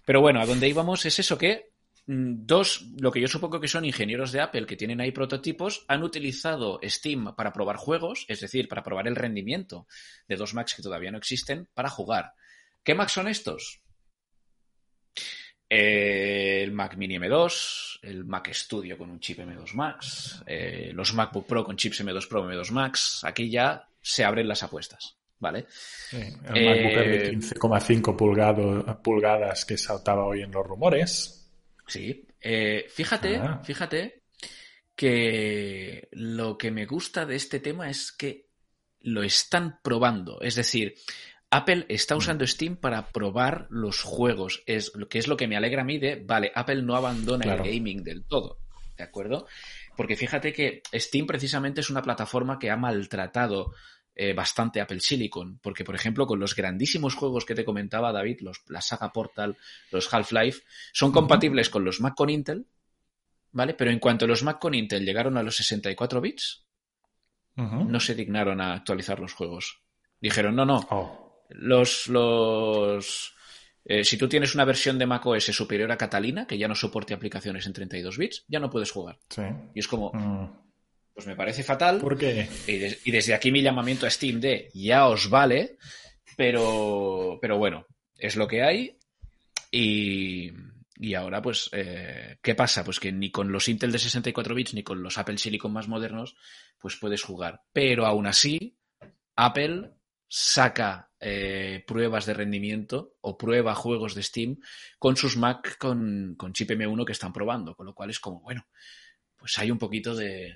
Pero 0.04 0.22
bueno, 0.22 0.42
a 0.42 0.46
donde 0.48 0.68
íbamos 0.68 1.06
es 1.06 1.20
eso 1.20 1.38
que 1.38 1.74
mm, 2.08 2.46
dos, 2.46 2.88
lo 3.00 3.12
que 3.12 3.22
yo 3.22 3.28
supongo 3.28 3.60
que 3.60 3.68
son 3.68 3.86
ingenieros 3.86 4.32
de 4.32 4.42
Apple 4.42 4.66
que 4.66 4.76
tienen 4.76 5.00
ahí 5.00 5.12
prototipos, 5.12 5.86
han 5.88 6.02
utilizado 6.02 6.80
Steam 6.84 7.36
para 7.36 7.54
probar 7.54 7.78
juegos, 7.78 8.26
es 8.28 8.40
decir, 8.40 8.68
para 8.68 8.82
probar 8.82 9.08
el 9.08 9.16
rendimiento 9.16 9.86
de 10.28 10.36
dos 10.36 10.56
Macs 10.56 10.74
que 10.74 10.82
todavía 10.82 11.12
no 11.12 11.20
existen, 11.20 11.68
para 11.76 11.90
jugar. 11.90 12.34
¿Qué 12.84 12.96
Macs 12.96 13.12
son 13.12 13.28
estos? 13.28 13.84
El 15.70 16.72
Mac 16.72 16.98
Mini 16.98 17.18
M2, 17.20 18.00
el 18.02 18.26
Mac 18.26 18.52
Studio 18.52 18.98
con 18.98 19.12
un 19.12 19.20
chip 19.20 19.40
M2 19.40 19.74
Max, 19.74 20.44
eh, 20.48 20.92
los 20.94 21.14
MacBook 21.14 21.46
Pro 21.46 21.64
con 21.64 21.78
chips 21.78 22.04
M2 22.04 22.28
Pro, 22.28 22.50
M2 22.50 22.72
Max. 22.72 23.22
Aquí 23.24 23.50
ya 23.50 23.88
se 24.02 24.24
abren 24.26 24.48
las 24.48 24.64
apuestas. 24.64 25.16
¿vale? 25.40 25.68
el 26.12 26.36
MacBook 26.44 26.94
de 26.94 27.34
15,5 27.38 28.90
eh, 28.90 28.96
pulgadas 29.02 29.66
que 29.66 29.78
saltaba 29.78 30.26
hoy 30.26 30.42
en 30.42 30.52
los 30.52 30.66
rumores. 30.66 31.50
Sí. 31.88 32.26
Eh, 32.42 32.86
fíjate, 32.90 33.38
ah. 33.38 33.62
fíjate 33.64 34.24
que 34.96 36.10
lo 36.12 36.58
que 36.58 36.72
me 36.72 36.86
gusta 36.86 37.26
de 37.26 37.36
este 37.36 37.60
tema 37.60 37.90
es 37.90 38.12
que 38.12 38.48
lo 39.02 39.24
están 39.24 39.80
probando. 39.82 40.42
Es 40.42 40.56
decir, 40.56 40.96
Apple 41.52 41.86
está 41.90 42.16
mm. 42.16 42.18
usando 42.18 42.48
Steam 42.48 42.76
para 42.76 43.08
probar 43.10 43.68
los 43.70 44.02
juegos. 44.02 44.64
Es 44.66 44.92
lo 44.96 45.08
que 45.08 45.20
es 45.20 45.28
lo 45.28 45.38
que 45.38 45.48
me 45.48 45.58
alegra 45.58 45.82
a 45.82 45.86
mí 45.86 45.98
de, 45.98 46.16
vale, 46.16 46.52
Apple 46.54 46.82
no 46.84 46.96
abandona 46.96 47.56
el 47.56 47.64
gaming 47.64 48.04
del 48.04 48.24
todo. 48.26 48.60
¿De 48.98 49.04
acuerdo? 49.04 49.48
Porque 49.96 50.16
fíjate 50.16 50.54
que 50.54 50.82
Steam 50.94 51.26
precisamente 51.26 51.82
es 51.82 51.90
una 51.90 52.02
plataforma 52.02 52.60
que 52.60 52.70
ha 52.70 52.78
maltratado 52.78 53.74
eh, 54.16 54.34
bastante 54.34 54.82
Apple 54.82 55.00
Silicon, 55.00 55.60
porque 55.60 55.86
por 55.86 55.96
ejemplo 55.96 56.28
con 56.28 56.40
los 56.40 56.54
grandísimos 56.54 57.16
juegos 57.16 57.46
que 57.46 57.56
te 57.56 57.64
comentaba 57.64 58.12
David, 58.12 58.42
los, 58.42 58.62
la 58.68 58.82
saga 58.82 59.14
Portal, 59.14 59.56
los 59.92 60.14
Half-Life, 60.14 60.64
son 60.92 61.14
compatibles 61.14 61.70
con 61.70 61.86
los 61.86 62.02
Mac 62.02 62.16
con 62.16 62.30
Intel, 62.30 62.68
¿vale? 63.52 63.74
Pero 63.74 63.92
en 63.92 64.00
cuanto 64.00 64.28
los 64.28 64.44
Mac 64.44 64.60
con 64.60 64.74
Intel 64.74 65.06
llegaron 65.06 65.38
a 65.38 65.44
los 65.44 65.56
64 65.56 66.20
bits, 66.20 66.66
no 67.56 68.00
se 68.00 68.16
dignaron 68.16 68.62
a 68.62 68.74
actualizar 68.74 69.20
los 69.20 69.34
juegos. 69.34 69.82
Dijeron, 70.22 70.56
no, 70.56 70.66
no, 70.66 70.86
oh. 70.92 71.29
Los, 71.50 72.08
los, 72.08 73.34
eh, 73.86 74.04
si 74.04 74.18
tú 74.18 74.28
tienes 74.30 74.56
una 74.56 74.66
versión 74.66 74.98
de 74.98 75.06
Mac 75.06 75.26
OS 75.26 75.46
superior 75.46 75.92
a 75.92 75.98
Catalina, 75.98 76.48
que 76.48 76.58
ya 76.58 76.68
no 76.68 76.76
soporte 76.76 77.14
aplicaciones 77.14 77.66
en 77.66 77.74
32 77.74 78.18
bits, 78.18 78.46
ya 78.48 78.60
no 78.60 78.70
puedes 78.70 78.92
jugar. 78.92 79.18
Y 79.74 79.80
es 79.80 79.88
como, 79.88 80.12
mm. 80.14 80.70
Pues 81.20 81.28
me 81.28 81.36
parece 81.36 81.64
fatal. 81.64 82.00
¿Por 82.00 82.18
qué? 82.18 82.48
Y, 82.66 83.12
desde 83.12 83.34
aquí 83.34 83.52
mi 83.52 83.62
llamamiento 83.62 84.06
a 84.06 84.10
Steam 84.10 84.40
de 84.40 84.70
ya 84.74 85.06
os 85.10 85.30
vale, 85.30 85.76
pero, 86.38 87.38
pero 87.42 87.58
bueno, 87.58 87.86
es 88.16 88.38
lo 88.38 88.48
que 88.48 88.64
hay. 88.64 88.98
Y, 89.70 90.50
y 90.96 91.14
ahora, 91.16 91.42
pues, 91.42 91.70
eh, 91.74 92.38
¿qué 92.42 92.56
pasa? 92.56 92.86
Pues 92.86 93.02
que 93.02 93.12
ni 93.12 93.32
con 93.32 93.52
los 93.52 93.68
Intel 93.68 93.92
de 93.92 94.00
64 94.00 94.56
bits 94.56 94.74
ni 94.76 94.82
con 94.82 95.04
los 95.04 95.18
Apple 95.18 95.38
Silicon 95.38 95.74
más 95.74 95.90
modernos, 95.90 96.38
pues 96.80 96.96
puedes 96.96 97.22
jugar. 97.22 97.64
Pero 97.74 98.06
aún 98.06 98.26
así, 98.26 98.78
Apple 99.36 99.92
saca 100.30 101.09
eh, 101.20 101.84
pruebas 101.86 102.26
de 102.26 102.34
rendimiento 102.34 103.16
o 103.22 103.38
prueba 103.38 103.76
juegos 103.76 104.16
de 104.16 104.24
Steam 104.24 104.58
con 104.98 105.18
sus 105.18 105.38
Mac 105.38 105.78
con, 105.78 106.36
con 106.38 106.54
chip 106.54 106.70
M1 106.72 107.06
que 107.06 107.12
están 107.12 107.34
probando. 107.34 107.76
Con 107.76 107.86
lo 107.86 107.94
cual 107.94 108.10
es 108.10 108.20
como, 108.20 108.42
bueno, 108.42 108.66
pues 109.38 109.58
hay 109.60 109.72
un 109.72 109.78
poquito 109.78 110.16
de, 110.16 110.54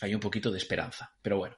hay 0.00 0.14
un 0.14 0.20
poquito 0.20 0.50
de 0.50 0.58
esperanza. 0.58 1.12
Pero 1.22 1.38
bueno. 1.38 1.56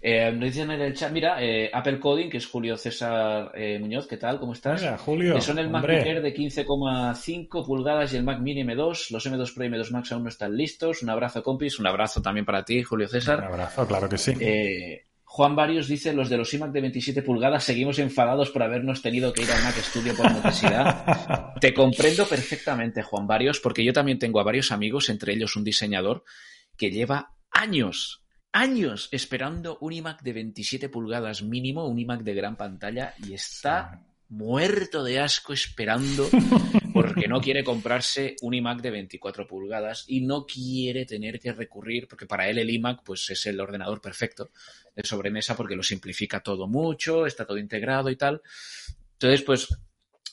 Eh, 0.00 0.30
nos 0.30 0.44
dicen 0.44 0.70
en 0.70 0.80
el 0.82 0.94
chat, 0.94 1.10
mira, 1.10 1.42
eh, 1.42 1.70
Apple 1.72 1.98
Coding, 1.98 2.28
que 2.28 2.36
es 2.36 2.46
Julio 2.46 2.76
César 2.76 3.50
eh, 3.54 3.78
Muñoz, 3.78 4.06
¿qué 4.06 4.18
tal? 4.18 4.38
¿Cómo 4.38 4.52
estás? 4.52 4.82
Mira, 4.82 4.98
Julio. 4.98 5.40
Son 5.40 5.58
el 5.58 5.70
Mac 5.70 5.88
Air 5.88 6.20
de 6.20 6.34
15,5 6.34 7.66
pulgadas 7.66 8.12
y 8.12 8.18
el 8.18 8.22
Mac 8.22 8.40
Mini 8.40 8.62
M2. 8.62 9.10
Los 9.10 9.26
M2 9.26 9.54
Pro 9.54 9.64
y 9.64 9.68
M2 9.68 9.90
Max 9.90 10.12
aún 10.12 10.24
no 10.24 10.28
están 10.28 10.56
listos. 10.56 11.02
Un 11.02 11.10
abrazo, 11.10 11.42
compis. 11.42 11.78
Un 11.78 11.86
abrazo 11.86 12.20
también 12.20 12.44
para 12.44 12.64
ti, 12.64 12.82
Julio 12.82 13.08
César. 13.08 13.38
Un 13.38 13.46
abrazo, 13.46 13.86
claro 13.86 14.08
que 14.08 14.18
sí. 14.18 14.32
Juan 15.36 15.54
Varios 15.54 15.86
dice, 15.86 16.14
los 16.14 16.30
de 16.30 16.38
los 16.38 16.54
iMac 16.54 16.72
de 16.72 16.80
27 16.80 17.20
pulgadas 17.20 17.62
seguimos 17.62 17.98
enfadados 17.98 18.48
por 18.48 18.62
habernos 18.62 19.02
tenido 19.02 19.34
que 19.34 19.42
ir 19.42 19.50
al 19.50 19.62
Mac 19.62 19.76
Studio 19.82 20.16
por 20.16 20.32
necesidad. 20.32 21.52
Te 21.60 21.74
comprendo 21.74 22.26
perfectamente, 22.26 23.02
Juan 23.02 23.26
Varios, 23.26 23.60
porque 23.60 23.84
yo 23.84 23.92
también 23.92 24.18
tengo 24.18 24.40
a 24.40 24.44
varios 24.44 24.72
amigos, 24.72 25.10
entre 25.10 25.34
ellos 25.34 25.54
un 25.54 25.62
diseñador, 25.62 26.24
que 26.78 26.90
lleva 26.90 27.34
años, 27.50 28.24
años 28.50 29.10
esperando 29.12 29.76
un 29.82 29.92
iMac 29.92 30.22
de 30.22 30.32
27 30.32 30.88
pulgadas 30.88 31.42
mínimo, 31.42 31.86
un 31.86 31.98
iMac 31.98 32.22
de 32.22 32.32
gran 32.32 32.56
pantalla 32.56 33.12
y 33.18 33.34
está 33.34 34.06
muerto 34.28 35.04
de 35.04 35.20
asco 35.20 35.52
esperando 35.52 36.28
porque 36.92 37.28
no 37.28 37.40
quiere 37.40 37.62
comprarse 37.62 38.36
un 38.42 38.54
iMac 38.54 38.80
de 38.80 38.90
24 38.90 39.46
pulgadas 39.46 40.04
y 40.08 40.20
no 40.20 40.46
quiere 40.46 41.04
tener 41.04 41.38
que 41.38 41.52
recurrir, 41.52 42.08
porque 42.08 42.26
para 42.26 42.48
él 42.48 42.58
el 42.58 42.70
iMac 42.70 43.02
pues 43.04 43.28
es 43.30 43.46
el 43.46 43.60
ordenador 43.60 44.00
perfecto 44.00 44.50
de 44.94 45.04
sobremesa 45.04 45.56
porque 45.56 45.76
lo 45.76 45.82
simplifica 45.82 46.40
todo 46.40 46.66
mucho, 46.66 47.26
está 47.26 47.44
todo 47.46 47.58
integrado 47.58 48.10
y 48.10 48.16
tal. 48.16 48.42
Entonces, 49.12 49.42
pues 49.42 49.68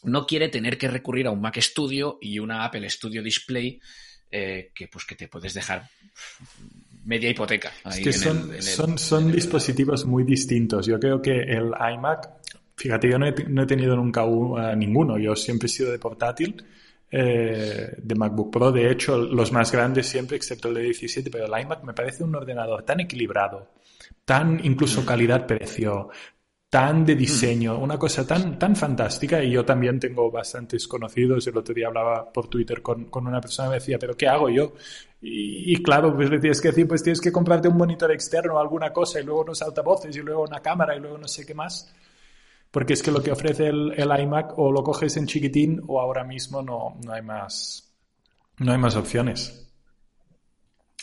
no 0.04 0.26
quiere 0.26 0.50
tener 0.50 0.78
que 0.78 0.88
recurrir 0.88 1.28
a 1.28 1.32
un 1.32 1.42
Mac 1.42 1.60
Studio 1.60 2.18
y 2.22 2.40
una 2.40 2.66
Apple 2.66 2.90
Studio 2.90 3.24
Display 3.24 3.80
eh, 4.32 4.72
que 4.74 4.88
pues 4.88 5.06
que 5.06 5.16
te 5.16 5.28
puedes 5.28 5.54
dejar 5.54 5.88
media 7.06 7.30
hipoteca. 7.30 7.72
es 7.86 8.00
que 8.00 8.14
son, 8.14 8.62
son, 8.62 8.98
son 8.98 9.32
dispositivos 9.32 10.06
muy 10.06 10.24
distintos. 10.24 10.86
Yo 10.86 11.00
creo 11.00 11.22
que 11.22 11.42
el 11.42 11.72
iMac, 11.96 12.43
fíjate, 12.76 13.10
yo 13.10 13.20
no 13.20 13.28
he, 13.28 13.66
tenido 13.66 13.96
nunca 13.96 14.26
uh, 14.26 14.76
ninguno, 14.76 15.18
yo 15.18 15.36
siempre 15.36 15.68
he 15.68 15.70
sido 15.70 15.92
de 15.92 16.00
portátil. 16.00 16.64
Eh, 17.16 17.94
de 17.96 18.16
MacBook 18.16 18.52
Pro, 18.52 18.72
de 18.72 18.90
hecho, 18.90 19.16
los 19.18 19.52
más 19.52 19.72
grandes 19.72 20.08
siempre, 20.08 20.36
excepto 20.36 20.70
el 20.70 20.74
de 20.74 20.82
17, 20.82 21.30
pero 21.30 21.46
el 21.46 21.62
iMac 21.62 21.84
me 21.84 21.94
parece 21.94 22.24
un 22.24 22.34
ordenador 22.34 22.82
tan 22.82 23.02
equilibrado, 23.02 23.74
tan 24.26 24.60
incluso 24.66 25.04
mm. 25.04 25.06
calidad-precio, 25.06 26.10
tan 26.74 27.06
de 27.06 27.14
diseño, 27.14 27.78
una 27.78 28.00
cosa 28.00 28.26
tan, 28.26 28.58
tan 28.58 28.76
fantástica. 28.76 29.44
Y 29.44 29.52
yo 29.52 29.64
también 29.64 30.00
tengo 30.00 30.32
bastantes 30.32 30.88
conocidos. 30.88 31.46
El 31.46 31.56
otro 31.56 31.72
día 31.72 31.86
hablaba 31.86 32.34
por 32.34 32.48
Twitter 32.48 32.82
con, 32.82 33.12
con 33.12 33.28
una 33.28 33.40
persona 33.40 33.68
y 33.68 33.70
me 33.70 33.76
decía, 33.76 34.00
¿pero 34.00 34.18
qué 34.18 34.28
hago 34.28 34.50
yo? 34.50 34.74
Y, 35.22 35.84
claro, 35.84 36.16
pues 36.16 36.32
le 36.32 36.40
tienes 36.40 36.60
que 36.60 36.70
decir, 36.70 36.88
pues 36.88 37.04
tienes 37.04 37.22
que 37.22 37.32
comprarte 37.32 37.68
un 37.68 37.78
monitor 37.78 38.12
externo 38.12 38.56
o 38.56 38.60
alguna 38.60 38.92
cosa 38.92 39.20
y 39.20 39.24
luego 39.24 39.42
unos 39.42 39.62
altavoces 39.62 40.16
y 40.18 40.22
luego 40.22 40.42
una 40.42 40.62
cámara 40.62 40.96
y 40.96 41.00
luego 41.00 41.20
no 41.20 41.28
sé 41.28 41.46
qué 41.46 41.54
más. 41.54 41.94
Porque 42.74 42.94
es 42.94 43.04
que 43.04 43.12
lo 43.12 43.22
que 43.22 43.32
ofrece 43.32 43.68
el, 43.68 43.94
el 43.96 44.20
iMac 44.22 44.58
o 44.58 44.72
lo 44.72 44.84
coges 44.84 45.16
en 45.18 45.28
chiquitín 45.28 45.80
o 45.86 46.02
ahora 46.02 46.24
mismo 46.24 46.64
no, 46.64 46.98
no 47.06 47.14
hay 47.14 47.22
más, 47.22 47.94
no 48.58 48.72
hay 48.72 48.80
más 48.80 48.96
opciones. 48.96 49.72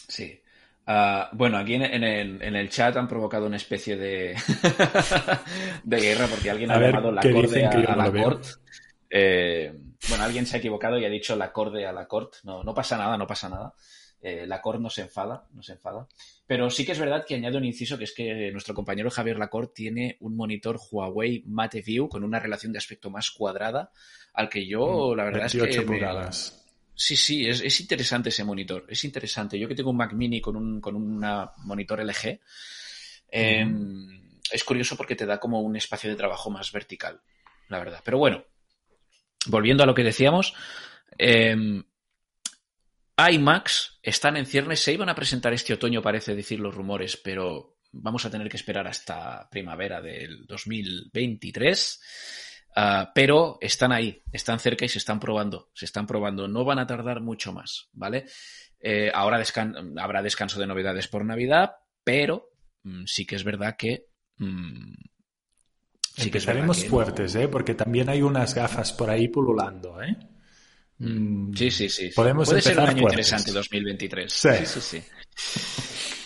Sí. 0.08 0.42
Ah, 0.84 1.30
bueno, 1.32 1.58
aquí 1.58 1.74
en, 1.74 1.84
el, 1.84 2.68
chat 2.70 2.96
han 2.96 3.06
provocado 3.06 3.46
una 3.46 3.54
especie 3.54 3.96
de, 3.96 4.34
de 5.84 6.00
guerra 6.00 6.26
porque 6.26 6.50
alguien 6.50 6.72
ha 6.72 6.80
llamado 6.80 7.12
la 7.12 7.22
corde 7.22 7.64
a, 7.64 7.96
la 7.96 8.10
corte. 8.10 8.48
Eh, 9.08 9.72
bueno, 10.08 10.24
alguien 10.24 10.46
se 10.46 10.56
ha 10.56 10.58
equivocado 10.58 10.98
y 10.98 11.04
ha 11.04 11.08
dicho 11.08 11.36
la 11.36 11.52
corde 11.52 11.86
a 11.86 11.92
la 11.92 12.08
corte. 12.08 12.38
No, 12.42 12.64
no 12.64 12.74
pasa 12.74 12.98
nada, 12.98 13.16
no 13.16 13.28
pasa 13.28 13.48
nada. 13.48 13.72
Eh, 14.22 14.46
no 14.46 14.90
se 14.90 15.02
enfada, 15.02 15.46
no 15.52 15.62
se 15.62 15.72
enfada. 15.72 16.06
Pero 16.46 16.68
sí 16.68 16.84
que 16.84 16.92
es 16.92 16.98
verdad 16.98 17.24
que 17.26 17.36
añado 17.36 17.56
un 17.56 17.64
inciso 17.64 17.96
que 17.96 18.04
es 18.04 18.12
que 18.12 18.50
nuestro 18.52 18.74
compañero 18.74 19.10
Javier 19.10 19.38
Lacorte 19.38 19.72
tiene 19.74 20.16
un 20.20 20.36
monitor 20.36 20.78
Huawei 20.90 21.42
Mate 21.46 21.80
View 21.80 22.08
con 22.08 22.22
una 22.22 22.38
relación 22.38 22.72
de 22.72 22.78
aspecto 22.78 23.08
más 23.08 23.30
cuadrada 23.30 23.90
al 24.34 24.48
que 24.48 24.66
yo, 24.66 25.12
mm, 25.12 25.16
la 25.16 25.24
verdad 25.24 25.46
es 25.46 25.52
que. 25.52 26.60
Sí, 26.94 27.16
sí, 27.16 27.48
es, 27.48 27.80
interesante 27.80 28.28
ese 28.28 28.44
monitor. 28.44 28.84
Es 28.86 29.04
interesante. 29.04 29.58
Yo 29.58 29.66
que 29.66 29.74
tengo 29.74 29.88
un 29.88 29.96
Mac 29.96 30.12
Mini 30.12 30.38
con 30.38 30.54
un 30.54 30.82
con 30.82 30.94
una 30.94 31.50
monitor 31.64 32.00
LG, 32.00 32.40
em, 33.30 34.38
es 34.52 34.64
curioso 34.64 34.98
porque 34.98 35.16
te 35.16 35.24
da 35.24 35.40
como 35.40 35.62
un 35.62 35.76
espacio 35.76 36.10
de 36.10 36.16
trabajo 36.16 36.50
más 36.50 36.70
vertical, 36.72 37.22
la 37.68 37.78
verdad. 37.78 38.00
Pero 38.04 38.18
bueno, 38.18 38.44
volviendo 39.46 39.82
a 39.82 39.86
lo 39.86 39.94
que 39.94 40.04
decíamos, 40.04 40.52
eh, 41.16 41.82
iMacs 43.28 43.98
están 44.02 44.36
en 44.36 44.46
ciernes. 44.46 44.80
Se 44.80 44.92
iban 44.92 45.08
a 45.08 45.14
presentar 45.14 45.52
este 45.52 45.74
otoño, 45.74 46.02
parece 46.02 46.34
decir 46.34 46.60
los 46.60 46.74
rumores, 46.74 47.16
pero 47.16 47.78
vamos 47.92 48.24
a 48.24 48.30
tener 48.30 48.48
que 48.48 48.56
esperar 48.56 48.86
hasta 48.86 49.48
primavera 49.50 50.00
del 50.00 50.46
2023. 50.46 52.00
Ah, 52.76 53.10
pero 53.14 53.58
están 53.60 53.92
ahí, 53.92 54.22
están 54.32 54.60
cerca 54.60 54.84
y 54.84 54.88
se 54.88 54.98
están 54.98 55.18
probando, 55.18 55.70
se 55.74 55.84
están 55.84 56.06
probando. 56.06 56.46
No 56.46 56.64
van 56.64 56.78
a 56.78 56.86
tardar 56.86 57.20
mucho 57.20 57.52
más, 57.52 57.88
¿vale? 57.92 58.26
Eh, 58.78 59.10
ahora 59.12 59.42
habrá 59.98 60.22
descanso 60.22 60.60
de 60.60 60.66
novedades 60.66 61.08
por 61.08 61.24
Navidad, 61.24 61.72
pero 62.04 62.50
mm, 62.84 63.04
sí 63.06 63.26
que 63.26 63.36
es 63.36 63.44
verdad 63.44 63.76
que... 63.76 64.06
Mm, 64.36 64.94
sí 66.00 66.30
que 66.30 66.38
Empezaremos 66.38 66.84
fuertes, 66.86 67.34
¿eh? 67.34 67.48
Porque 67.48 67.74
también 67.74 68.08
hay 68.08 68.22
unas 68.22 68.54
gafas 68.54 68.92
por 68.92 69.10
ahí 69.10 69.28
pululando, 69.28 70.00
¿eh? 70.00 70.16
Mm, 71.00 71.54
sí, 71.54 71.70
sí, 71.70 71.88
sí. 71.88 72.10
Podemos 72.14 72.46
Puede 72.46 72.60
ser 72.60 72.78
un 72.78 72.88
año 72.88 73.02
interesante 73.02 73.52
2023. 73.52 74.30
Sí, 74.30 74.48
sí, 74.66 74.80
sí. 74.80 75.02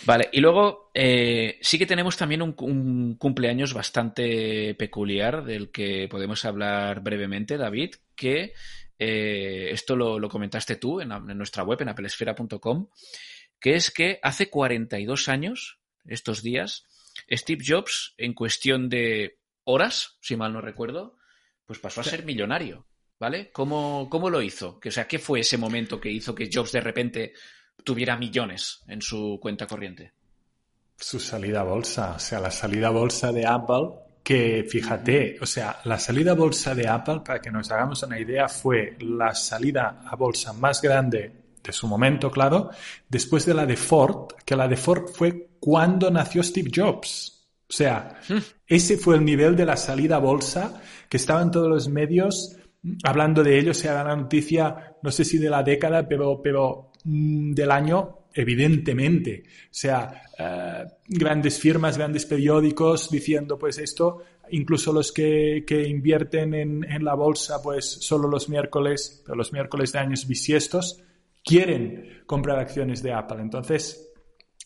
Vale, 0.05 0.29
y 0.33 0.41
luego 0.41 0.91
eh, 0.93 1.57
sí 1.61 1.79
que 1.79 1.85
tenemos 1.85 2.17
también 2.17 2.41
un, 2.41 3.15
cumpleaños 3.15 3.73
bastante 3.73 4.75
peculiar 4.75 5.45
del 5.45 5.71
que 5.71 6.07
podemos 6.09 6.43
hablar 6.43 7.01
brevemente, 7.01 7.57
David, 7.57 7.95
que 8.15 8.53
eh, 8.99 9.69
esto 9.71 9.95
lo, 9.95 10.29
comentaste 10.29 10.75
tú 10.75 10.99
en, 10.99 11.09
nuestra 11.37 11.63
web, 11.63 11.81
en 11.81 11.89
apelesfera.com, 11.89 12.89
que 13.59 13.75
es 13.75 13.91
que 13.91 14.19
hace 14.21 14.49
42 14.49 15.29
años, 15.29 15.79
estos 16.05 16.43
días, 16.43 16.85
Steve 17.31 17.63
Jobs, 17.65 18.13
en 18.17 18.33
cuestión 18.33 18.89
de 18.89 19.39
horas, 19.63 20.17
si 20.19 20.35
mal 20.35 20.51
no 20.51 20.59
recuerdo, 20.59 21.17
pues 21.65 21.79
pasó 21.79 22.01
a 22.01 22.03
ser 22.03 22.25
millonario, 22.25 22.85
¿vale? 23.19 23.51
¿Cómo, 23.51 24.07
cómo 24.09 24.29
lo 24.29 24.41
hizo? 24.41 24.79
o 24.85 24.91
sea, 24.91 25.07
¿qué 25.07 25.19
fue 25.19 25.41
ese 25.41 25.57
momento 25.57 25.99
que 25.99 26.11
hizo 26.11 26.33
que 26.33 26.49
Jobs 26.51 26.71
de 26.71 26.81
repente 26.81 27.33
tuviera 27.85 28.17
millones 28.17 28.81
en 28.87 29.01
su 29.01 29.39
cuenta 29.41 29.67
corriente. 29.67 30.11
Su 30.97 31.19
salida 31.19 31.61
a 31.61 31.63
bolsa, 31.63 32.13
o 32.15 32.19
sea, 32.19 32.39
la 32.39 32.51
salida 32.51 32.87
a 32.87 32.91
bolsa 32.91 33.31
de 33.31 33.45
Apple, 33.45 33.89
que 34.23 34.65
fíjate, 34.67 35.37
o 35.41 35.45
sea, 35.45 35.79
la 35.85 35.99
salida 35.99 36.31
a 36.31 36.35
bolsa 36.35 36.73
de 36.73 36.87
Apple, 36.87 37.21
para 37.23 37.39
que 37.39 37.51
nos 37.51 37.69
hagamos 37.71 38.01
una 38.03 38.19
idea, 38.19 38.47
fue 38.47 38.97
la 38.99 39.35
salida 39.35 40.01
a 40.05 40.15
bolsa 40.15 40.53
más 40.53 40.81
grande 40.81 41.43
de 41.61 41.71
su 41.73 41.87
momento, 41.87 42.31
claro, 42.31 42.69
después 43.09 43.45
de 43.45 43.53
la 43.53 43.65
de 43.65 43.75
Ford, 43.75 44.33
que 44.45 44.55
la 44.55 44.67
de 44.67 44.77
Ford 44.77 45.09
fue 45.13 45.49
cuando 45.59 46.09
nació 46.09 46.43
Steve 46.43 46.71
Jobs. 46.73 47.31
O 47.67 47.73
sea, 47.73 48.19
ese 48.67 48.97
fue 48.97 49.15
el 49.15 49.25
nivel 49.25 49.55
de 49.55 49.65
la 49.65 49.75
salida 49.75 50.17
a 50.17 50.19
bolsa 50.19 50.81
que 51.09 51.17
estaban 51.17 51.51
todos 51.51 51.67
los 51.67 51.89
medios 51.89 52.55
hablando 53.03 53.43
de 53.43 53.59
ello, 53.59 53.73
se 53.73 53.83
sea, 53.83 54.03
la 54.03 54.15
noticia, 54.15 54.95
no 55.01 55.11
sé 55.11 55.25
si 55.25 55.37
de 55.37 55.49
la 55.49 55.63
década, 55.63 56.07
pero, 56.07 56.41
pero 56.41 56.91
Mm, 57.05 57.51
del 57.53 57.71
año, 57.71 58.25
evidentemente. 58.33 59.43
O 59.45 59.67
sea, 59.69 60.23
eh, 60.37 60.85
grandes 61.07 61.59
firmas, 61.59 61.97
grandes 61.97 62.25
periódicos 62.25 63.11
diciendo, 63.11 63.59
pues 63.59 63.77
esto, 63.77 64.23
incluso 64.49 64.91
los 64.91 65.11
que, 65.11 65.63
que 65.67 65.87
invierten 65.87 66.53
en, 66.55 66.83
en, 66.83 67.05
la 67.05 67.13
bolsa, 67.13 67.61
pues 67.61 67.85
solo 67.85 68.27
los 68.27 68.49
miércoles, 68.49 69.21
pero 69.23 69.35
los 69.35 69.53
miércoles 69.53 69.91
de 69.91 69.99
años 69.99 70.27
bisiestos, 70.27 70.99
quieren 71.43 72.23
comprar 72.25 72.57
acciones 72.57 73.03
de 73.03 73.13
Apple. 73.13 73.39
Entonces, 73.39 74.11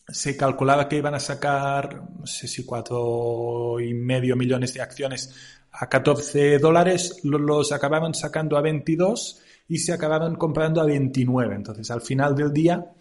se 0.07 0.37
calculaba 0.37 0.87
que 0.87 0.97
iban 0.97 1.13
a 1.13 1.19
sacar, 1.19 2.03
no 2.19 2.25
sé 2.25 2.47
si 2.47 2.65
cuatro 2.65 3.79
y 3.81 3.93
medio 3.93 4.37
millones 4.37 4.73
de 4.73 4.81
acciones 4.81 5.58
a 5.71 5.87
14 5.87 6.59
dólares, 6.59 7.21
los 7.23 7.71
acababan 7.71 8.13
sacando 8.13 8.57
a 8.57 8.61
22 8.61 9.41
y 9.67 9.77
se 9.77 9.93
acababan 9.93 10.35
comprando 10.35 10.81
a 10.81 10.85
29. 10.85 11.55
Entonces, 11.55 11.89
al 11.91 12.01
final 12.01 12.35
del 12.35 12.51
día, 12.51 12.93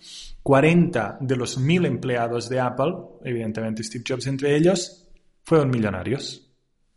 40 0.43 1.19
de 1.21 1.37
los 1.37 1.59
1000 1.59 1.87
empleados 1.87 2.49
de 2.49 2.61
Apple, 2.61 2.95
evidentemente 3.25 3.83
Steve 3.83 4.05
Jobs 4.07 4.27
entre 4.27 4.55
ellos, 4.57 5.09
fueron 5.43 5.71
millonarios 5.71 6.49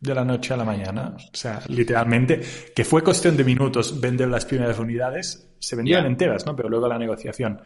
de 0.01 0.15
la 0.15 0.25
noche 0.25 0.53
a 0.53 0.57
la 0.57 0.65
mañana. 0.65 1.15
O 1.15 1.35
sea, 1.35 1.61
literalmente, 1.67 2.41
que 2.75 2.83
fue 2.83 3.03
cuestión 3.03 3.37
de 3.37 3.43
minutos 3.43 4.01
vender 4.01 4.27
las 4.27 4.45
primeras 4.45 4.77
unidades, 4.79 5.47
se 5.59 5.75
vendían 5.75 6.05
enteras, 6.05 6.45
¿no? 6.45 6.55
Pero 6.55 6.67
luego 6.67 6.87
la 6.87 6.97
negociación. 6.97 7.61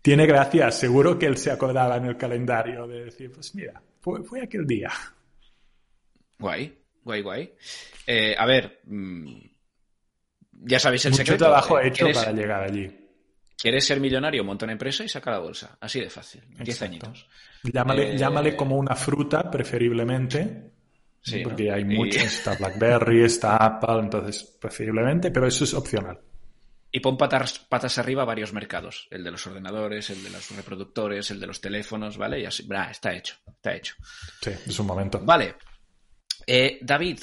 Tiene 0.00 0.26
gracia, 0.26 0.70
seguro 0.70 1.18
que 1.18 1.26
él 1.26 1.36
se 1.36 1.50
acordaba 1.50 1.96
en 1.96 2.06
el 2.06 2.16
calendario 2.16 2.86
de 2.86 3.04
decir, 3.04 3.30
pues 3.30 3.54
mira, 3.54 3.80
fue, 4.00 4.40
aquel 4.40 4.66
día. 4.66 4.90
Guay, 6.38 6.72
guay, 7.06 7.22
guay. 7.22 7.54
Eh, 8.06 8.34
a 8.36 8.44
ver, 8.46 8.80
mm, 8.84 9.38
ya 10.64 10.78
sabéis 10.78 11.04
el 11.06 11.12
Mucho 11.12 11.22
secreto. 11.22 11.44
trabajo 11.44 11.78
eh, 11.78 11.88
hecho 11.88 12.08
para 12.12 12.32
llegar 12.32 12.64
allí. 12.64 12.90
¿Quieres 13.56 13.86
ser 13.86 14.00
millonario? 14.00 14.44
Monta 14.44 14.66
una 14.66 14.72
empresa 14.72 15.04
y 15.04 15.08
saca 15.08 15.30
la 15.30 15.38
bolsa. 15.38 15.78
Así 15.80 16.00
de 16.00 16.10
fácil. 16.10 16.42
Diez 16.58 16.82
añitos. 16.82 17.28
Llámale, 17.62 18.14
eh, 18.14 18.18
llámale, 18.18 18.56
como 18.56 18.76
una 18.76 18.94
fruta, 18.96 19.50
preferiblemente. 19.50 20.72
Sí, 21.22 21.40
porque 21.42 21.70
hay 21.72 21.84
muchas. 21.84 22.24
Está 22.38 22.54
BlackBerry, 22.56 23.24
está 23.24 23.56
Apple, 23.56 24.00
entonces 24.00 24.42
preferiblemente, 24.60 25.30
pero 25.30 25.46
eso 25.46 25.64
es 25.64 25.74
opcional. 25.74 26.20
Y 26.92 27.00
pon 27.00 27.16
patas, 27.16 27.58
patas 27.58 27.98
arriba 27.98 28.24
varios 28.24 28.52
mercados. 28.52 29.08
El 29.10 29.24
de 29.24 29.30
los 29.30 29.46
ordenadores, 29.46 30.10
el 30.10 30.22
de 30.22 30.30
los 30.30 30.50
reproductores, 30.56 31.30
el 31.30 31.40
de 31.40 31.46
los 31.46 31.60
teléfonos, 31.60 32.16
¿vale? 32.16 32.40
Y 32.40 32.46
así. 32.46 32.68
está 32.90 33.12
hecho. 33.12 33.36
Está 33.46 33.74
hecho. 33.74 33.94
Sí, 34.40 34.50
es 34.50 34.78
un 34.78 34.86
momento. 34.86 35.20
Vale. 35.22 35.56
Eh, 36.46 36.78
David. 36.82 37.20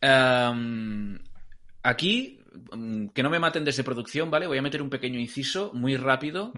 Em, 0.00 1.18
Aquí 1.82 2.38
mm, 2.72 3.08
que 3.08 3.22
no 3.22 3.30
me 3.30 3.40
maten 3.40 3.64
desde 3.64 3.82
producción, 3.82 4.30
¿vale? 4.30 4.46
Voy 4.46 4.58
a 4.58 4.62
meter 4.62 4.82
un 4.82 4.90
pequeño 4.90 5.18
inciso 5.18 5.72
muy 5.74 5.96
rápido. 5.96 6.52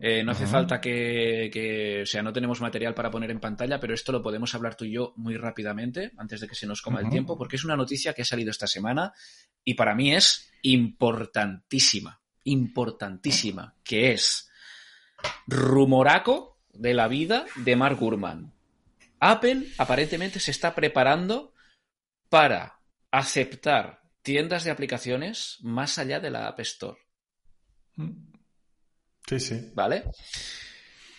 Eh, 0.00 0.24
no 0.24 0.32
hace 0.32 0.46
falta 0.46 0.80
que, 0.80 2.00
o 2.02 2.06
sea, 2.06 2.22
no 2.22 2.32
tenemos 2.32 2.60
material 2.60 2.94
para 2.94 3.10
poner 3.10 3.30
en 3.30 3.40
pantalla, 3.40 3.78
pero 3.78 3.92
esto 3.92 4.12
lo 4.12 4.22
podemos 4.22 4.54
hablar 4.54 4.74
tú 4.74 4.86
y 4.86 4.92
yo 4.92 5.12
muy 5.16 5.36
rápidamente, 5.36 6.12
antes 6.16 6.40
de 6.40 6.48
que 6.48 6.54
se 6.54 6.66
nos 6.66 6.80
coma 6.80 7.00
el 7.00 7.10
tiempo, 7.10 7.36
porque 7.36 7.56
es 7.56 7.64
una 7.64 7.76
noticia 7.76 8.14
que 8.14 8.22
ha 8.22 8.24
salido 8.24 8.50
esta 8.50 8.66
semana 8.66 9.12
y 9.64 9.74
para 9.74 9.94
mí 9.94 10.14
es 10.14 10.50
importantísima, 10.62 12.20
importantísima, 12.44 13.74
que 13.84 14.12
es 14.12 14.50
rumoraco 15.46 16.58
de 16.72 16.94
la 16.94 17.08
vida 17.08 17.44
de 17.56 17.76
Mark 17.76 17.98
Gurman. 17.98 18.54
Apple 19.20 19.68
aparentemente 19.78 20.40
se 20.40 20.50
está 20.50 20.74
preparando 20.74 21.54
para 22.28 22.80
aceptar 23.10 24.02
tiendas 24.22 24.64
de 24.64 24.70
aplicaciones 24.70 25.58
más 25.60 25.98
allá 25.98 26.20
de 26.20 26.30
la 26.30 26.48
App 26.48 26.60
Store. 26.60 26.98
Sí, 29.26 29.38
sí. 29.38 29.70
¿Vale? 29.74 30.04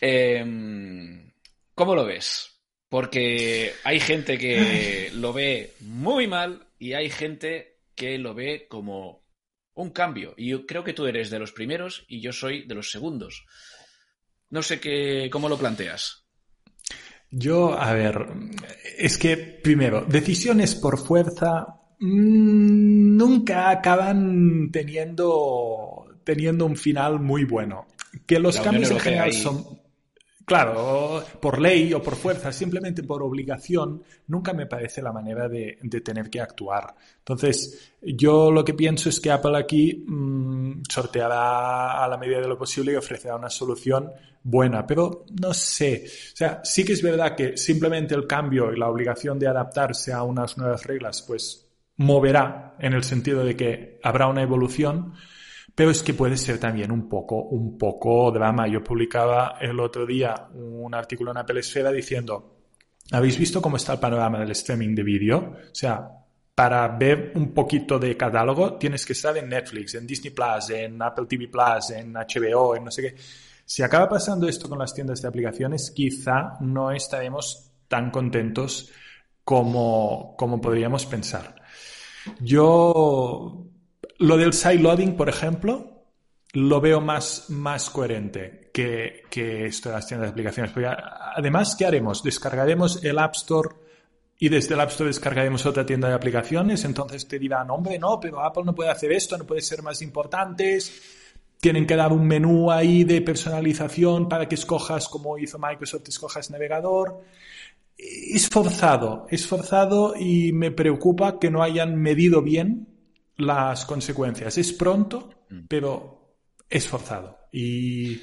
Em, 0.02 1.32
¿Cómo 1.76 1.96
lo 1.96 2.06
ves? 2.06 2.60
Porque 2.90 3.74
hay 3.84 4.00
gente 4.00 4.38
que 4.38 5.12
lo 5.14 5.32
ve 5.32 5.74
muy 5.80 6.28
mal 6.28 6.68
y 6.78 6.94
hay 6.94 7.10
gente 7.10 7.80
que 7.96 8.18
lo 8.18 8.34
ve 8.34 8.68
como 8.68 9.26
un 9.76 9.92
cambio. 9.92 10.34
Y 10.38 10.50
yo 10.50 10.66
creo 10.66 10.84
que 10.84 10.94
tú 10.94 11.06
eres 11.06 11.30
de 11.30 11.40
los 11.40 11.52
primeros 11.52 12.06
y 12.08 12.20
yo 12.22 12.34
soy 12.34 12.66
de 12.68 12.76
los 12.76 12.92
segundos. 12.92 13.46
No 14.50 14.62
sé 14.62 14.80
qué, 14.80 15.30
cómo 15.32 15.48
lo 15.48 15.58
planteas. 15.58 16.21
Yo, 17.32 17.80
a 17.80 17.94
ver, 17.94 18.28
es 18.98 19.18
que 19.18 19.38
primero, 19.38 20.06
decisiones 20.06 20.76
por 20.76 21.00
fuerza 21.00 21.80
mm, 22.00 23.18
nunca 23.18 23.70
acaban 23.70 24.70
teniendo, 24.72 26.06
teniendo 26.26 26.66
un 26.66 26.76
final 26.76 27.20
muy 27.20 27.46
bueno. 27.46 27.88
Que 28.26 28.40
los 28.40 28.60
cambios 28.60 28.92
en 28.92 29.00
general 29.00 29.32
son 29.32 29.81
Claro, 30.52 31.24
por 31.40 31.62
ley 31.62 31.94
o 31.94 32.04
por 32.04 32.18
fuerza, 32.18 32.52
simplemente 32.52 33.04
por 33.04 33.24
obligación, 33.24 34.04
nunca 34.28 34.52
me 34.52 34.66
parece 34.66 35.02
la 35.02 35.14
manera 35.14 35.48
de, 35.48 35.78
tener 36.04 36.30
que 36.30 36.42
actuar. 36.42 36.94
Entonces, 37.20 37.94
yo 38.02 38.52
lo 38.52 38.66
que 38.66 38.74
pienso 38.74 39.08
es 39.08 39.22
que 39.22 39.32
Apple 39.32 39.58
aquí 39.58 40.04
mm, 40.06 40.82
sorteará 40.90 42.04
a 42.04 42.06
la 42.06 42.18
medida 42.18 42.42
de 42.42 42.50
lo 42.50 42.58
posible 42.58 42.92
y 42.92 42.98
ofrecerá 42.98 43.38
una 43.38 43.50
solución 43.50 44.12
buena, 44.44 44.86
pero 44.86 45.24
no 45.42 45.54
sé. 45.54 46.04
O 46.06 46.36
sea, 46.36 46.60
sí 46.66 46.84
que 46.84 46.92
es 46.92 47.02
verdad 47.02 47.34
que 47.34 47.56
simplemente 47.56 48.14
el 48.14 48.28
cambio 48.28 48.74
y 48.74 48.78
la 48.78 48.90
obligación 48.90 49.40
de 49.40 49.48
adaptarse 49.48 50.12
a 50.12 50.24
unas 50.24 50.58
nuevas 50.58 50.86
reglas, 50.86 51.22
pues 51.22 51.66
moverá 51.96 52.76
en 52.78 52.92
el 52.92 53.06
sentido 53.06 53.46
de 53.46 53.56
que 53.56 54.00
habrá 54.04 54.28
una 54.28 54.42
evolución, 54.42 55.14
pero 55.74 55.92
es 55.92 56.04
que 56.04 56.14
puede 56.14 56.38
ser 56.38 56.60
también 56.60 56.92
un 56.92 57.08
poco, 57.08 57.44
un 57.44 57.78
poco 57.78 58.32
drama. 58.32 58.68
Yo 58.68 58.84
publicaba 58.84 59.56
el 59.60 59.80
otro 59.80 60.06
día 60.06 60.48
un 60.54 60.94
artículo 60.94 61.32
en 61.32 61.38
Apple 61.38 61.60
Esfera 61.60 61.92
diciendo, 61.92 62.58
¿habéis 63.12 63.38
visto 63.38 63.62
cómo 63.62 63.78
está 63.78 63.94
el 63.94 64.00
panorama 64.00 64.40
del 64.40 64.52
streaming 64.52 64.94
de 64.96 65.04
vídeo? 65.04 65.38
O 65.38 65.76
sea, 65.76 66.10
para 66.54 66.88
ver 66.90 67.32
un 67.36 67.54
poquito 67.54 67.98
de 67.98 68.16
catálogo 68.18 68.78
tienes 68.78 69.06
que 69.06 69.14
estar 69.14 69.36
en 69.38 69.50
Netflix, 69.50 69.96
en 69.96 70.06
Disney 70.06 70.34
Plus, 70.34 70.70
en 70.70 71.02
Apple 71.02 71.26
TV 71.28 71.48
Plus, 71.48 71.92
en 71.92 72.14
HBO, 72.14 72.76
en 72.76 72.86
no 72.86 72.92
sé 72.92 73.02
qué. 73.02 73.16
Si 73.66 73.82
acaba 73.82 74.10
pasando 74.10 74.48
esto 74.48 74.68
con 74.68 74.80
las 74.80 74.94
tiendas 74.94 75.22
de 75.22 75.30
aplicaciones, 75.30 75.92
quizá 75.92 76.58
no 76.60 76.92
estaremos 76.92 77.72
tan 77.88 78.12
contentos 78.12 78.92
como, 79.46 80.36
como 80.38 80.60
podríamos 80.60 81.06
pensar. 81.06 81.56
Yo 82.42 83.71
lo 84.22 84.38
del 84.38 84.54
sideloading, 84.54 85.18
por 85.18 85.30
ejemplo, 85.30 86.06
lo 86.54 86.80
veo 86.80 87.02
más, 87.02 87.50
más 87.50 87.90
coherente 87.90 88.70
que, 88.72 89.24
que 89.30 89.66
esto 89.66 89.90
de 89.90 89.96
las 89.96 90.08
tiendas 90.08 90.28
de 90.28 90.32
aplicaciones. 90.32 90.74
además, 91.36 91.76
¿qué 91.76 91.86
haremos? 91.86 92.22
Descargaremos 92.22 93.04
el 93.04 93.18
App 93.18 93.36
Store 93.36 93.70
y 94.38 94.50
desde 94.50 94.76
el 94.76 94.82
App 94.82 94.90
Store 94.90 95.08
descargaremos 95.08 95.66
otra 95.66 95.86
tienda 95.86 96.08
de 96.08 96.14
aplicaciones. 96.14 96.84
Entonces 96.86 97.28
te 97.28 97.40
dirán, 97.40 97.70
hombre, 97.72 97.98
no, 97.98 98.20
pero 98.20 98.44
Apple 98.44 98.64
no 98.64 98.76
puede 98.76 98.92
hacer 98.92 99.12
esto, 99.12 99.38
no 99.38 99.46
puede 99.46 99.62
ser 99.62 99.82
más 99.82 100.02
importantes. 100.02 101.02
Tienen 101.60 101.88
que 101.88 101.96
dar 101.96 102.12
un 102.12 102.28
menú 102.28 102.72
ahí 102.72 103.04
de 103.04 103.22
personalización 103.22 104.30
para 104.30 104.48
que 104.48 104.56
escojas, 104.56 105.08
como 105.08 105.38
hizo 105.38 105.58
Microsoft, 105.58 106.08
escojas 106.10 106.52
navegador. 106.52 107.22
Es 107.98 108.50
forzado, 108.50 109.26
es 109.30 109.48
forzado 109.48 110.16
y 110.16 110.54
me 110.54 110.72
preocupa 110.72 111.40
que 111.40 111.52
no 111.52 111.62
hayan 111.62 111.96
medido 111.96 112.42
bien 112.42 112.91
las 113.42 113.86
consecuencias. 113.86 114.58
Es 114.58 114.74
pronto, 114.74 115.46
mm. 115.50 115.62
pero 115.68 116.38
es 116.70 116.88
forzado. 116.88 117.48
Y 117.52 118.22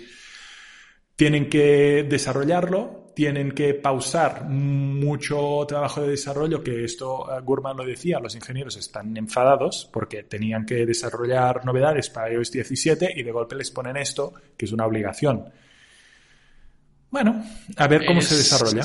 tienen 1.15 1.51
que 1.51 2.07
desarrollarlo, 2.09 3.13
tienen 3.15 3.51
que 3.51 3.75
pausar 3.75 4.45
mucho 4.45 5.65
trabajo 5.67 6.03
de 6.03 6.11
desarrollo, 6.11 6.63
que 6.63 6.85
esto 6.85 7.25
uh, 7.25 7.43
Gurman 7.43 7.77
lo 7.77 7.85
decía, 7.85 8.21
los 8.21 8.37
ingenieros 8.37 8.77
están 8.77 9.17
enfadados 9.17 9.91
porque 9.93 10.23
tenían 10.23 10.65
que 10.65 10.87
desarrollar 10.87 11.65
novedades 11.65 12.09
para 12.11 12.33
iOS 12.33 12.53
17 12.53 13.13
y 13.17 13.23
de 13.25 13.33
golpe 13.33 13.57
les 13.57 13.73
ponen 13.73 13.97
esto, 13.97 14.33
que 14.57 14.67
es 14.67 14.73
una 14.73 14.87
obligación. 14.87 15.53
Bueno, 17.11 17.45
a 17.77 17.89
ver 17.89 18.07
cómo 18.07 18.23
se 18.23 18.37
desarrolla. 18.37 18.85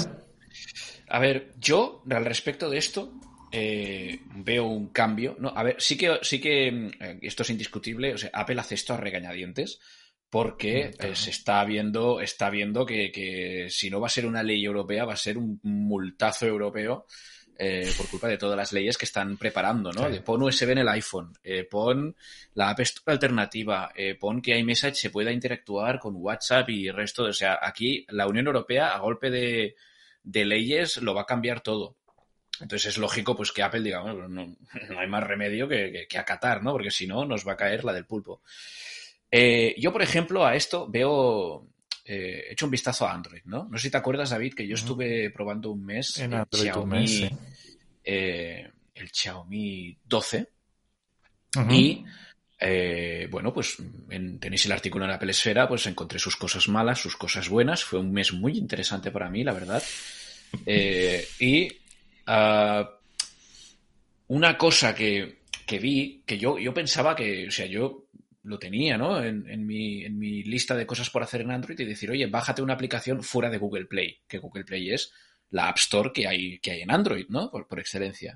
A 1.09 1.19
ver, 1.19 1.53
yo 1.59 2.01
al 2.09 2.25
respecto 2.25 2.69
de 2.69 2.79
esto 2.79 3.13
eh, 3.55 4.19
veo 4.37 4.65
un 4.65 4.87
cambio. 4.87 5.35
No, 5.39 5.49
a 5.55 5.61
ver, 5.61 5.75
sí 5.77 5.95
que, 5.95 6.17
sí 6.23 6.41
que 6.41 6.67
eh, 6.67 7.19
esto 7.21 7.43
es 7.43 7.51
indiscutible. 7.51 8.15
O 8.15 8.17
sea, 8.17 8.31
Apple 8.33 8.59
hace 8.59 8.73
esto 8.73 8.95
a 8.95 8.97
regañadientes 8.97 9.79
porque 10.27 10.87
mm, 10.87 11.05
eh, 11.05 11.15
se 11.15 11.29
está 11.29 11.63
viendo, 11.63 12.19
está 12.19 12.49
viendo 12.49 12.83
que, 12.83 13.67
si 13.69 13.91
no 13.91 14.01
va 14.01 14.07
a 14.07 14.09
ser 14.09 14.25
una 14.25 14.41
ley 14.41 14.65
europea, 14.65 15.05
va 15.05 15.13
a 15.13 15.17
ser 15.17 15.37
un 15.37 15.59
multazo 15.61 16.47
europeo. 16.47 17.05
por 17.97 18.09
culpa 18.09 18.27
de 18.27 18.39
todas 18.39 18.57
las 18.57 18.73
leyes 18.73 18.97
que 18.97 19.05
están 19.05 19.37
preparando, 19.37 19.91
¿no? 19.91 20.09
pon 20.23 20.41
USB 20.41 20.71
en 20.71 20.79
el 20.79 20.89
iPhone, 20.89 21.33
pon 21.69 22.15
la 22.55 22.71
App 22.71 22.79
Store 22.79 23.13
alternativa, 23.13 23.93
pon 24.19 24.41
que 24.41 24.57
iMessage 24.57 24.95
se 24.95 25.11
pueda 25.11 25.31
interactuar 25.31 25.99
con 25.99 26.15
WhatsApp 26.15 26.69
y 26.71 26.87
el 26.87 26.95
resto. 26.95 27.25
O 27.25 27.33
sea, 27.33 27.59
aquí 27.61 28.03
la 28.09 28.27
Unión 28.27 28.47
Europea, 28.47 28.95
a 28.95 28.99
golpe 28.99 29.29
de, 29.29 29.75
de 30.23 30.45
leyes, 30.45 30.97
lo 30.97 31.13
va 31.13 31.21
a 31.21 31.25
cambiar 31.27 31.61
todo. 31.61 31.97
Entonces 32.63 32.93
es 32.93 32.97
lógico 32.97 33.35
pues 33.35 33.51
que 33.51 33.61
Apple 33.61 33.81
diga, 33.81 34.01
bueno, 34.01 34.29
no, 34.29 34.55
hay 34.97 35.07
más 35.07 35.23
remedio 35.23 35.67
que, 35.67 36.07
acatar, 36.17 36.63
¿no? 36.63 36.71
Porque 36.71 36.91
si 36.91 37.05
no, 37.05 37.25
nos 37.25 37.45
va 37.45 37.53
a 37.53 37.57
caer 37.57 37.83
la 37.83 37.91
del 37.91 38.05
pulpo. 38.05 38.41
Eh, 39.29 39.75
yo, 39.77 39.91
por 39.91 40.01
ejemplo, 40.01 40.45
a 40.45 40.55
esto 40.55 40.87
veo, 40.89 41.67
eh, 42.05 42.45
he 42.47 42.53
hecho 42.53 42.65
un 42.65 42.71
vistazo 42.71 43.05
a 43.05 43.13
Android, 43.13 43.41
¿no? 43.45 43.67
No 43.69 43.77
sé 43.77 43.83
si 43.83 43.91
te 43.91 43.97
acuerdas, 43.97 44.29
David, 44.29 44.53
que 44.53 44.65
yo 44.65 44.75
estuve 44.75 45.29
probando 45.31 45.71
un 45.71 45.85
mes 45.85 46.17
en 46.19 46.33
el 46.33 46.45
Xiaomi, 46.49 47.29
eh, 48.03 48.71
el 48.95 49.09
Xiaomi 49.11 49.97
12 50.05 50.47
y 51.69 52.05
bueno, 53.29 53.53
pues 53.53 53.75
tenéis 54.39 54.65
el 54.67 54.71
artículo 54.71 55.03
en 55.03 55.11
Apple 55.11 55.31
Esfera, 55.31 55.67
pues 55.67 55.85
encontré 55.85 56.17
sus 56.17 56.37
cosas 56.37 56.69
malas, 56.69 57.01
sus 57.01 57.17
cosas 57.17 57.49
buenas. 57.49 57.83
Fue 57.83 57.99
un 57.99 58.13
mes 58.13 58.31
muy 58.31 58.57
interesante 58.57 59.11
para 59.11 59.29
mí, 59.29 59.43
la 59.43 59.51
verdad. 59.51 59.83
y 60.65 61.82
Ah, 62.25 62.89
una 64.27 64.57
cosa 64.57 64.95
que, 64.95 65.39
vi, 65.79 66.23
que 66.25 66.37
yo, 66.37 66.57
yo 66.57 66.73
pensaba 66.73 67.15
que, 67.15 67.47
o 67.47 67.51
sea, 67.51 67.65
yo 67.65 68.07
lo 68.43 68.59
tenía, 68.59 68.97
¿no? 68.97 69.23
En, 69.23 69.65
mi, 69.65 70.03
en 70.03 70.17
mi 70.17 70.43
lista 70.43 70.75
de 70.75 70.85
cosas 70.85 71.09
por 71.09 71.23
hacer 71.23 71.41
en 71.41 71.51
Android 71.51 71.79
y 71.79 71.85
decir, 71.85 72.11
oye, 72.11 72.27
bájate 72.27 72.61
una 72.61 72.73
aplicación 72.73 73.23
fuera 73.23 73.49
de 73.49 73.57
Google 73.57 73.85
Play, 73.85 74.19
que 74.27 74.39
Google 74.39 74.65
Play 74.65 74.91
es 74.91 75.13
la 75.49 75.69
App 75.69 75.77
Store 75.77 76.11
que 76.11 76.27
hay, 76.27 76.59
que 76.59 76.71
hay 76.71 76.81
en 76.81 76.91
Android, 76.91 77.27
¿no? 77.29 77.51
Por, 77.51 77.79
excelencia. 77.79 78.33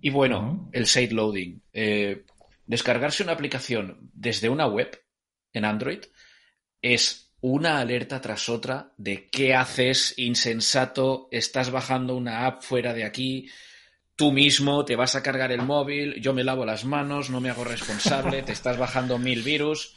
Y 0.00 0.10
bueno, 0.10 0.68
el 0.72 0.86
side 0.86 1.12
loading. 1.12 1.62
Eh, 1.72 2.24
descargarse 2.66 3.22
una 3.22 3.32
aplicación 3.32 4.10
desde 4.12 4.48
una 4.48 4.66
web 4.66 5.00
en 5.52 5.64
Android 5.64 6.00
es 6.82 7.29
una 7.40 7.78
alerta 7.78 8.20
tras 8.20 8.48
otra 8.48 8.92
de 8.96 9.28
qué 9.28 9.54
haces, 9.54 10.14
insensato, 10.18 11.28
estás 11.30 11.70
bajando 11.70 12.16
una 12.16 12.46
app 12.46 12.62
fuera 12.62 12.92
de 12.92 13.04
aquí, 13.04 13.48
tú 14.16 14.32
mismo 14.32 14.84
te 14.84 14.96
vas 14.96 15.14
a 15.14 15.22
cargar 15.22 15.50
el 15.52 15.62
móvil, 15.62 16.20
yo 16.20 16.34
me 16.34 16.44
lavo 16.44 16.66
las 16.66 16.84
manos, 16.84 17.30
no 17.30 17.40
me 17.40 17.50
hago 17.50 17.64
responsable, 17.64 18.42
te 18.42 18.52
estás 18.52 18.76
bajando 18.76 19.18
mil 19.18 19.42
virus. 19.42 19.94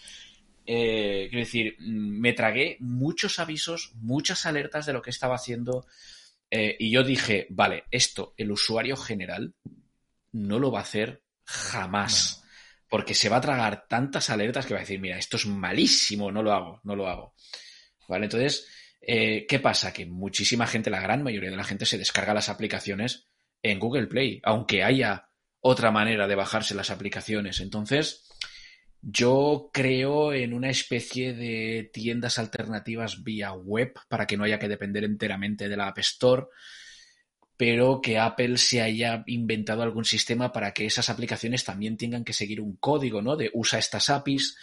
Eh, 0.65 1.27
quiero 1.29 1.45
decir, 1.45 1.75
me 1.79 2.31
tragué 2.31 2.77
muchos 2.79 3.39
avisos, 3.39 3.91
muchas 3.95 4.45
alertas 4.45 4.85
de 4.85 4.93
lo 4.93 5.01
que 5.01 5.09
estaba 5.09 5.35
haciendo 5.35 5.85
eh, 6.49 6.77
y 6.79 6.91
yo 6.91 7.03
dije, 7.03 7.47
vale, 7.49 7.85
esto 7.89 8.33
el 8.37 8.51
usuario 8.51 8.95
general 8.95 9.55
no 10.31 10.59
lo 10.59 10.71
va 10.71 10.79
a 10.79 10.83
hacer 10.83 11.23
jamás 11.43 12.42
porque 12.93 13.15
se 13.15 13.27
va 13.27 13.37
a 13.37 13.41
tragar 13.41 13.87
tantas 13.87 14.29
alertas 14.29 14.67
que 14.67 14.75
va 14.75 14.79
a 14.79 14.83
decir, 14.83 14.99
mira, 14.99 15.17
esto 15.17 15.37
es 15.37 15.47
malísimo, 15.47 16.31
no 16.31 16.43
lo 16.43 16.53
hago, 16.53 16.79
no 16.83 16.95
lo 16.95 17.07
hago. 17.07 17.33
¿Vale? 18.07 18.25
Entonces, 18.25 18.67
eh, 19.01 19.47
¿qué 19.49 19.57
pasa? 19.57 19.91
Que 19.91 20.05
muchísima 20.05 20.67
gente, 20.67 20.91
la 20.91 21.01
gran 21.01 21.23
mayoría 21.23 21.49
de 21.49 21.55
la 21.55 21.63
gente, 21.63 21.87
se 21.87 21.97
descarga 21.97 22.35
las 22.35 22.49
aplicaciones 22.49 23.25
en 23.63 23.79
Google 23.79 24.05
Play, 24.05 24.41
aunque 24.43 24.83
haya 24.83 25.27
otra 25.59 25.89
manera 25.89 26.27
de 26.27 26.35
bajarse 26.35 26.75
las 26.75 26.91
aplicaciones. 26.91 27.61
Entonces, 27.61 28.29
yo 29.01 29.71
creo 29.73 30.31
en 30.31 30.53
una 30.53 30.69
especie 30.69 31.33
de 31.33 31.89
tiendas 31.91 32.37
alternativas 32.37 33.23
vía 33.23 33.53
web 33.53 33.95
para 34.07 34.27
que 34.27 34.37
no 34.37 34.43
haya 34.43 34.59
que 34.59 34.69
depender 34.69 35.03
enteramente 35.03 35.67
de 35.67 35.77
la 35.77 35.87
App 35.87 35.97
Store, 35.97 36.43
pero 37.65 38.01
que 38.01 38.19
Apple 38.19 38.57
se 38.57 38.81
haya 38.81 39.23
inventado 39.25 39.83
algún 39.83 40.03
sistema 40.03 40.51
para 40.51 40.73
que 40.73 40.85
esas 40.85 41.09
aplicaciones 41.09 41.63
también 41.63 41.95
tengan 41.95 42.25
que 42.25 42.33
seguir 42.33 42.59
un 42.59 42.75
código, 42.75 43.21
¿no? 43.21 43.37
De 43.37 43.51
usa 43.53 43.79
estas 43.79 44.09
APIs, 44.09 44.57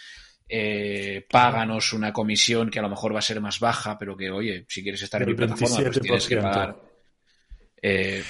eh, 0.47 1.25
páganos 1.27 1.93
una 1.93 2.13
comisión 2.13 2.69
que 2.69 2.77
a 2.77 2.83
lo 2.83 2.89
mejor 2.89 3.15
va 3.15 3.17
a 3.17 3.23
ser 3.23 3.41
más 3.41 3.59
baja, 3.59 3.97
pero 3.97 4.15
que, 4.15 4.29
oye, 4.29 4.65
si 4.67 4.83
quieres 4.83 5.01
estar 5.01 5.19
en 5.19 5.29
mi 5.29 5.33
plataforma, 5.33 5.77
pues 5.77 5.99
tienes 5.99 6.27
que 6.27 6.37
pagar 6.37 6.90
eh, 7.83 8.21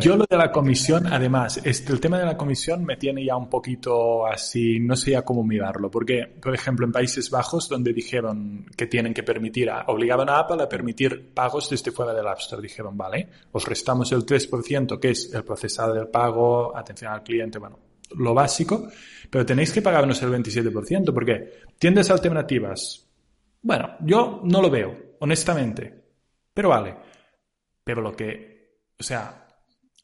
Yo 0.00 0.16
lo 0.16 0.26
de 0.28 0.36
la 0.36 0.50
comisión, 0.50 1.06
además, 1.06 1.60
este, 1.62 1.92
el 1.92 2.00
tema 2.00 2.18
de 2.18 2.26
la 2.26 2.36
comisión 2.36 2.84
me 2.84 2.96
tiene 2.96 3.24
ya 3.24 3.36
un 3.36 3.48
poquito 3.48 4.26
así, 4.26 4.80
no 4.80 4.96
sé 4.96 5.12
ya 5.12 5.22
cómo 5.22 5.44
mirarlo, 5.44 5.88
porque, 5.88 6.26
por 6.42 6.52
ejemplo, 6.52 6.84
en 6.84 6.90
Países 6.90 7.30
Bajos, 7.30 7.68
donde 7.68 7.92
dijeron 7.92 8.66
que 8.76 8.86
tienen 8.86 9.14
que 9.14 9.22
permitir, 9.22 9.70
obligaban 9.86 10.28
a 10.28 10.40
Apple 10.40 10.60
a 10.60 10.68
permitir 10.68 11.32
pagos 11.32 11.70
desde 11.70 11.92
fuera 11.92 12.12
del 12.12 12.26
App 12.26 12.40
Store, 12.40 12.60
dijeron, 12.60 12.96
vale, 12.96 13.28
os 13.52 13.64
restamos 13.64 14.10
el 14.10 14.26
3%, 14.26 14.98
que 14.98 15.10
es 15.10 15.32
el 15.32 15.44
procesado 15.44 15.94
del 15.94 16.08
pago, 16.08 16.76
atención 16.76 17.12
al 17.12 17.22
cliente, 17.22 17.60
bueno, 17.60 17.78
lo 18.16 18.34
básico, 18.34 18.88
pero 19.30 19.46
tenéis 19.46 19.72
que 19.72 19.82
pagarnos 19.82 20.20
el 20.22 20.30
27%, 20.30 21.14
porque 21.14 21.60
tiendas 21.78 22.10
alternativas, 22.10 23.06
bueno, 23.62 23.96
yo 24.00 24.40
no 24.42 24.60
lo 24.60 24.68
veo, 24.68 25.14
honestamente, 25.20 25.94
pero 26.52 26.70
vale, 26.70 26.96
pero 27.84 28.00
lo 28.00 28.12
que 28.12 28.55
o 28.98 29.02
sea, 29.02 29.46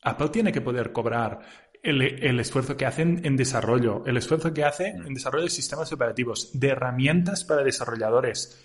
Apple 0.03 0.29
tiene 0.29 0.53
que 0.53 0.61
poder 0.61 0.93
cobrar 0.93 1.41
el, 1.83 2.39
esfuerzo 2.39 2.77
que 2.77 2.87
hacen 2.87 3.21
en 3.25 3.37
desarrollo, 3.37 4.05
el 4.07 4.17
esfuerzo 4.17 4.53
que 4.53 4.65
hace 4.65 4.93
mm. 4.93 5.07
en 5.07 5.15
desarrollo 5.15 5.45
de 5.45 5.51
sistemas 5.51 5.93
operativos, 5.93 6.51
de 6.53 6.69
herramientas 6.69 7.45
para 7.45 7.65
desarrolladores, 7.65 8.63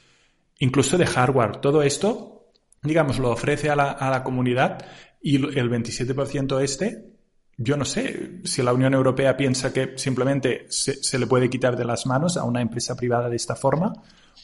incluso 0.59 0.97
de 0.97 1.05
hardware. 1.07 1.57
Todo 1.57 1.82
esto, 1.82 2.51
digamos, 2.84 3.19
lo 3.19 3.32
ofrece 3.32 3.69
a 3.69 3.75
la, 3.75 4.23
comunidad 4.23 4.86
y 5.21 5.36
el 5.36 5.69
27% 5.69 6.61
este, 6.61 7.17
yo 7.57 7.75
no 7.75 7.86
sé 7.86 8.41
si 8.43 8.61
la 8.61 8.73
Unión 8.73 8.93
Europea 8.93 9.36
piensa 9.36 9.73
que 9.73 9.97
simplemente 9.97 10.67
se, 10.69 11.17
le 11.17 11.25
puede 11.25 11.49
quitar 11.49 11.75
de 11.75 11.86
las 11.86 12.05
manos 12.05 12.38
a 12.38 12.43
una 12.43 12.61
empresa 12.61 12.95
privada 12.95 13.30
de 13.30 13.36
esta 13.36 13.55
forma 13.55 13.93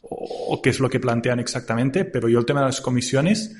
o 0.01 0.59
qué 0.63 0.71
es 0.71 0.79
lo 0.79 0.89
que 0.89 0.99
plantean 0.99 1.39
exactamente, 1.39 2.05
pero 2.05 2.27
yo 2.27 2.39
el 2.39 2.45
tema 2.45 2.61
de 2.61 2.67
las 2.67 2.81
comisiones 2.81 3.55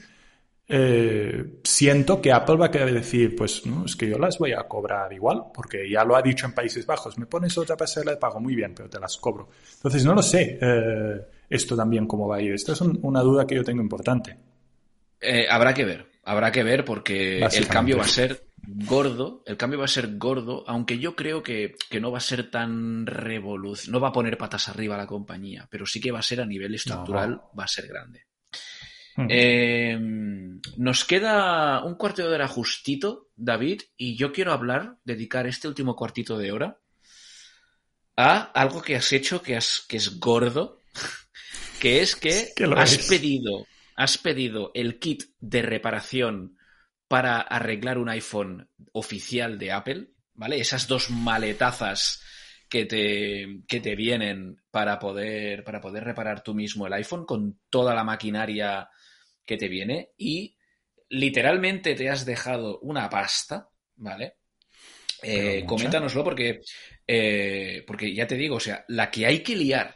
eh, 0.68 1.60
siento 1.64 2.22
que 2.22 2.32
Apple 2.32 2.56
va 2.56 2.68
a 2.68 2.72
querer 2.72 2.94
decir, 2.94 3.36
pues 3.36 3.66
no, 3.66 3.86
es 3.86 3.96
que 3.96 4.08
yo 4.08 4.18
las 4.18 4.38
voy 4.38 4.54
a 4.54 4.64
cobrar 4.64 5.12
igual, 5.12 5.44
porque 5.54 5.90
ya 5.90 6.04
lo 6.06 6.16
ha 6.16 6.22
dicho 6.22 6.46
en 6.46 6.54
Países 6.54 6.86
Bajos, 6.86 7.18
me 7.18 7.26
pones 7.26 7.58
otra 7.58 7.76
pasarela 7.76 8.12
de 8.14 8.18
pago, 8.18 8.40
muy 8.40 8.56
bien, 8.56 8.74
pero 8.74 8.90
te 8.90 9.00
las 9.00 9.18
cobro. 9.18 9.50
Entonces, 9.76 10.06
no 10.06 10.14
lo 10.14 10.22
sé 10.22 10.58
eh, 10.62 11.22
esto 11.50 11.76
también 11.76 12.08
cómo 12.08 12.28
va 12.28 12.38
a 12.38 12.42
ir. 12.42 12.54
Esta 12.54 12.72
es 12.72 12.82
una 12.82 13.22
duda 13.22 13.46
que 13.46 13.56
yo 13.56 13.64
tengo 13.64 13.82
importante. 13.82 14.38
Eh, 15.20 15.48
habrá 15.50 15.74
que 15.74 15.86
ver, 15.86 16.10
habrá 16.24 16.52
que 16.52 16.64
ver 16.64 16.84
porque 16.84 17.40
el 17.40 17.68
cambio 17.68 17.98
va 17.98 18.04
a 18.04 18.08
ser 18.08 18.46
gordo, 18.66 19.44
el 19.46 19.58
cambio 19.58 19.80
va 19.80 19.86
a 19.86 19.90
ser 19.90 20.18
gordo, 20.18 20.64
aunque 20.68 20.98
yo 20.98 21.16
creo 21.16 21.44
que, 21.44 21.76
que 21.90 22.00
no 22.00 22.12
va 22.12 22.18
a 22.18 22.22
ser 22.22 22.50
tan 22.50 23.06
revolucionario, 23.06 23.92
no 23.92 24.00
va 24.02 24.10
a 24.10 24.14
poner 24.14 24.38
patas 24.38 24.70
arriba 24.70 24.96
a 24.96 25.00
la 25.00 25.08
compañía, 25.08 25.68
pero 25.70 25.86
sí 25.86 26.00
que 26.00 26.12
va 26.12 26.20
a 26.20 26.24
ser 26.24 26.42
a 26.42 26.46
nivel 26.46 26.74
estructural, 26.76 27.42
va 27.58 27.66
a 27.66 27.68
ser 27.68 27.88
grande. 27.88 28.26
Eh, 29.30 29.98
nos 30.78 31.06
queda 31.06 31.84
un 31.84 31.96
cuarto 31.96 32.28
de 32.28 32.34
hora 32.34 32.48
justito, 32.48 33.30
David, 33.36 33.82
y 33.96 34.16
yo 34.16 34.32
quiero 34.32 34.52
hablar, 34.52 34.98
dedicar 35.04 35.48
este 35.48 35.68
último 35.68 35.96
cuartito 35.96 36.38
de 36.38 36.52
hora 36.52 36.80
a 38.16 38.42
algo 38.42 38.82
que 38.82 38.96
has 38.96 39.12
hecho 39.12 39.42
que, 39.42 39.58
que 39.88 39.98
es 39.98 40.20
gordo, 40.20 40.80
que 41.80 42.02
es 42.02 42.16
que 42.16 42.54
has 42.76 42.98
pedido, 43.08 43.66
has 43.96 44.18
pedido 44.18 44.72
el 44.74 45.00
kit 45.00 45.24
de 45.40 45.62
reparación 45.62 46.58
para 47.08 47.42
arreglar 47.42 47.98
un 47.98 48.10
iPhone 48.10 48.70
oficial 48.94 49.60
de 49.60 49.72
Apple, 49.72 50.08
¿vale? 50.34 50.60
Esas 50.60 50.88
dos 50.88 51.10
maletazas 51.12 52.24
que 52.70 52.86
te, 52.86 53.62
que 53.68 53.80
te 53.80 53.96
vienen 53.96 54.60
para 54.72 54.98
poder, 54.98 55.64
para 55.64 55.80
poder 55.80 56.04
reparar 56.04 56.42
tú 56.42 56.56
mismo 56.56 56.88
el 56.88 56.94
iPhone 56.94 57.26
con 57.26 57.60
toda 57.70 57.94
la 57.94 58.04
maquinaria 58.04 58.90
que 59.46 59.58
te 59.58 59.68
viene 59.68 60.12
y 60.18 60.56
literalmente 61.10 61.96
te 61.96 62.10
has 62.10 62.26
dejado 62.26 62.80
una 62.80 63.10
pasta, 63.10 63.70
¿vale? 63.96 64.38
Eh, 65.22 65.64
coméntanoslo 65.66 66.24
porque, 66.24 66.62
eh, 67.08 67.84
porque 67.88 68.14
ya 68.14 68.28
te 68.28 68.36
digo, 68.36 68.58
o 68.58 68.60
sea, 68.60 68.84
la 68.90 69.10
que 69.10 69.26
hay 69.26 69.40
que 69.40 69.56
liar 69.56 69.96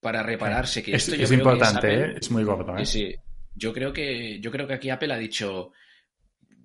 para 0.00 0.22
repararse, 0.22 0.82
que 0.82 0.94
es, 0.94 1.08
esto 1.08 1.22
es 1.22 1.32
importante, 1.32 1.94
¿eh? 1.94 2.14
es, 2.20 2.30
muy 2.30 2.44
gordo. 2.44 2.76
¿eh? 2.76 2.84
Sí, 2.84 3.14
yo 3.54 3.72
creo 3.72 3.92
que 3.92 4.40
yo 4.40 4.50
creo 4.50 4.66
que 4.66 4.74
aquí 4.74 4.90
Apple 4.90 5.12
ha 5.12 5.18
dicho 5.18 5.72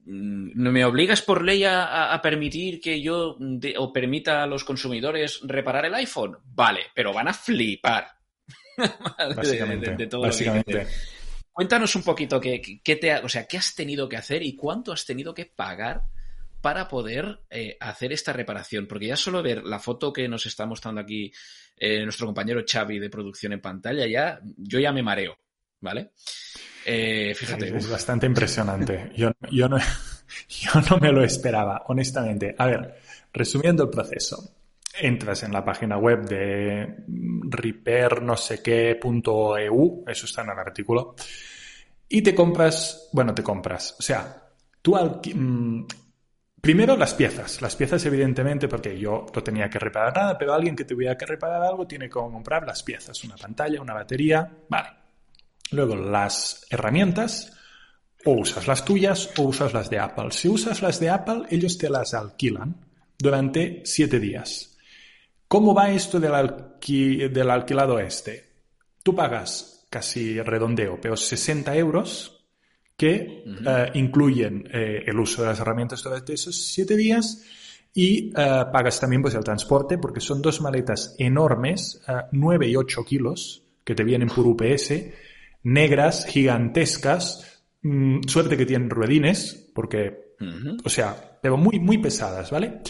mm, 0.05 0.51
no 0.55 0.71
me 0.71 0.83
obligas 0.83 1.21
por 1.21 1.43
ley 1.43 1.63
a, 1.65 2.19
permitir 2.21 2.81
que 2.81 3.01
yo 3.01 3.37
o 3.77 3.93
permita 3.93 4.43
a 4.43 4.47
los 4.47 4.63
consumidores 4.63 5.41
reparar 5.43 5.85
el 5.85 5.95
iPhone, 5.95 6.37
vale, 6.43 6.81
pero 6.93 7.13
van 7.13 7.27
a 7.27 7.33
flipar. 7.33 8.07
básicamente, 9.35 9.95
de, 9.95 10.05
básicamente. 10.17 10.87
Cuéntanos 11.55 11.95
un 11.95 12.03
poquito 12.03 12.41
qué, 12.41 12.81
te 12.83 13.15
o 13.15 13.29
sea, 13.29 13.45
qué 13.45 13.57
has 13.57 13.73
tenido 13.75 14.09
que 14.09 14.17
hacer 14.17 14.43
y 14.43 14.57
cuánto 14.57 14.91
has 14.91 15.05
tenido 15.05 15.33
que 15.33 15.45
pagar 15.45 16.01
para 16.59 16.85
poder 16.89 17.43
eh, 17.49 17.77
hacer 17.79 18.11
esta 18.11 18.33
reparación. 18.33 18.87
Porque 18.87 19.07
ya 19.07 19.15
solo 19.15 19.41
ver 19.41 19.63
la 19.63 19.79
foto 19.79 20.11
que 20.11 20.27
nos 20.27 20.45
está 20.45 20.65
mostrando 20.65 20.99
aquí 20.99 21.31
eh, 21.77 22.03
nuestro 22.03 22.25
compañero 22.25 22.61
Xavi 22.69 22.99
de 22.99 23.09
producción 23.09 23.53
en 23.53 23.61
pantalla, 23.61 24.05
ya, 24.05 24.37
yo 24.57 24.79
ya 24.79 24.91
me 24.91 25.01
mareo, 25.01 25.37
¿vale? 25.79 26.11
Eh, 26.85 27.33
fíjate. 27.33 27.77
es 27.77 27.89
bastante 27.89 28.25
impresionante. 28.25 29.13
Yo, 29.15 29.31
yo, 29.49 29.69
no, 29.69 29.77
yo 30.49 30.71
no 30.89 30.97
me 30.97 31.13
lo 31.13 31.23
esperaba, 31.23 31.83
honestamente. 31.87 32.53
A 32.57 32.65
ver, 32.65 32.99
resumiendo 33.31 33.85
el 33.85 33.89
proceso 33.89 34.55
entras 34.99 35.43
en 35.43 35.51
la 35.51 35.63
página 35.63 35.97
web 35.97 36.27
de 36.27 37.03
repair 37.49 38.21
no 38.21 38.37
sé 38.37 38.61
qué.eu, 38.61 40.03
eso 40.07 40.25
está 40.25 40.41
en 40.41 40.49
el 40.49 40.59
artículo, 40.59 41.15
y 42.07 42.21
te 42.21 42.35
compras, 42.35 43.09
bueno, 43.13 43.33
te 43.33 43.43
compras, 43.43 43.95
o 43.99 44.01
sea, 44.01 44.43
tú 44.81 44.95
mm, 44.95 45.85
primero 46.61 46.95
las 46.95 47.13
piezas, 47.13 47.61
las 47.61 47.75
piezas 47.75 48.05
evidentemente 48.05 48.67
porque 48.67 48.97
yo 48.97 49.25
no 49.33 49.43
tenía 49.43 49.69
que 49.69 49.79
reparar 49.79 50.15
nada, 50.15 50.37
pero 50.37 50.53
alguien 50.53 50.75
que 50.75 50.85
tuviera 50.85 51.17
que 51.17 51.25
reparar 51.25 51.63
algo 51.63 51.87
tiene 51.87 52.05
que 52.05 52.11
comprar 52.11 52.65
las 52.65 52.83
piezas, 52.83 53.23
una 53.23 53.35
pantalla, 53.35 53.81
una 53.81 53.93
batería, 53.93 54.49
vale. 54.69 54.89
Luego 55.71 55.95
las 55.95 56.67
herramientas, 56.69 57.55
o 58.25 58.33
usas 58.33 58.67
las 58.67 58.83
tuyas 58.83 59.29
o 59.37 59.43
usas 59.43 59.73
las 59.73 59.89
de 59.89 59.99
Apple. 59.99 60.31
Si 60.31 60.49
usas 60.49 60.81
las 60.81 60.99
de 60.99 61.09
Apple, 61.09 61.43
ellos 61.49 61.77
te 61.77 61.89
las 61.89 62.13
alquilan 62.13 62.75
durante 63.17 63.81
siete 63.85 64.19
días. 64.19 64.74
¿Cómo 65.55 65.73
va 65.73 65.89
esto 65.89 66.19
del, 66.19 67.49
alquilado 67.49 67.97
este? 67.97 68.43
Tú 69.01 69.15
pagas 69.15 69.87
casi 69.89 70.41
redondeo, 70.41 70.99
pero 71.01 71.15
60 71.15 71.73
euros 71.77 72.45
que 72.97 73.45
eh, 73.45 73.91
incluyen 73.93 74.67
eh, 74.73 75.03
el 75.07 75.17
uso 75.17 75.43
de 75.43 75.47
las 75.47 75.59
herramientas 75.61 76.03
durante 76.03 76.33
esos 76.33 76.61
7 76.61 76.97
días 76.97 77.45
y 77.93 78.33
eh, 78.35 78.65
pagas 78.69 78.99
también 78.99 79.21
pues, 79.21 79.33
el 79.35 79.45
transporte 79.45 79.97
porque 79.97 80.19
son 80.19 80.41
dos 80.41 80.59
maletas 80.59 81.15
enormes, 81.19 82.01
9 82.33 82.67
y 82.67 82.75
8 82.75 83.05
kilos, 83.05 83.63
que 83.85 83.95
te 83.95 84.03
vienen 84.03 84.27
por 84.27 84.45
UPS, 84.45 84.91
negras, 85.63 86.25
gigantescas, 86.25 87.63
mm, 87.81 88.27
suerte 88.27 88.57
que 88.57 88.65
tienen 88.65 88.89
ruedines, 88.89 89.71
porque, 89.73 90.35
o 90.83 90.89
sea, 90.89 91.39
pero 91.41 91.55
muy, 91.55 91.79
muy 91.79 91.97
pesadas, 91.99 92.51
¿vale? 92.51 92.81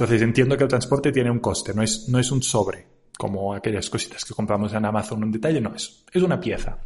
Entonces 0.00 0.22
entiendo 0.22 0.56
que 0.56 0.64
el 0.64 0.70
transporte 0.70 1.12
tiene 1.12 1.30
un 1.30 1.40
coste, 1.40 1.74
no 1.74 1.82
es, 1.82 2.08
no 2.08 2.18
es 2.18 2.32
un 2.32 2.42
sobre, 2.42 2.86
como 3.18 3.52
aquellas 3.52 3.90
cositas 3.90 4.24
que 4.24 4.32
compramos 4.32 4.72
en 4.72 4.86
Amazon 4.86 5.22
en 5.24 5.30
detalle, 5.30 5.60
no, 5.60 5.74
es, 5.74 6.06
es 6.10 6.22
una 6.22 6.40
pieza. 6.40 6.78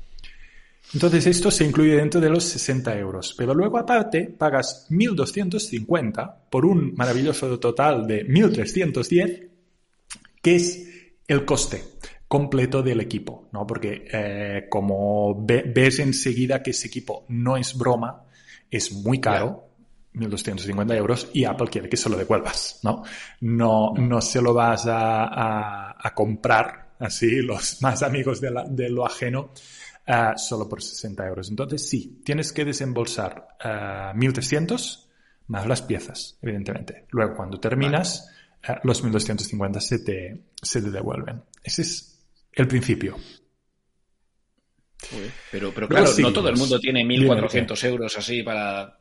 Entonces 0.93 1.25
esto 1.29 1.49
se 1.49 1.65
incluye 1.65 1.95
dentro 1.95 2.21
de 2.21 2.29
los 2.29 2.43
60 2.43 2.99
euros, 2.99 3.33
pero 3.39 3.55
luego 3.55 3.79
aparte 3.79 4.35
pagas 4.37 4.89
1.250 4.91 6.49
por 6.51 6.67
un 6.67 6.93
maravilloso 6.97 7.57
total 7.61 8.05
de 8.05 8.27
1.310, 8.27 9.49
que 10.43 10.57
es 10.57 10.89
el 11.29 11.45
coste 11.45 11.85
completo 12.27 12.83
del 12.83 13.01
equipo, 13.01 13.49
¿no? 13.53 13.65
Porque 13.65 14.09
eh, 14.13 14.67
como 14.69 15.41
ves 15.47 16.01
enseguida 16.01 16.65
que 16.65 16.73
ese 16.73 16.89
equipo 16.89 17.27
no 17.29 17.57
es 17.57 17.79
broma, 17.79 18.25
es 18.69 18.91
muy 18.91 19.21
caro, 19.21 19.74
1.250 20.15 20.97
euros 20.97 21.29
y 21.33 21.45
Apple 21.45 21.69
quiere 21.69 21.89
que 21.89 21.97
se 21.97 22.09
lo 22.09 22.17
devuelvas, 22.17 22.81
¿no? 22.83 23.03
No, 23.41 23.93
no 23.97 24.21
se 24.21 24.41
lo 24.41 24.55
vas 24.55 24.87
a, 24.87 25.97
a, 25.99 26.15
comprar 26.15 26.95
así 27.01 27.43
los 27.43 27.83
más 27.83 28.03
amigos 28.03 28.41
de, 28.41 28.53
de 28.69 28.89
lo 28.91 29.05
ajeno 29.05 29.51
uh, 30.07 30.39
solo 30.39 30.69
por 30.69 30.83
60 30.83 31.27
euros. 31.27 31.51
Entonces 31.51 31.89
sí, 31.89 32.21
tienes 32.25 32.53
que 32.53 32.65
desembolsar 32.65 33.57
uh, 33.65 33.69
eh, 33.69 34.13
1.300 34.15 35.05
más 35.49 35.67
las 35.67 35.83
piezas, 35.83 36.39
evidentemente. 36.43 37.07
Luego, 37.11 37.37
cuando 37.37 37.59
terminas, 37.61 38.31
eh, 38.67 38.77
los 38.85 39.03
1250 39.03 39.81
se 39.81 39.99
te, 39.99 40.45
se 40.63 40.81
te 40.81 40.91
devuelven. 40.91 41.43
Ese 41.63 41.83
es 41.83 42.27
el 42.53 42.69
principio. 42.69 43.17
Pero, 45.51 45.73
pero 45.75 45.87
claro, 45.87 46.11
no 46.19 46.33
todo 46.33 46.49
el 46.49 46.57
mundo 46.57 46.81
tiene 46.81 47.05
1.400 47.05 47.85
euros 47.85 48.17
así 48.17 48.43
para 48.43 48.99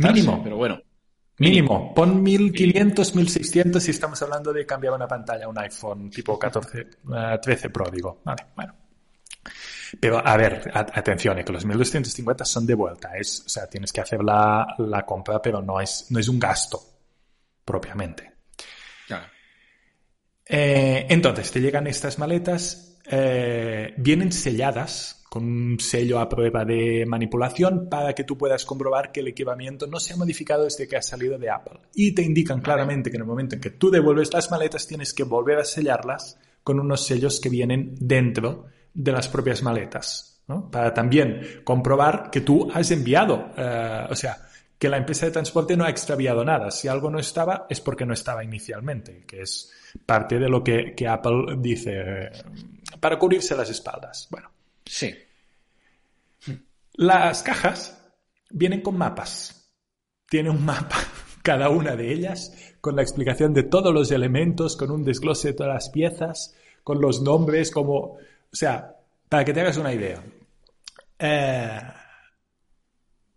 Mínimo. 0.00 0.42
Pero 0.42 0.56
bueno. 0.56 0.80
Mínimo. 1.38 1.94
Pon 1.94 2.24
1.500, 2.24 3.14
1.600 3.14 3.78
si 3.78 3.90
estamos 3.92 4.20
hablando 4.22 4.52
de 4.52 4.66
cambiar 4.66 4.94
una 4.94 5.06
pantalla 5.06 5.44
a 5.44 5.48
un 5.48 5.58
iPhone 5.58 6.10
tipo 6.10 6.38
14, 6.38 6.86
13 7.40 7.66
eh, 7.66 7.70
Pro, 7.70 7.88
digo. 7.90 8.20
Vale, 8.24 8.46
bueno. 8.56 8.74
Pero 10.00 10.26
a 10.26 10.36
ver, 10.36 10.70
atención, 10.74 11.38
eh, 11.38 11.44
que 11.44 11.52
los 11.52 11.64
1250 11.64 12.44
son 12.44 12.66
de 12.66 12.74
vuelta. 12.74 13.16
Es, 13.16 13.44
o 13.46 13.48
sea, 13.48 13.66
tienes 13.68 13.92
que 13.92 14.00
hacer 14.00 14.22
la, 14.22 14.66
la 14.78 15.06
compra, 15.06 15.40
pero 15.40 15.62
no 15.62 15.80
es, 15.80 16.06
no 16.10 16.18
es 16.18 16.28
un 16.28 16.38
gasto 16.38 16.80
propiamente. 17.64 18.32
Eh, 20.50 21.06
entonces, 21.10 21.52
te 21.52 21.60
llegan 21.60 21.86
estas 21.86 22.18
maletas, 22.18 22.87
eh, 23.10 23.94
vienen 23.96 24.32
selladas 24.32 25.18
con 25.28 25.44
un 25.44 25.80
sello 25.80 26.18
a 26.18 26.28
prueba 26.28 26.64
de 26.64 27.04
manipulación 27.06 27.88
para 27.88 28.14
que 28.14 28.24
tú 28.24 28.38
puedas 28.38 28.64
comprobar 28.64 29.12
que 29.12 29.20
el 29.20 29.28
equipamiento 29.28 29.86
no 29.86 30.00
se 30.00 30.14
ha 30.14 30.16
modificado 30.16 30.64
desde 30.64 30.88
que 30.88 30.96
ha 30.96 31.02
salido 31.02 31.38
de 31.38 31.50
Apple. 31.50 31.80
Y 31.94 32.12
te 32.12 32.22
indican 32.22 32.60
claramente 32.60 33.10
que 33.10 33.16
en 33.16 33.22
el 33.22 33.28
momento 33.28 33.54
en 33.54 33.60
que 33.60 33.70
tú 33.70 33.90
devuelves 33.90 34.32
las 34.32 34.50
maletas 34.50 34.86
tienes 34.86 35.12
que 35.12 35.24
volver 35.24 35.58
a 35.58 35.64
sellarlas 35.64 36.38
con 36.62 36.80
unos 36.80 37.04
sellos 37.04 37.40
que 37.40 37.50
vienen 37.50 37.94
dentro 38.00 38.66
de 38.94 39.12
las 39.12 39.28
propias 39.28 39.62
maletas, 39.62 40.42
¿no? 40.48 40.70
Para 40.70 40.92
también 40.94 41.62
comprobar 41.62 42.30
que 42.30 42.40
tú 42.40 42.70
has 42.72 42.90
enviado, 42.90 43.50
eh, 43.56 44.06
o 44.10 44.14
sea, 44.14 44.38
que 44.78 44.88
la 44.88 44.96
empresa 44.96 45.26
de 45.26 45.32
transporte 45.32 45.76
no 45.76 45.84
ha 45.84 45.90
extraviado 45.90 46.44
nada. 46.44 46.70
Si 46.70 46.88
algo 46.88 47.10
no 47.10 47.18
estaba, 47.18 47.66
es 47.68 47.80
porque 47.80 48.06
no 48.06 48.14
estaba 48.14 48.44
inicialmente, 48.44 49.24
que 49.26 49.42
es 49.42 49.70
parte 50.04 50.38
de 50.38 50.48
lo 50.48 50.62
que, 50.62 50.94
Apple 51.08 51.56
dice 51.58 52.30
para 53.00 53.18
cubrirse 53.18 53.56
las 53.56 53.70
espaldas. 53.70 54.28
Bueno. 54.30 54.50
Sí. 54.84 55.14
Las 56.94 57.42
cajas 57.42 58.10
vienen 58.50 58.80
con 58.80 58.96
mapas. 58.96 59.70
Tiene 60.28 60.50
un 60.50 60.64
mapa 60.64 60.98
cada 61.42 61.68
una 61.68 61.96
de 61.96 62.12
ellas 62.12 62.52
con 62.80 62.96
la 62.96 63.02
explicación 63.02 63.54
de 63.54 63.64
todos 63.64 63.92
los 63.92 64.10
elementos, 64.10 64.76
con 64.76 64.90
un 64.90 65.04
desglose 65.04 65.48
de 65.48 65.54
todas 65.54 65.74
las 65.74 65.90
piezas, 65.90 66.54
con 66.82 67.00
los 67.00 67.22
nombres, 67.22 67.70
como... 67.70 67.96
O 68.50 68.56
sea, 68.56 68.96
para 69.28 69.44
que 69.44 69.52
te 69.52 69.60
hagas 69.60 69.76
una 69.76 69.92
idea. 69.92 70.22
Eh, 71.18 71.80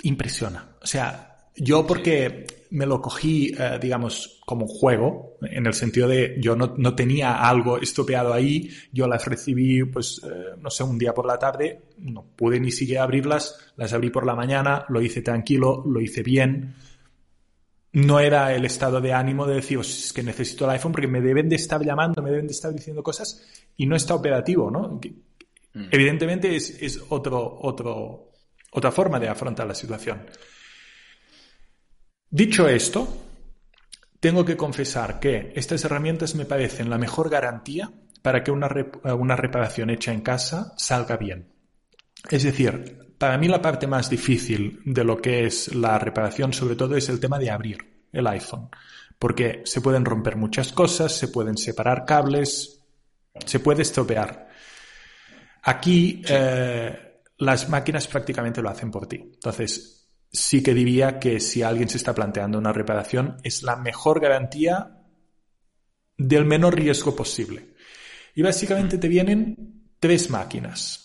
impresiona. 0.03 0.77
O 0.81 0.85
sea, 0.85 1.30
yo 1.55 1.85
porque 1.85 2.45
me 2.71 2.85
lo 2.85 3.01
cogí, 3.01 3.53
eh, 3.57 3.77
digamos, 3.81 4.39
como 4.45 4.65
juego, 4.65 5.37
en 5.41 5.65
el 5.65 5.73
sentido 5.73 6.07
de 6.07 6.37
yo 6.39 6.55
no, 6.55 6.73
no 6.77 6.95
tenía 6.95 7.33
algo 7.47 7.77
estopeado 7.77 8.33
ahí, 8.33 8.69
yo 8.93 9.07
las 9.07 9.25
recibí, 9.25 9.83
pues, 9.83 10.21
eh, 10.23 10.55
no 10.59 10.69
sé, 10.69 10.83
un 10.83 10.97
día 10.97 11.13
por 11.13 11.25
la 11.25 11.37
tarde, 11.37 11.81
no 11.97 12.23
pude 12.35 12.59
ni 12.59 12.71
siquiera 12.71 13.03
abrirlas, 13.03 13.73
las 13.75 13.91
abrí 13.91 14.09
por 14.09 14.25
la 14.25 14.35
mañana, 14.35 14.85
lo 14.87 15.01
hice 15.01 15.21
tranquilo, 15.21 15.83
lo 15.85 15.99
hice 15.99 16.23
bien. 16.23 16.73
No 17.93 18.21
era 18.21 18.55
el 18.55 18.63
estado 18.63 19.01
de 19.01 19.11
ánimo 19.11 19.45
de 19.45 19.55
decir, 19.55 19.79
es 19.79 20.13
que 20.13 20.23
necesito 20.23 20.63
el 20.63 20.71
iPhone 20.71 20.93
porque 20.93 21.07
me 21.07 21.19
deben 21.19 21.49
de 21.49 21.57
estar 21.57 21.83
llamando, 21.83 22.21
me 22.21 22.29
deben 22.29 22.47
de 22.47 22.53
estar 22.53 22.73
diciendo 22.73 23.03
cosas 23.03 23.45
y 23.75 23.85
no 23.85 23.97
está 23.97 24.15
operativo, 24.15 24.71
¿no? 24.71 25.01
Mm. 25.73 25.87
Evidentemente 25.91 26.55
es, 26.55 26.81
es 26.81 27.01
otro, 27.09 27.59
otro, 27.61 28.31
otra 28.71 28.91
forma 28.93 29.19
de 29.19 29.27
afrontar 29.27 29.67
la 29.67 29.75
situación. 29.75 30.21
Dicho 32.33 32.69
esto, 32.69 33.07
tengo 34.21 34.45
que 34.45 34.55
confesar 34.55 35.19
que 35.19 35.51
estas 35.53 35.83
herramientas 35.83 36.33
me 36.33 36.45
parecen 36.45 36.89
la 36.89 36.97
mejor 36.97 37.29
garantía 37.29 37.91
para 38.21 38.41
que 38.41 38.51
una, 38.51 38.69
reparación 38.69 39.89
hecha 39.89 40.13
en 40.13 40.21
casa 40.21 40.73
salga 40.77 41.17
bien. 41.17 41.51
Es 42.29 42.43
decir, 42.43 43.15
para 43.17 43.37
mí 43.37 43.49
la 43.49 43.61
parte 43.61 43.85
más 43.85 44.09
difícil 44.09 44.79
de 44.85 45.03
lo 45.03 45.21
que 45.21 45.45
es 45.45 45.75
la 45.75 45.99
reparación 45.99 46.53
sobre 46.53 46.77
todo 46.77 46.95
es 46.95 47.09
el 47.09 47.19
tema 47.19 47.37
de 47.37 47.51
abrir 47.51 47.79
el 48.13 48.25
iPhone, 48.27 48.69
porque 49.19 49.63
se 49.65 49.81
pueden 49.81 50.05
romper 50.05 50.37
muchas 50.37 50.71
cosas, 50.71 51.11
se 51.11 51.27
pueden 51.27 51.57
separar 51.57 52.05
cables, 52.05 52.81
se 53.45 53.59
puede 53.59 53.81
estropear. 53.81 54.47
Aquí 55.63 56.21
eh, 56.29 57.23
las 57.39 57.67
máquinas 57.67 58.07
prácticamente 58.07 58.61
lo 58.61 58.69
hacen 58.69 58.89
por 58.89 59.05
ti. 59.05 59.17
Entonces, 59.17 60.00
sí 60.31 60.63
que 60.63 60.73
diría 60.73 61.19
que 61.19 61.39
si 61.39 61.63
alguien 61.63 61.89
se 61.89 61.97
está 61.97 62.13
planteando 62.13 62.57
una 62.57 62.73
reparación, 62.73 63.37
es 63.43 63.63
la 63.63 63.75
mejor 63.75 64.21
garantía 64.21 65.01
del 66.17 66.45
menor 66.45 66.75
riesgo 66.75 67.15
posible. 67.15 67.73
Y 68.35 68.41
básicamente 68.41 68.97
te 68.97 69.07
vienen 69.07 69.91
tres 69.99 70.29
máquinas. 70.29 71.01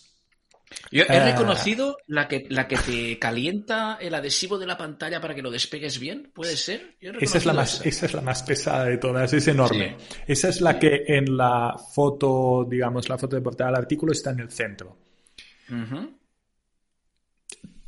Yo 0.90 1.04
he 1.04 1.16
eh, 1.16 1.32
reconocido 1.32 1.96
la 2.06 2.28
que, 2.28 2.46
la 2.48 2.66
que 2.66 2.76
te 2.76 3.18
calienta 3.18 3.98
el 4.00 4.14
adhesivo 4.14 4.58
de 4.58 4.66
la 4.66 4.76
pantalla 4.76 5.20
para 5.20 5.34
que 5.34 5.42
lo 5.42 5.50
despegues 5.50 5.98
bien, 5.98 6.30
¿puede 6.34 6.56
ser? 6.56 6.96
Esa 7.00 7.38
es, 7.38 7.46
la 7.46 7.52
más, 7.52 7.84
esa. 7.86 8.06
es 8.06 8.14
la 8.14 8.20
más 8.20 8.42
pesada 8.42 8.84
de 8.84 8.98
todas, 8.98 9.32
es 9.32 9.46
enorme. 9.48 9.96
Esa 10.26 10.48
es 10.48 10.60
la 10.60 10.78
que 10.78 11.04
en 11.06 11.36
la 11.36 11.76
foto, 11.94 12.66
digamos, 12.68 13.08
la 13.08 13.18
foto 13.18 13.36
de 13.36 13.42
portada 13.42 13.70
del 13.70 13.80
artículo 13.80 14.12
está 14.12 14.30
en 14.30 14.40
el 14.40 14.50
centro. 14.50 14.96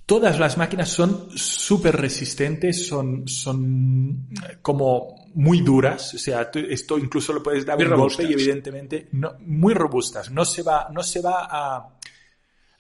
Todas 0.09 0.41
las 0.41 0.57
máquinas 0.57 0.89
son 0.89 1.29
súper 1.37 1.95
resistentes, 1.95 2.87
son, 2.87 3.29
son 3.29 4.27
como 4.63 5.29
muy 5.35 5.61
duras, 5.61 6.15
o 6.15 6.19
sea, 6.19 6.51
esto 6.71 6.97
incluso 6.97 7.35
lo 7.35 7.43
puedes 7.43 7.67
dar 7.67 7.77
un 7.77 7.95
golpe 7.95 8.23
y 8.23 8.33
evidentemente 8.33 9.11
no, 9.13 9.37
muy 9.41 9.75
robustas, 9.75 10.31
no 10.31 10.47
se 10.47 10.63
va, 10.63 10.89
no 10.91 11.03
se 11.03 11.21
va 11.21 11.47
a, 11.51 11.99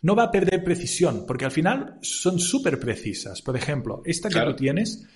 no 0.01 0.17
va 0.17 0.23
a 0.23 0.31
perder 0.31 0.65
precisión, 0.65 1.27
porque 1.27 1.45
al 1.45 1.51
final 1.51 1.99
son 2.01 2.39
súper 2.39 2.81
precisas. 2.81 3.43
Por 3.43 3.59
ejemplo, 3.59 4.01
esta 4.07 4.31
que 4.31 4.41
tú 4.41 4.57
tienes, 4.57 5.07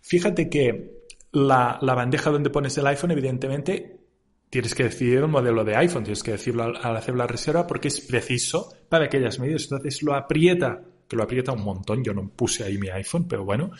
fíjate 0.00 0.48
que 0.48 1.04
la, 1.32 1.78
la, 1.82 1.92
bandeja 1.92 2.30
donde 2.30 2.48
pones 2.48 2.78
el 2.78 2.86
iPhone, 2.86 3.10
evidentemente, 3.10 4.06
tienes 4.48 4.74
que 4.74 4.84
decidir 4.84 5.18
el 5.18 5.28
modelo 5.28 5.66
de 5.66 5.76
iPhone, 5.76 6.04
tienes 6.04 6.22
que 6.22 6.30
decirlo 6.30 6.62
al, 6.62 6.76
al 6.82 6.96
hacer 6.96 7.14
la 7.14 7.26
reserva 7.26 7.66
porque 7.66 7.88
es 7.88 8.00
preciso 8.00 8.72
para 8.88 9.04
aquellas 9.04 9.38
medidas. 9.38 9.64
Entonces 9.64 10.02
lo 10.02 10.14
aprieta 10.14 10.82
que 11.08 11.16
lo 11.16 11.22
aprieta 11.22 11.52
un 11.52 11.64
montón. 11.64 12.04
Yo 12.04 12.12
no 12.12 12.28
puse 12.28 12.64
ahí 12.64 12.78
mi 12.78 12.88
iPhone, 12.88 13.26
pero 13.26 13.44
bueno, 13.44 13.70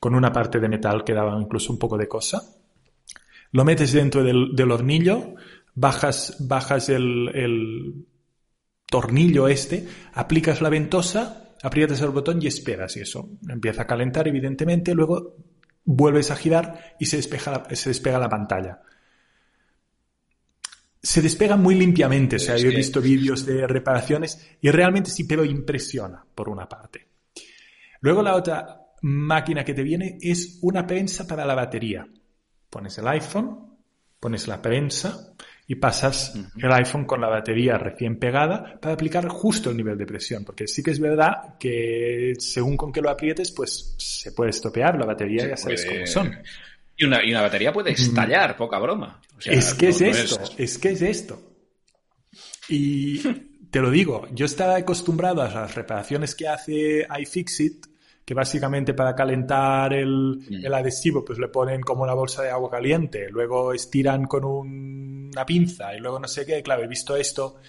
con 0.00 0.14
una 0.14 0.32
parte 0.32 0.58
de 0.58 0.68
metal 0.68 1.04
que 1.04 1.14
daba 1.14 1.38
incluso 1.40 1.72
un 1.72 1.78
poco 1.78 1.96
de 1.98 2.08
cosa. 2.08 2.42
Lo 3.52 3.64
metes 3.64 3.92
dentro 3.92 4.22
del, 4.24 4.70
hornillo, 4.70 5.34
bajas, 5.74 6.36
bajas 6.40 6.88
el, 6.88 7.30
el 7.34 8.06
tornillo 8.86 9.48
este, 9.48 9.86
aplicas 10.14 10.60
la 10.60 10.68
ventosa, 10.68 11.54
aprietas 11.62 12.00
el 12.00 12.10
botón 12.10 12.42
y 12.42 12.46
esperas 12.46 12.96
y 12.96 13.00
eso 13.00 13.28
empieza 13.48 13.82
a 13.82 13.86
calentar 13.86 14.28
evidentemente, 14.28 14.94
luego 14.94 15.36
vuelves 15.84 16.30
a 16.30 16.36
girar 16.36 16.96
y 16.98 17.06
se, 17.06 17.22
se 17.22 17.88
despega 17.88 18.18
la 18.18 18.28
pantalla 18.28 18.82
se 21.02 21.22
despega 21.22 21.56
muy 21.56 21.74
limpiamente. 21.74 22.36
O 22.36 22.40
sea, 22.40 22.56
yo 22.56 22.70
he 22.70 22.76
visto 22.76 23.00
vídeos 23.00 23.46
de 23.46 23.66
reparaciones 23.66 24.56
y 24.60 24.70
realmente 24.70 25.10
sí, 25.10 25.24
pero 25.24 25.44
impresiona, 25.44 26.24
por 26.34 26.48
una 26.48 26.68
parte. 26.68 27.06
Luego 28.00 28.22
la 28.22 28.36
otra 28.36 28.80
máquina 29.02 29.64
que 29.64 29.74
te 29.74 29.82
viene 29.82 30.18
es 30.20 30.58
una 30.62 30.86
prensa 30.86 31.26
para 31.26 31.44
la 31.44 31.54
batería. 31.54 32.06
Pones 32.70 32.98
el 32.98 33.08
iPhone, 33.08 33.76
pones 34.20 34.48
la 34.48 34.60
prensa 34.60 35.34
y 35.66 35.74
pasas 35.74 36.34
el 36.56 36.72
iPhone 36.72 37.04
con 37.04 37.20
la 37.20 37.28
batería 37.28 37.76
recién 37.76 38.18
pegada 38.18 38.78
para 38.80 38.94
aplicar 38.94 39.28
justo 39.28 39.70
el 39.70 39.76
nivel 39.76 39.98
de 39.98 40.06
presión, 40.06 40.44
porque 40.44 40.66
sí 40.66 40.82
que 40.82 40.90
es 40.92 40.98
verdad 40.98 41.56
que 41.58 42.32
según 42.38 42.76
con 42.76 42.90
que 42.90 43.02
lo 43.02 43.10
aprietes, 43.10 43.50
pues 43.52 43.94
se 43.98 44.32
puede 44.32 44.50
estropear 44.50 44.98
la 44.98 45.06
batería, 45.06 45.46
ya 45.46 45.56
sabes 45.56 45.84
cómo 45.84 46.06
son. 46.06 46.34
Y 46.98 47.04
una, 47.04 47.24
y 47.24 47.30
una 47.30 47.42
batería 47.42 47.72
puede 47.72 47.92
estallar, 47.92 48.56
poca 48.56 48.78
broma. 48.80 49.20
es 49.44 49.72
que 49.74 49.88
es 49.90 50.00
esto, 50.00 50.40
es... 50.58 50.78
que 50.78 50.90
es 50.90 51.02
esto. 51.02 51.40
Y 52.68 53.20
te 53.70 53.80
lo 53.80 53.90
digo, 53.90 54.26
yo 54.32 54.46
estaba 54.46 54.74
acostumbrado 54.74 55.42
a 55.42 55.48
las 55.48 55.74
reparaciones 55.76 56.34
que 56.34 56.48
hace 56.48 57.06
iFixit, 57.20 57.86
que 58.24 58.34
básicamente 58.34 58.94
para 58.94 59.14
calentar 59.14 59.94
el, 59.94 60.40
mm. 60.50 60.66
el, 60.66 60.74
adhesivo 60.74 61.24
pues 61.24 61.38
le 61.38 61.48
ponen 61.48 61.80
como 61.82 62.02
una 62.02 62.14
bolsa 62.14 62.42
de 62.42 62.50
agua 62.50 62.68
caliente, 62.68 63.28
luego 63.30 63.72
estiran 63.72 64.24
con 64.24 64.44
una 64.44 65.46
pinza 65.46 65.94
y 65.94 66.00
luego 66.00 66.18
no 66.18 66.26
sé 66.26 66.44
qué, 66.44 66.62
claro, 66.62 66.82
he 66.82 66.88
visto 66.88 67.16
esto 67.16 67.60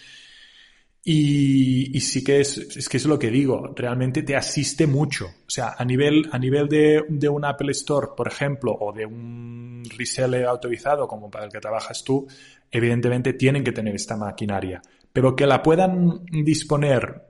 y, 1.03 1.99
sí 2.01 2.23
que 2.23 2.41
es, 2.41 2.57
es 2.57 2.89
que 2.89 2.97
es 2.97 3.05
lo 3.05 3.17
que 3.17 3.31
digo, 3.31 3.73
realmente 3.75 4.21
te 4.23 4.35
asiste 4.35 4.85
mucho. 4.85 5.27
O 5.27 5.49
sea, 5.49 5.75
a 5.77 5.85
nivel, 5.85 6.29
a 6.31 6.37
nivel 6.37 6.67
de, 6.67 7.05
de 7.07 7.29
un 7.29 7.45
Apple 7.45 7.71
Store, 7.71 8.09
por 8.15 8.27
ejemplo, 8.27 8.75
o 8.79 8.91
de 8.91 9.05
un 9.05 9.83
reseller 9.97 10.45
autorizado 10.45 11.07
como 11.07 11.31
para 11.31 11.45
el 11.45 11.51
que 11.51 11.59
trabajas 11.59 12.03
tú, 12.03 12.27
evidentemente 12.69 13.33
tienen 13.33 13.63
que 13.63 13.71
tener 13.71 13.95
esta 13.95 14.17
maquinaria. 14.17 14.81
Pero 15.11 15.35
que 15.35 15.47
la 15.47 15.63
puedan 15.63 16.25
disponer 16.25 17.23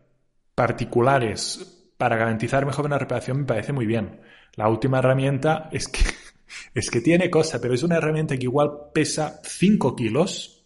particulares 0.55 1.91
para 1.97 2.17
garantizar 2.17 2.65
mejor 2.65 2.85
una 2.85 2.97
reparación 2.97 3.39
me 3.39 3.45
parece 3.45 3.73
muy 3.73 3.85
bien. 3.85 4.21
La 4.55 4.67
última 4.67 4.99
herramienta 4.99 5.69
es 5.71 5.87
que, 5.87 6.01
es 6.73 6.89
que 6.89 7.01
tiene 7.01 7.29
cosa, 7.29 7.61
pero 7.61 7.73
es 7.73 7.83
una 7.83 7.97
herramienta 7.97 8.37
que 8.37 8.45
igual 8.45 8.71
pesa 8.93 9.39
5 9.43 9.95
kilos, 9.95 10.58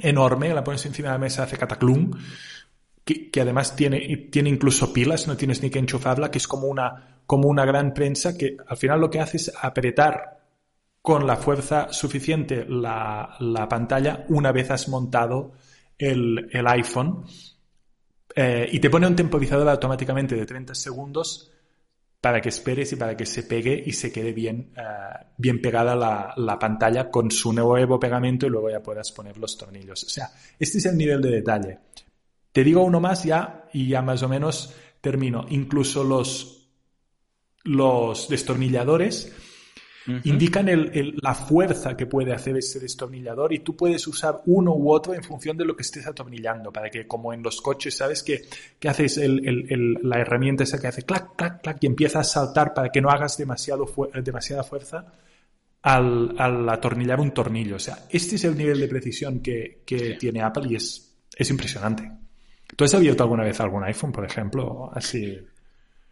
enorme, 0.00 0.54
la 0.54 0.64
pones 0.64 0.84
encima 0.86 1.08
de 1.08 1.14
la 1.14 1.18
mesa, 1.18 1.42
hace 1.42 1.58
cataclum, 1.58 2.10
que, 3.04 3.30
que, 3.30 3.40
además 3.40 3.76
tiene, 3.76 4.28
tiene 4.30 4.48
incluso 4.48 4.92
pilas, 4.92 5.26
no 5.26 5.36
tienes 5.36 5.62
ni 5.62 5.70
que 5.70 5.78
enchufarla, 5.78 6.30
que 6.30 6.38
es 6.38 6.48
como 6.48 6.68
una, 6.68 7.22
como 7.26 7.48
una 7.48 7.64
gran 7.64 7.92
prensa 7.92 8.36
que 8.36 8.56
al 8.66 8.76
final 8.76 9.00
lo 9.00 9.10
que 9.10 9.20
hace 9.20 9.38
es 9.38 9.52
apretar 9.60 10.40
con 11.00 11.26
la 11.26 11.36
fuerza 11.36 11.92
suficiente 11.92 12.64
la, 12.68 13.36
la 13.40 13.68
pantalla 13.68 14.24
una 14.28 14.52
vez 14.52 14.70
has 14.70 14.88
montado 14.88 15.52
el, 15.98 16.48
el 16.52 16.66
iPhone 16.68 17.24
eh, 18.34 18.68
y 18.70 18.78
te 18.78 18.88
pone 18.88 19.06
un 19.06 19.16
temporizador 19.16 19.68
automáticamente 19.68 20.36
de 20.36 20.46
30 20.46 20.74
segundos 20.74 21.50
para 22.22 22.40
que 22.40 22.50
esperes 22.50 22.92
y 22.92 22.96
para 22.96 23.16
que 23.16 23.26
se 23.26 23.42
pegue 23.42 23.82
y 23.84 23.92
se 23.94 24.12
quede 24.12 24.32
bien, 24.32 24.72
uh, 24.76 25.24
bien 25.36 25.60
pegada 25.60 25.96
la, 25.96 26.32
la, 26.36 26.56
pantalla 26.56 27.10
con 27.10 27.32
su 27.32 27.52
nuevo 27.52 27.98
pegamento 27.98 28.46
y 28.46 28.48
luego 28.48 28.70
ya 28.70 28.80
puedas 28.80 29.10
poner 29.10 29.36
los 29.38 29.58
tornillos. 29.58 30.04
O 30.04 30.08
sea, 30.08 30.30
este 30.56 30.78
es 30.78 30.86
el 30.86 30.96
nivel 30.96 31.20
de 31.20 31.30
detalle. 31.32 31.78
Te 32.52 32.62
digo 32.62 32.84
uno 32.84 33.00
más 33.00 33.24
ya 33.24 33.64
y 33.72 33.88
ya 33.88 34.02
más 34.02 34.22
o 34.22 34.28
menos 34.28 34.72
termino. 35.00 35.46
Incluso 35.48 36.04
los, 36.04 36.68
los 37.64 38.28
destornilladores 38.28 39.34
Uh 40.06 40.10
-huh. 40.10 40.20
indican 40.24 40.68
el, 40.68 40.90
el, 40.94 41.14
la 41.22 41.34
fuerza 41.34 41.96
que 41.96 42.06
puede 42.06 42.32
hacer 42.32 42.56
ese 42.56 42.80
destornillador 42.80 43.52
y 43.52 43.60
tú 43.60 43.76
puedes 43.76 44.06
usar 44.06 44.42
uno 44.46 44.74
u 44.74 44.90
otro 44.90 45.14
en 45.14 45.22
función 45.22 45.56
de 45.56 45.64
lo 45.64 45.76
que 45.76 45.82
estés 45.82 46.06
atornillando 46.06 46.72
para 46.72 46.90
que 46.90 47.06
como 47.06 47.32
en 47.32 47.42
los 47.42 47.60
coches 47.60 47.96
sabes 47.96 48.22
que, 48.22 48.42
que 48.78 48.88
haces 48.88 49.18
el, 49.18 49.98
la 50.02 50.20
herramienta 50.20 50.64
esa 50.64 50.80
que 50.80 50.88
hace 50.88 51.02
clac, 51.02 51.36
clac, 51.36 51.62
clac 51.62 51.78
y 51.80 51.86
empieza 51.86 52.20
a 52.20 52.24
saltar 52.24 52.74
para 52.74 52.90
que 52.90 53.00
no 53.00 53.10
hagas 53.10 53.36
demasiado 53.36 53.86
fu 53.86 54.08
demasiada 54.22 54.62
fuerza 54.62 55.06
al, 55.82 56.34
al, 56.38 56.68
atornillar 56.68 57.20
un 57.20 57.32
tornillo. 57.32 57.76
O 57.76 57.80
sea, 57.80 57.98
este 58.10 58.36
es 58.36 58.44
el 58.44 58.56
nivel 58.56 58.80
de 58.80 58.88
precisión 58.88 59.40
que, 59.40 59.82
que 59.84 59.98
sí. 59.98 60.14
tiene 60.18 60.42
Apple 60.42 60.64
y 60.68 60.76
es, 60.76 61.14
es 61.36 61.50
impresionante. 61.50 62.10
¿Tú 62.76 62.84
has 62.84 62.94
abierto 62.94 63.22
alguna 63.22 63.44
vez 63.44 63.60
algún 63.60 63.84
iPhone, 63.84 64.12
por 64.12 64.24
ejemplo? 64.24 64.90
Así. 64.92 65.38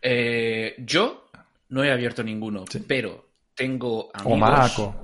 Eh, 0.02 0.74
yo 0.78 1.30
no 1.70 1.84
he 1.84 1.92
abierto 1.92 2.22
ninguno, 2.22 2.64
sí. 2.68 2.84
pero 2.86 3.29
tengo 3.60 4.10
amigos, 4.14 4.94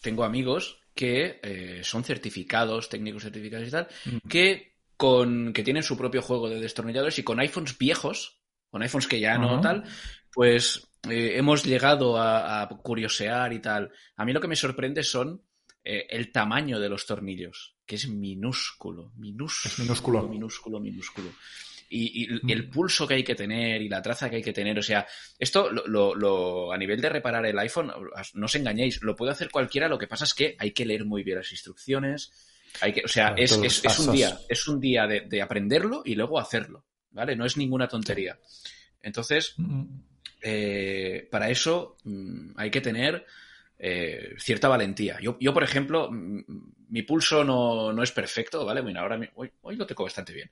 tengo 0.00 0.24
amigos 0.24 0.78
que 0.94 1.40
eh, 1.42 1.80
son 1.84 2.04
certificados, 2.04 2.88
técnicos 2.88 3.22
certificados 3.22 3.68
y 3.68 3.70
tal, 3.70 3.88
mm. 4.06 4.28
que, 4.28 4.78
con, 4.96 5.52
que 5.52 5.62
tienen 5.62 5.82
su 5.82 5.94
propio 5.94 6.22
juego 6.22 6.48
de 6.48 6.58
destornilladores 6.58 7.18
y 7.18 7.22
con 7.22 7.38
iPhones 7.38 7.76
viejos, 7.76 8.40
con 8.70 8.80
iPhones 8.80 9.06
que 9.06 9.20
ya 9.20 9.36
no 9.36 9.56
uh 9.56 9.58
-huh. 9.58 9.62
tal, 9.62 9.84
pues 10.32 10.88
eh, 11.10 11.34
hemos 11.36 11.64
llegado 11.64 12.16
a, 12.16 12.62
a, 12.62 12.68
curiosear 12.68 13.52
y 13.52 13.60
tal. 13.60 13.92
A 14.16 14.24
mí 14.24 14.32
lo 14.32 14.40
que 14.40 14.48
me 14.48 14.56
sorprende 14.56 15.02
son 15.02 15.42
eh, 15.84 16.06
el 16.08 16.32
tamaño 16.32 16.80
de 16.80 16.88
los 16.88 17.04
tornillos, 17.04 17.76
que 17.84 17.96
es 17.96 18.08
minúsculo, 18.08 19.12
minúsculo, 19.16 19.70
es 19.70 19.78
minúsculo, 19.80 20.28
minúsculo, 20.28 20.80
minúsculo 20.80 21.30
y, 21.88 22.34
y, 22.34 22.52
el 22.52 22.68
pulso 22.68 23.06
que 23.06 23.14
hay 23.14 23.24
que 23.24 23.34
tener 23.34 23.82
y 23.82 23.88
la 23.88 24.02
traza 24.02 24.28
que 24.28 24.36
hay 24.36 24.42
que 24.42 24.52
tener. 24.52 24.78
O 24.78 24.82
sea, 24.82 25.06
esto 25.38 25.70
lo, 25.70 25.86
lo, 25.86 26.14
lo, 26.14 26.72
a 26.72 26.78
nivel 26.78 27.00
de 27.00 27.08
reparar 27.08 27.46
el 27.46 27.58
iPhone, 27.58 27.92
no 28.34 28.44
os 28.44 28.54
engañéis, 28.54 29.02
lo 29.02 29.16
puede 29.16 29.32
hacer 29.32 29.50
cualquiera, 29.50 29.88
lo 29.88 29.98
que 29.98 30.06
pasa 30.06 30.24
es 30.24 30.34
que 30.34 30.56
hay 30.58 30.72
que 30.72 30.86
leer 30.86 31.04
muy 31.04 31.22
bien 31.22 31.38
las 31.38 31.52
instrucciones. 31.52 32.32
Hay 32.80 32.92
que, 32.92 33.02
o 33.04 33.08
sea, 33.08 33.34
es, 33.36 33.52
es, 33.52 33.84
es, 33.84 33.98
un 34.00 34.12
día, 34.12 34.38
es 34.48 34.68
un 34.68 34.80
día 34.80 35.06
de, 35.06 35.22
de, 35.22 35.40
aprenderlo 35.40 36.02
y 36.04 36.14
luego 36.14 36.38
hacerlo, 36.38 36.84
¿vale? 37.10 37.34
No 37.34 37.46
es 37.46 37.56
ninguna 37.56 37.88
tontería. 37.88 38.38
Entonces, 39.02 39.54
eh, 40.42 41.28
para 41.30 41.48
eso 41.48 41.96
mmm, 42.04 42.50
hay 42.56 42.70
que 42.70 42.80
tener 42.80 43.24
eh, 43.78 44.34
cierta 44.38 44.68
valentía. 44.68 45.18
Yo, 45.20 45.36
yo, 45.40 45.52
por 45.52 45.62
ejemplo, 45.62 46.10
mi 46.10 47.02
pulso 47.02 47.44
no, 47.44 47.92
no 47.92 48.02
es 48.02 48.12
perfecto, 48.12 48.64
¿vale? 48.64 48.80
Bueno, 48.80 49.00
ahora 49.00 49.18
hoy, 49.34 49.50
hoy, 49.62 49.76
lo 49.76 49.86
tengo 49.86 50.04
bastante 50.04 50.32
bien, 50.32 50.50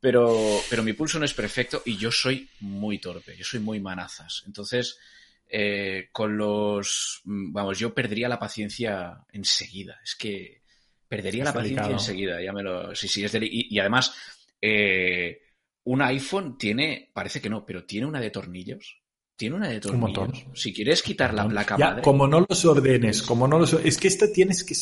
pero, 0.00 0.60
pero 0.70 0.82
mi 0.82 0.92
pulso 0.92 1.18
no 1.18 1.24
es 1.24 1.34
perfecto 1.34 1.82
y 1.84 1.96
yo 1.96 2.10
soy 2.10 2.48
muy 2.60 2.98
torpe, 2.98 3.36
yo 3.36 3.44
soy 3.44 3.60
muy 3.60 3.80
manazas. 3.80 4.42
Entonces, 4.46 4.98
eh, 5.48 6.08
con 6.12 6.36
los, 6.36 7.20
vamos, 7.24 7.78
yo 7.78 7.94
perdería 7.94 8.28
la 8.28 8.38
paciencia 8.38 9.18
enseguida. 9.32 10.00
Es 10.02 10.14
que 10.14 10.62
perdería 11.08 11.42
es 11.42 11.48
la 11.48 11.52
paciencia 11.52 11.92
enseguida, 11.92 12.42
ya 12.42 12.52
me 12.52 12.62
lo, 12.62 12.94
sí, 12.94 13.06
sí, 13.06 13.24
es 13.24 13.32
del, 13.32 13.44
y, 13.44 13.68
y, 13.68 13.78
además, 13.78 14.16
eh, 14.62 15.42
un 15.84 16.00
iPhone 16.00 16.56
tiene, 16.56 17.10
parece 17.12 17.42
que 17.42 17.50
no, 17.50 17.66
pero 17.66 17.84
tiene 17.84 18.06
una 18.06 18.20
de 18.20 18.30
tornillos 18.30 19.01
tiene 19.42 19.56
una 19.56 19.68
de 19.68 19.80
tornillos. 19.80 20.44
Si 20.54 20.72
quieres 20.72 21.02
quitar 21.02 21.34
la 21.34 21.48
placa 21.48 21.76
ya, 21.76 21.88
madre. 21.88 22.02
Como 22.02 22.28
no 22.28 22.46
los 22.48 22.64
ordenes, 22.64 23.22
como 23.22 23.48
no 23.48 23.58
los 23.58 23.72
es 23.72 23.98
que 23.98 24.06
esta 24.06 24.32
tienes 24.32 24.62
que 24.62 24.76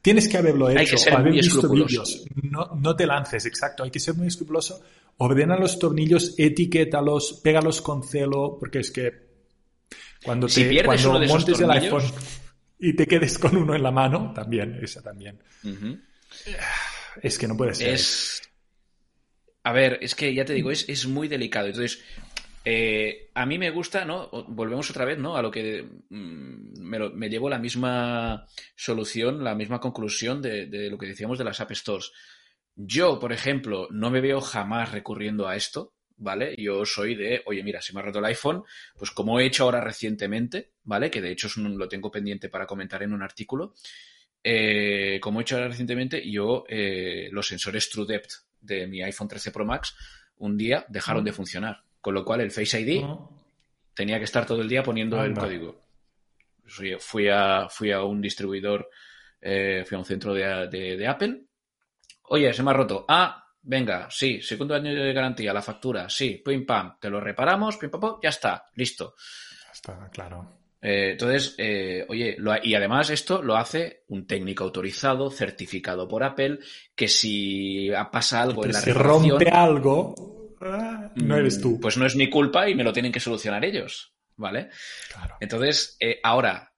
tienes 0.00 0.28
que 0.28 0.36
haberlo 0.36 0.70
hecho. 0.70 0.78
Hay 0.78 0.86
que 0.86 0.98
ser 0.98 1.14
haber 1.14 1.32
muy 1.32 1.40
visto 1.40 1.68
vídeos. 1.68 2.24
No, 2.40 2.70
no 2.80 2.94
te 2.94 3.08
lances, 3.08 3.44
exacto. 3.44 3.82
Hay 3.82 3.90
que 3.90 3.98
ser 3.98 4.14
muy 4.14 4.28
escrupuloso. 4.28 4.80
Ordena 5.16 5.56
los 5.58 5.80
tornillos, 5.80 6.36
etiquétalos, 6.38 7.40
pégalos 7.42 7.82
con 7.82 8.04
celo, 8.04 8.56
porque 8.60 8.78
es 8.78 8.92
que 8.92 9.12
cuando 10.24 10.46
te 10.46 10.52
si 10.52 10.82
cuando 10.84 11.18
de 11.18 11.26
montes 11.26 11.58
el 11.58 11.70
iPhone 11.72 12.04
y 12.78 12.94
te 12.94 13.08
quedes 13.08 13.36
con 13.36 13.56
uno 13.56 13.74
en 13.74 13.82
la 13.82 13.90
mano, 13.90 14.32
también, 14.32 14.78
esa 14.80 15.02
también. 15.02 15.42
Uh 15.64 15.68
-huh. 15.70 16.00
Es 17.20 17.36
que 17.36 17.48
no 17.48 17.56
puede 17.56 17.74
ser. 17.74 17.94
Es... 17.94 18.42
A 19.64 19.72
ver, 19.72 19.98
es 20.02 20.14
que 20.14 20.32
ya 20.32 20.44
te 20.44 20.52
digo, 20.52 20.70
es, 20.70 20.88
es 20.88 21.08
muy 21.08 21.26
delicado. 21.26 21.66
Entonces, 21.66 21.98
eh, 22.64 23.30
a 23.34 23.44
mí 23.44 23.58
me 23.58 23.70
gusta, 23.70 24.04
¿no? 24.04 24.30
Volvemos 24.48 24.88
otra 24.90 25.04
vez, 25.04 25.18
¿no? 25.18 25.36
A 25.36 25.42
lo 25.42 25.50
que 25.50 25.86
mmm, 26.08 26.80
me, 26.80 26.98
lo, 26.98 27.10
me, 27.10 27.28
llevo 27.28 27.50
la 27.50 27.58
misma 27.58 28.46
solución, 28.74 29.44
la 29.44 29.54
misma 29.54 29.80
conclusión 29.80 30.40
de, 30.40 30.66
de, 30.66 30.88
lo 30.88 30.96
que 30.96 31.06
decíamos 31.06 31.36
de 31.38 31.44
las 31.44 31.60
App 31.60 31.72
Stores. 31.72 32.12
Yo, 32.74 33.20
por 33.20 33.32
ejemplo, 33.32 33.88
no 33.90 34.10
me 34.10 34.22
veo 34.22 34.40
jamás 34.40 34.92
recurriendo 34.92 35.46
a 35.46 35.56
esto, 35.56 35.94
¿vale? 36.16 36.54
Yo 36.56 36.86
soy 36.86 37.14
de, 37.14 37.42
oye, 37.44 37.62
mira, 37.62 37.82
se 37.82 37.92
me 37.92 38.00
ha 38.00 38.02
roto 38.04 38.18
el 38.18 38.24
iPhone, 38.24 38.64
pues 38.96 39.10
como 39.10 39.38
he 39.38 39.46
hecho 39.46 39.64
ahora 39.64 39.82
recientemente, 39.82 40.72
¿vale? 40.84 41.10
Que 41.10 41.20
de 41.20 41.32
hecho 41.32 41.48
es 41.48 41.56
un, 41.58 41.76
lo 41.76 41.88
tengo 41.88 42.10
pendiente 42.10 42.48
para 42.48 42.66
comentar 42.66 43.02
en 43.02 43.12
un 43.12 43.22
artículo. 43.22 43.74
Eh, 44.42 45.18
como 45.20 45.40
he 45.40 45.42
hecho 45.42 45.56
ahora 45.56 45.68
recientemente, 45.68 46.30
yo 46.30 46.64
eh, 46.68 47.28
los 47.30 47.46
sensores 47.46 47.90
TrueDepth 47.90 48.32
de 48.60 48.86
mi 48.86 49.02
iPhone 49.02 49.28
13 49.28 49.50
Pro 49.50 49.66
Max 49.66 49.94
un 50.36 50.56
día 50.56 50.86
dejaron 50.88 51.22
mm. 51.22 51.26
de 51.26 51.32
funcionar 51.32 51.84
con 52.04 52.12
lo 52.12 52.22
cual 52.22 52.42
el 52.42 52.50
Face 52.50 52.78
ID 52.78 53.02
tenía 53.94 54.18
que 54.18 54.24
estar 54.24 54.44
todo 54.44 54.60
el 54.60 54.68
día 54.68 54.82
poniendo 54.82 55.24
el 55.24 55.32
código. 55.32 55.80
Fui 56.98 57.30
a, 57.30 57.66
fui 57.70 57.92
a 57.92 58.02
un 58.02 58.20
distribuidor, 58.20 58.90
eh, 59.40 59.84
fui 59.86 59.94
a 59.94 59.98
un 60.00 60.04
centro 60.04 60.34
de, 60.34 60.68
de, 60.68 60.98
de, 60.98 61.06
Apple. 61.06 61.44
Oye, 62.24 62.52
se 62.52 62.62
me 62.62 62.72
ha 62.72 62.74
roto. 62.74 63.06
Ah, 63.08 63.42
venga, 63.62 64.08
sí, 64.10 64.42
segundo 64.42 64.74
año 64.74 64.92
de 64.92 65.14
garantía, 65.14 65.54
la 65.54 65.62
factura, 65.62 66.10
sí, 66.10 66.42
pim 66.44 66.66
pam, 66.66 66.98
te 67.00 67.08
lo 67.08 67.20
reparamos, 67.20 67.78
pim 67.78 67.88
pam, 67.88 68.00
pam 68.02 68.16
ya 68.22 68.28
está, 68.28 68.66
listo. 68.74 69.14
Ya 69.64 69.72
está, 69.72 70.10
claro. 70.10 70.46
Eh, 70.82 71.12
entonces, 71.12 71.54
eh, 71.56 72.04
oye, 72.06 72.36
lo, 72.36 72.52
y 72.62 72.74
además 72.74 73.08
esto 73.08 73.40
lo 73.42 73.56
hace 73.56 74.04
un 74.08 74.26
técnico 74.26 74.64
autorizado, 74.64 75.30
certificado 75.30 76.06
por 76.06 76.22
Apple, 76.22 76.58
que 76.94 77.08
si 77.08 77.90
pasa 78.12 78.42
algo 78.42 78.60
Pero 78.60 78.72
en 78.72 78.74
la 78.74 78.80
si 78.82 78.92
rompe 78.92 79.48
algo, 79.48 80.43
no 81.14 81.36
eres 81.36 81.60
tú. 81.60 81.80
Pues 81.80 81.96
no 81.96 82.06
es 82.06 82.16
mi 82.16 82.28
culpa 82.30 82.68
y 82.68 82.74
me 82.74 82.84
lo 82.84 82.92
tienen 82.92 83.12
que 83.12 83.20
solucionar 83.20 83.64
ellos, 83.64 84.14
¿vale? 84.36 84.70
Claro. 85.12 85.36
Entonces, 85.40 85.96
eh, 86.00 86.20
ahora, 86.22 86.74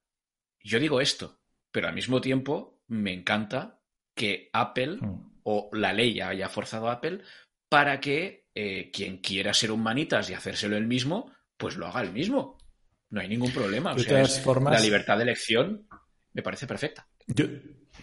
yo 0.61 0.79
digo 0.79 1.01
esto, 1.01 1.39
pero 1.71 1.87
al 1.87 1.95
mismo 1.95 2.21
tiempo 2.21 2.81
me 2.87 3.13
encanta 3.13 3.79
que 4.13 4.49
Apple 4.53 4.97
mm. 4.97 5.41
o 5.43 5.69
la 5.73 5.93
ley 5.93 6.19
haya 6.21 6.49
forzado 6.49 6.89
a 6.89 6.93
Apple 6.93 7.21
para 7.69 7.99
que 7.99 8.47
eh, 8.55 8.89
quien 8.91 9.19
quiera 9.19 9.53
ser 9.53 9.71
un 9.71 9.83
manitas 9.83 10.29
y 10.29 10.33
hacérselo 10.33 10.77
él 10.77 10.87
mismo, 10.87 11.31
pues 11.57 11.77
lo 11.77 11.87
haga 11.87 12.01
él 12.01 12.11
mismo. 12.11 12.57
No 13.09 13.21
hay 13.21 13.27
ningún 13.27 13.51
problema. 13.51 13.93
O 13.93 13.99
sea, 13.99 14.25
formas... 14.25 14.73
La 14.73 14.79
libertad 14.79 15.17
de 15.17 15.23
elección 15.23 15.87
me 16.33 16.41
parece 16.41 16.67
perfecta. 16.67 17.07
Yo, 17.27 17.45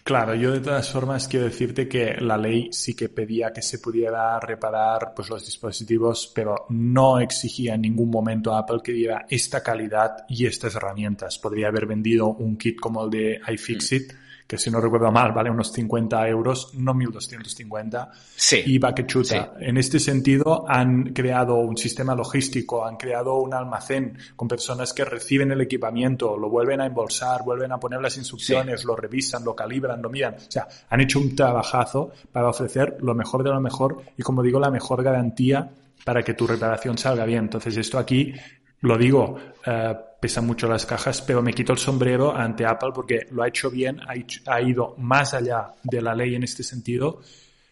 Claro, 0.05 0.35
yo 0.35 0.53
de 0.53 0.61
todas 0.61 0.91
formas 0.93 1.27
quiero 1.27 1.47
decirte 1.47 1.89
que 1.89 2.17
la 2.21 2.37
ley 2.37 2.69
sí 2.73 2.95
que 2.95 3.09
pedía 3.09 3.55
que 3.55 3.63
se 3.63 3.79
pudiera 3.79 4.39
reparar 4.39 5.15
pues, 5.17 5.31
los 5.31 5.47
dispositivos, 5.47 6.31
pero 6.35 6.67
no 6.69 7.19
exigía 7.21 7.75
en 7.75 7.81
ningún 7.81 8.11
momento 8.11 8.55
a 8.55 8.59
Apple 8.59 8.81
que 8.85 8.93
diera 8.93 9.25
esta 9.31 9.63
calidad 9.63 10.27
y 10.29 10.45
estas 10.45 10.75
herramientas. 10.75 11.39
Podría 11.39 11.69
haber 11.69 11.87
vendido 11.87 12.29
un 12.29 12.59
kit 12.59 12.79
como 12.79 13.05
el 13.05 13.11
de 13.11 13.41
iFixit, 13.49 14.13
mm 14.13 14.24
que 14.47 14.59
si 14.59 14.71
no 14.71 14.81
recuerdo 14.81 15.11
mal 15.11 15.33
vale 15.33 15.51
unos 15.51 15.73
50 15.73 16.29
euros, 16.29 16.75
no 16.75 16.95
1250, 16.95 18.11
sí. 18.37 18.63
y 18.67 18.79
va 18.79 18.95
que 18.95 19.07
chuta. 19.07 19.55
Sí. 19.59 19.65
En 19.65 19.77
este 19.79 19.99
sentido 19.99 20.65
han 20.69 21.13
creado 21.15 21.57
un 21.57 21.77
sistema 21.77 22.15
logístico, 22.15 22.85
han 22.85 22.97
creado 22.97 23.37
un 23.37 23.55
almacén 23.55 24.19
con 24.37 24.49
personas 24.49 24.93
que 24.93 25.05
reciben 25.05 25.51
el 25.51 25.61
equipamiento, 25.61 26.37
lo 26.37 26.51
vuelven 26.51 26.81
a 26.81 26.87
embolsar, 26.87 27.43
vuelven 27.43 27.73
a 27.73 27.79
poner 27.79 28.01
las 28.01 28.17
instrucciones, 28.17 28.83
sí. 28.83 28.87
lo 28.87 28.97
revisan, 28.97 29.45
lo 29.45 29.55
calibran, 29.55 30.03
lo 30.03 30.11
miran. 30.11 30.35
O 30.35 30.51
sea, 30.51 30.69
han 30.91 31.01
hecho 31.01 31.19
un 31.19 31.35
trabajazo 31.35 32.13
para 32.31 32.49
ofrecer 32.49 32.99
lo 33.01 33.15
mejor 33.15 33.43
de 33.43 33.51
lo 33.51 33.61
mejor 33.61 34.03
y 34.17 34.23
como 34.23 34.43
digo, 34.43 34.61
la 34.61 34.71
mejor 34.71 35.03
garantía 35.03 35.71
para 36.05 36.23
que 36.23 36.35
tu 36.35 36.47
reparación 36.47 36.99
salga 36.99 37.25
bien. 37.25 37.45
Entonces 37.45 37.77
esto 37.77 37.99
aquí 37.99 38.35
lo 38.81 38.99
digo, 38.99 39.37
eh, 39.65 39.97
pesan 40.25 40.47
mucho 40.47 40.67
las 40.67 40.87
cajas, 40.87 41.21
pero 41.21 41.43
me 41.43 41.53
quito 41.53 41.75
el 41.75 41.79
sombrero 41.79 42.35
ante 42.35 42.65
Apple 42.65 42.93
porque 42.95 43.27
lo 43.33 43.43
ha 43.43 43.49
hecho 43.49 43.71
bien, 43.71 44.01
ha, 44.47 44.63
ido 44.63 44.95
más 44.97 45.35
allá 45.35 45.75
de 45.83 46.01
la 46.01 46.15
ley 46.15 46.35
en 46.35 46.45
este 46.45 46.63
sentido, 46.63 47.21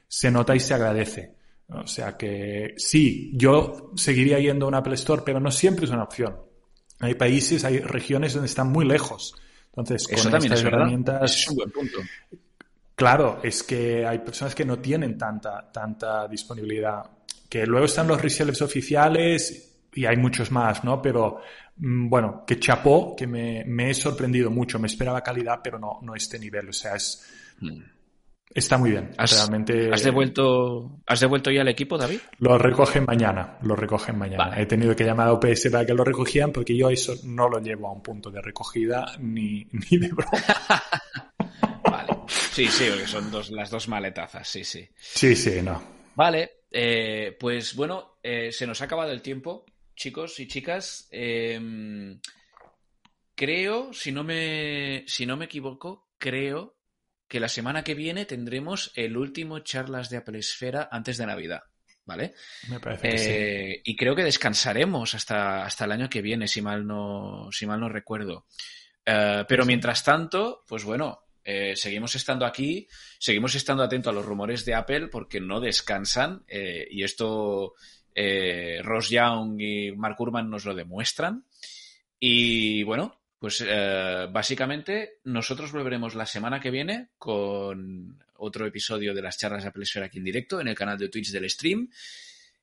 se 0.07 0.31
nota 0.31 0.55
y 0.55 0.61
se 0.61 0.75
agradece. 0.75 1.35
O 1.71 1.87
sea 1.87 2.15
que 2.15 2.75
sí, 2.77 3.31
yo 3.33 3.93
seguiría 3.97 4.39
yendo 4.39 4.67
a 4.67 4.69
un 4.69 4.75
Apple 4.75 4.97
Store, 4.97 5.23
pero 5.25 5.41
no 5.41 5.51
siempre 5.51 5.87
es 5.87 5.93
una 5.93 6.03
opción. 6.03 6.37
Hay 7.01 7.15
países, 7.15 7.65
hay 7.65 7.79
regiones 7.79 8.35
donde 8.35 8.49
están 8.49 8.69
muy 8.69 8.85
lejos. 8.85 9.35
Entonces, 9.75 10.07
con 10.07 10.35
estas 10.35 10.63
herramientas. 10.63 11.35
es 11.35 11.49
un 11.49 11.57
buen 11.57 11.71
punto. 11.71 12.01
Claro, 12.95 13.41
es 13.43 13.63
que 13.63 14.05
hay 14.05 14.19
personas 14.19 14.55
que 14.55 14.67
no 14.67 14.79
tienen 14.79 15.17
tanta, 15.17 15.73
tanta 15.73 16.29
disponibilidad. 16.29 17.03
Que 17.49 17.65
luego 17.65 17.87
están 17.87 18.09
los 18.09 18.21
resellers 18.21 18.61
oficiales 18.61 19.72
y 19.95 20.07
hay 20.07 20.17
muchos 20.17 20.51
más, 20.51 20.85
¿no? 20.85 21.01
Pero 21.01 21.41
mm, 21.77 22.09
bueno, 22.09 22.45
que 22.47 22.59
chapó, 22.59 23.15
que 23.17 23.27
me, 23.27 23.65
me, 23.65 23.91
he 23.91 23.95
sorprendido 23.95 24.51
mucho. 24.51 24.79
Me 24.79 24.87
esperaba 24.87 25.23
calidad, 25.23 25.61
pero 25.63 25.79
no, 25.79 25.99
no 26.03 26.15
este 26.15 26.39
nivel. 26.39 26.69
O 26.69 26.73
sea, 26.73 26.95
es. 26.95 27.27
Mm. 27.61 27.83
Está 28.55 28.77
muy 28.77 28.91
bien. 28.91 29.11
¿Has, 29.17 29.33
realmente. 29.33 29.91
¿has 29.93 30.03
devuelto, 30.03 31.01
¿Has 31.07 31.21
devuelto 31.21 31.51
ya 31.51 31.63
el 31.63 31.69
equipo, 31.69 31.97
David? 31.97 32.19
Lo 32.39 32.59
recogen 32.59 33.05
mañana. 33.07 33.59
Lo 33.63 33.75
recogen 33.75 34.19
mañana. 34.19 34.61
He 34.61 34.67
tenido 34.67 34.95
que 34.95 35.05
llamar 35.05 35.29
a 35.29 35.33
OPS 35.33 35.71
para 35.71 35.87
que 35.87 35.95
lo 35.95 36.05
recogieran 36.05 36.53
porque 36.53 36.77
yo 36.77 36.91
eso 36.91 37.15
no 37.25 37.49
lo 37.49 37.61
llevo 37.61 37.89
a 37.89 37.93
un 37.93 38.03
punto 38.03 38.31
de 38.31 38.43
recogida 38.43 39.07
ni, 39.21 39.67
ni 39.91 39.97
de 39.99 40.09
broma. 40.09 40.33
vale. 41.91 42.13
Sí, 42.27 42.67
sí, 42.67 42.85
porque 42.91 43.07
son 43.07 43.31
dos, 43.31 43.51
las 43.51 43.71
dos 43.71 43.89
maletazas. 43.89 44.47
Sí, 44.47 44.65
sí. 44.65 44.87
Sí, 44.99 45.35
sí, 45.35 45.63
no. 45.63 45.83
Vale. 46.15 46.63
Eh, 46.71 47.37
pues 47.39 47.75
bueno, 47.75 48.17
eh, 48.23 48.51
se 48.51 48.67
nos 48.67 48.81
ha 48.81 48.87
acabado 48.87 49.13
el 49.13 49.21
tiempo, 49.21 49.67
chicos 49.95 50.39
y 50.41 50.47
chicas. 50.47 51.09
Em, 51.11 52.21
creo, 53.35 53.93
si 53.93 54.13
no 54.13 54.25
me, 54.25 55.05
si 55.07 55.27
no 55.27 55.37
me 55.37 55.47
equivoco, 55.47 56.09
creo 56.19 56.77
que 57.33 57.41
la 57.41 57.49
semana 57.49 57.83
que 57.83 57.95
viene 57.95 58.27
tendremos 58.27 58.93
el 58.95 59.17
último 59.17 59.61
charlas 59.61 60.11
de 60.11 60.19
Apple 60.19 60.39
Esfera 60.39 60.89
antes 60.93 61.17
de 61.17 61.27
Navidad. 61.27 61.63
¿Vale? 62.05 62.35
Me 62.69 62.81
parece 62.81 63.09
que 63.09 63.19
sí. 63.19 63.31
Eh, 63.31 63.83
y 63.85 63.97
creo 63.97 64.15
que 64.17 64.25
descansaremos 64.25 65.15
hasta, 65.15 65.65
hasta 65.65 65.85
el 65.85 65.93
año 65.93 66.11
que 66.11 66.21
viene, 66.21 66.49
si 66.49 66.61
mal 66.61 66.87
no, 66.87 67.49
si 67.53 67.65
mal 67.65 67.81
no 67.81 67.89
recuerdo. 67.89 68.47
Eh, 69.07 69.45
pero 69.49 69.65
mientras 69.65 70.05
tanto, 70.05 70.65
pues 70.67 70.85
bueno, 70.85 71.21
eh, 71.45 71.75
seguimos 71.77 72.15
estando 72.17 72.45
aquí, 72.45 72.87
seguimos 73.19 73.55
estando 73.55 73.83
atentos 73.83 74.11
a 74.11 74.15
los 74.15 74.27
rumores 74.27 74.65
de 74.65 74.75
Apple 74.75 75.09
porque 75.09 75.41
no 75.41 75.61
descansan 75.61 76.45
y 76.49 77.03
esto 77.03 77.75
Ross 78.83 79.11
Young 79.11 79.61
y 79.61 79.93
Mark 79.93 80.21
Urban 80.21 80.51
nos 80.51 80.65
lo 80.65 80.75
demuestran. 80.75 81.45
Y 82.19 82.83
bueno, 82.85 83.21
pues 83.39 83.65
eh, 83.67 84.29
básicamente 84.31 85.15
nosotros 85.25 85.73
volveremos 85.73 86.15
la 86.15 86.27
semana 86.27 86.61
que 86.61 86.71
viene 86.71 87.09
con 87.19 88.23
otro 88.37 88.67
episodio 88.67 89.13
de 89.13 89.23
las 89.23 89.37
charlas 89.37 89.65
de 89.65 89.71
Apple 89.71 89.85
aquí 90.05 90.19
en 90.19 90.25
directo 90.25 90.61
en 90.61 90.69
el 90.69 90.77
canal 90.77 90.97
de 90.97 91.09
Twitch 91.09 91.33
del 91.33 91.51
stream. 91.51 91.89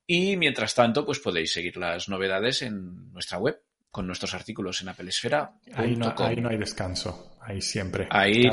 Y 0.06 0.36
mientras 0.38 0.74
tanto, 0.74 1.04
pues 1.04 1.18
podéis 1.18 1.52
seguir 1.52 1.76
las 1.76 2.08
novedades 2.08 2.62
en 2.62 3.12
nuestra 3.12 3.38
web 3.38 3.60
con 3.90 4.06
nuestros 4.06 4.32
artículos 4.34 4.80
en 4.80 4.88
applesfera.com. 4.88 5.74
Ahí 5.74 5.96
no, 5.96 6.14
ahí 6.16 6.36
no 6.36 6.48
hay 6.48 6.56
descanso, 6.56 7.36
ahí 7.42 7.60
siempre. 7.60 8.06
Ahí, 8.10 8.48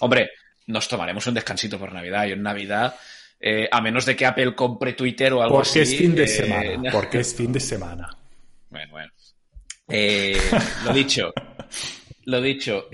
hombre, 0.00 0.30
nos 0.66 0.88
tomaremos 0.88 1.26
un 1.26 1.34
descansito 1.34 1.78
por 1.78 1.92
Navidad 1.92 2.26
y 2.26 2.32
en 2.32 2.42
Navidad, 2.42 2.96
eh, 3.40 3.68
a 3.70 3.80
menos 3.80 4.06
de 4.06 4.16
que 4.16 4.26
Apple 4.26 4.54
compre 4.54 4.92
Twitter 4.92 5.32
o 5.32 5.42
algo 5.42 5.60
así. 5.60 5.78
Porque 5.78 5.82
es 5.82 5.96
fin 5.96 6.14
de 6.14 6.24
eh, 6.24 6.28
semana, 6.28 6.90
porque 6.92 7.18
es 7.20 7.34
fin 7.34 7.52
de 7.52 7.60
semana. 7.60 8.16
Bueno, 8.70 8.92
bueno. 8.92 9.12
lo 10.84 10.92
dicho, 10.92 11.32
lo 12.24 12.40
dicho, 12.40 12.88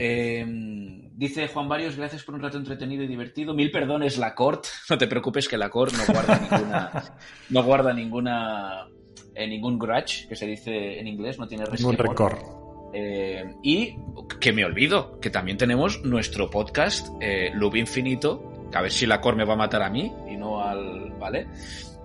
dice 1.23 1.49
Juan 1.49 1.69
Varios, 1.69 1.97
gracias 1.97 2.25
por 2.25 2.35
un 2.35 2.43
rato 2.43 2.59
entretenido 2.59 3.05
y 3.05 3.07
divertido. 3.07 3.55
Mil 3.55 3.71
perdones, 3.71 4.19
la 4.19 4.35
Cort. 4.35 4.67
No 4.91 4.99
te 4.99 5.07
preocupes 5.07 5.49
que 5.49 5.57
la 5.57 5.71
Cort 5.71 5.93
no 5.95 6.13
guarda 6.13 6.39
ninguna, 6.39 7.17
no 7.51 7.63
guarda 7.63 7.93
ninguna, 7.93 8.89
eh, 9.35 9.47
ningún 9.47 9.79
grudge, 9.79 10.27
que 10.29 10.37
se 10.37 10.47
dice 10.47 10.99
en 10.99 11.07
inglés, 11.07 11.39
no 11.39 11.47
tiene 11.47 11.65
Ningún 11.79 11.97
rencor. 11.97 12.39
Eh, 12.95 13.55
y 13.63 13.97
que 14.41 14.53
me 14.53 14.65
olvido, 14.65 15.19
que 15.21 15.31
también 15.31 15.57
tenemos 15.57 16.03
nuestro 16.05 16.51
podcast, 16.51 17.09
eh, 17.21 17.51
Loop 17.55 17.77
Infinito, 17.77 18.52
a 18.73 18.81
ver 18.81 18.93
si 18.93 19.07
la 19.07 19.21
Cort 19.21 19.37
me 19.37 19.45
va 19.45 19.55
a 19.55 19.57
matar 19.57 19.83
a 19.83 19.91
mí 19.91 20.13
y 20.29 20.37
no 20.37 20.63
al, 20.63 21.13
¿vale? 21.19 21.47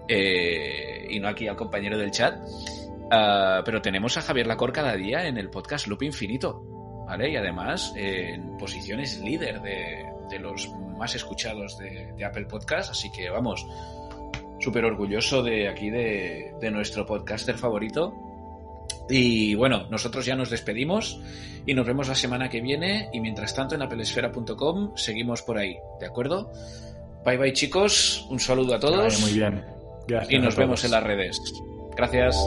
Eh, 0.07 1.07
y 1.09 1.19
no 1.19 1.27
aquí 1.27 1.47
al 1.47 1.55
compañero 1.55 1.97
del 1.97 2.11
chat. 2.11 2.39
Ah, 3.11 3.61
pero 3.63 3.81
tenemos 3.81 4.17
a 4.17 4.21
Javier 4.21 4.47
Lacor 4.47 4.73
cada 4.73 4.95
día 4.95 5.27
en 5.27 5.37
el 5.37 5.49
podcast 5.49 5.87
Loop 5.87 6.03
Infinito, 6.03 6.61
¿vale? 7.07 7.31
Y 7.31 7.35
además 7.35 7.93
en 7.95 8.57
posiciones 8.57 9.19
líder 9.19 9.61
de, 9.61 10.39
los 10.39 10.69
más 10.97 11.15
escuchados 11.15 11.77
de, 11.77 12.25
Apple 12.25 12.45
Podcast, 12.45 12.91
así 12.91 13.09
que 13.11 13.29
vamos, 13.29 13.65
súper 14.59 14.83
orgulloso 14.83 15.41
de 15.41 15.69
aquí 15.69 15.89
de, 15.89 16.53
nuestro 16.71 17.05
podcaster 17.05 17.57
favorito. 17.57 18.13
Y 19.09 19.55
bueno, 19.55 19.87
nosotros 19.89 20.25
ya 20.25 20.35
nos 20.35 20.49
despedimos 20.49 21.19
y 21.65 21.73
nos 21.73 21.85
vemos 21.85 22.07
la 22.07 22.15
semana 22.15 22.49
que 22.49 22.61
viene 22.61 23.09
y 23.13 23.19
mientras 23.19 23.55
tanto 23.55 23.75
en 23.75 23.81
applesfera.com 23.81 24.95
seguimos 24.95 25.41
por 25.41 25.57
ahí, 25.57 25.77
¿de 25.99 26.05
acuerdo? 26.05 26.51
Bye 27.25 27.37
bye 27.37 27.53
chicos, 27.53 28.25
un 28.29 28.39
saludo 28.39 28.75
a 28.75 28.79
todos. 28.79 29.19
muy 29.21 29.33
bien. 29.33 29.63
y 30.29 30.39
nos 30.39 30.55
vemos 30.55 30.83
en 30.85 30.91
las 30.91 31.03
redes. 31.03 31.41
Gracias. 31.95 32.37